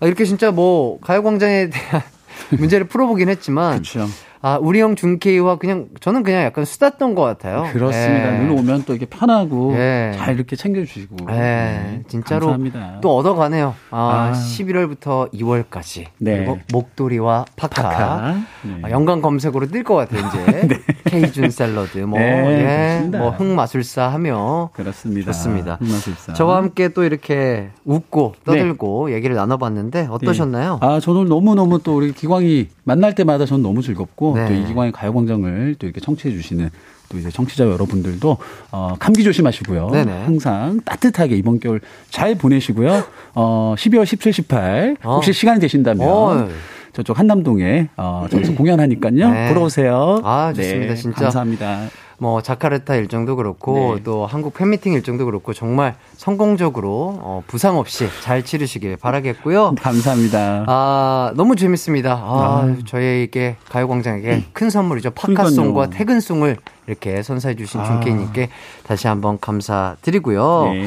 [0.00, 2.02] 아, 이렇게 진짜 뭐, 가요광장에 대한
[2.58, 4.06] 문제를 풀어보긴 했지만, 그렇죠.
[4.46, 7.66] 아, 우리 형 준케이와 그냥, 저는 그냥 약간 수다던 것 같아요.
[7.72, 8.34] 그렇습니다.
[8.34, 8.38] 예.
[8.40, 10.12] 늘 오면 또 이렇게 편하고 예.
[10.18, 11.16] 잘 이렇게 챙겨주시고.
[11.30, 12.98] 예, 네, 진짜로 감사합니다.
[13.00, 13.74] 또 얻어가네요.
[13.90, 14.32] 아, 아.
[14.32, 16.08] 11월부터 2월까지.
[16.18, 16.36] 네.
[16.36, 17.82] 그리고 목도리와 파카.
[17.88, 18.34] 파카.
[18.64, 18.80] 네.
[18.82, 20.68] 아, 연관 검색으로 뜰 것 같아요, 이제.
[21.20, 23.16] 케이준 샐러드, 뭐, 네, 예.
[23.16, 24.70] 뭐, 흑마술사 하며.
[24.72, 25.32] 그렇습니다.
[25.32, 25.78] 좋습니다.
[25.80, 26.32] 흑마술사.
[26.34, 30.78] 저와 함께 또 이렇게 웃고 떠들고 얘기를 나눠봤는데 어떠셨나요?
[30.80, 30.86] 네.
[30.86, 34.48] 아, 저는 너무너무 또 우리 기광이 만날 때마다 저는 너무 즐겁고 네.
[34.48, 36.70] 또이 기광의 가요광장을 또 이렇게 청취해 주시는
[37.08, 38.36] 또 이제 청취자 여러분들도
[38.72, 39.90] 어, 감기 조심하시고요.
[39.90, 40.24] 네네.
[40.24, 41.80] 항상 따뜻하게 이번 겨울
[42.10, 43.04] 잘 보내시고요.
[43.34, 45.32] 어, 12월 17, 18 혹시 어.
[45.32, 46.48] 시간이 되신다면 어.
[46.94, 49.30] 저쪽 한남동에 어, 저기서 공연하니까요.
[49.30, 49.48] 네.
[49.48, 50.20] 보러 오세요.
[50.24, 50.94] 아, 좋습니다.
[50.94, 51.22] 네, 진짜.
[51.24, 51.88] 감사합니다.
[52.18, 54.02] 뭐 자카르타 일정도 그렇고 네.
[54.04, 59.74] 또 한국 팬미팅 일정도 그렇고 정말 성공적으로 어, 부상 없이 잘 치르시길 바라겠고요.
[59.82, 60.64] 감사합니다.
[60.68, 62.12] 아 너무 재밌습니다.
[62.12, 62.76] 아, 아.
[62.86, 65.10] 저희에게 가요광장에게 큰 선물이죠.
[65.10, 65.90] 파카송과.
[65.90, 66.56] 퇴근송을
[66.86, 68.48] 이렇게 선사해 주신 준케이님께
[68.86, 70.70] 다시 한번 감사드리고요.
[70.72, 70.86] 네.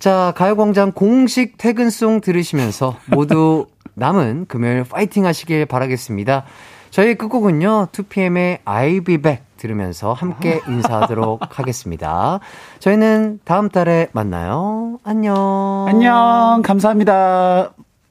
[0.00, 6.44] 자, 가요광장 공식 퇴근송 들으시면서 모두 남은 금요일 파이팅 하시길 바라겠습니다.
[6.88, 12.40] 저희 끝곡은요, 2PM의 I'll be back 들으면서 함께 인사하도록 하겠습니다.
[12.78, 14.98] 저희는 다음 달에 만나요.
[15.04, 15.84] 안녕.
[15.86, 16.62] 안녕.
[16.64, 17.74] 감사합니다.